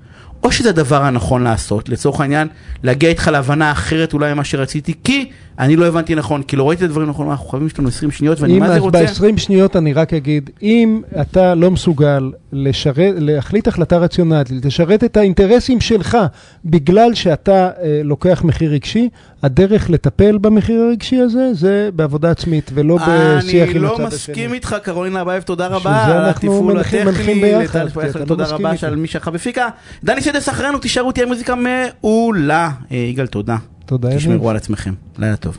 או 0.43 0.51
שזה 0.51 0.69
הדבר 0.69 1.03
הנכון 1.03 1.43
לעשות, 1.43 1.89
לצורך 1.89 2.21
העניין, 2.21 2.47
להגיע 2.83 3.09
איתך 3.09 3.27
להבנה 3.27 3.71
אחרת 3.71 4.13
אולי 4.13 4.33
ממה 4.33 4.43
שרציתי, 4.43 4.93
כי 5.03 5.29
אני 5.61 5.75
לא 5.75 5.85
הבנתי 5.85 6.15
נכון, 6.15 6.43
כי 6.43 6.55
לא 6.55 6.69
ראיתי 6.69 6.85
את 6.85 6.89
הדברים 6.89 7.09
נכון, 7.09 7.29
אנחנו 7.29 7.49
חייבים 7.49 7.69
שיש 7.69 7.79
לנו 7.79 7.87
20 7.87 8.11
שניות, 8.11 8.41
ואני 8.41 8.59
מה 8.59 8.73
זה 8.73 8.79
רוצה... 8.79 9.03
ב-20 9.03 9.37
שניות 9.37 9.75
אני 9.75 9.93
רק 9.93 10.13
אגיד, 10.13 10.49
אם 10.61 11.01
אתה 11.21 11.55
לא 11.55 11.71
מסוגל 11.71 12.31
לשרת, 12.53 13.13
להחליט 13.17 13.67
החלטה 13.67 13.97
רציונלית, 13.97 14.65
לשרת 14.65 15.03
את 15.03 15.17
האינטרסים 15.17 15.81
שלך 15.81 16.17
בגלל 16.65 17.13
שאתה 17.13 17.69
אה, 17.81 18.01
לוקח 18.03 18.43
מחיר 18.43 18.71
רגשי, 18.71 19.09
הדרך 19.43 19.89
לטפל 19.89 20.37
במחיר 20.37 20.81
הרגשי 20.81 21.19
הזה 21.19 21.53
זה 21.53 21.89
בעבודה 21.95 22.31
עצמית 22.31 22.71
ולא 22.73 22.97
בשיח 22.97 23.69
אני 23.69 23.77
עם 23.77 23.83
לא 23.83 23.93
הצד 23.93 24.03
מסכים 24.03 24.45
השני. 24.45 24.55
איתך, 24.55 24.75
קרולינה 24.83 25.21
אבייב, 25.21 25.43
תודה 25.43 25.67
רבה 25.67 26.29
התפעול 26.29 26.79
הטכני, 26.79 27.41
לא 27.41 28.25
תודה 28.25 28.43
מסכים 28.43 28.65
רבה. 28.65 28.77
שעל 28.77 28.95
מי 28.95 29.07
שלך 29.07 29.27
בפיקה. 29.27 29.69
דני 30.03 30.21
שדס 30.21 30.49
אחרינו, 30.49 30.79
תישארו, 30.79 31.11
תהיה 31.11 31.25
מוזיקה 31.25 31.55
מעולה. 31.55 32.69
אה, 32.91 32.97
יגאל, 32.97 33.27
תודה. 33.27 33.55
תודה, 33.91 34.07
יניב. 34.09 34.19
תשמרו 34.19 34.49
על 34.49 34.55
עצמכם, 34.55 34.93
לילה 35.17 35.35
טוב. 35.37 35.49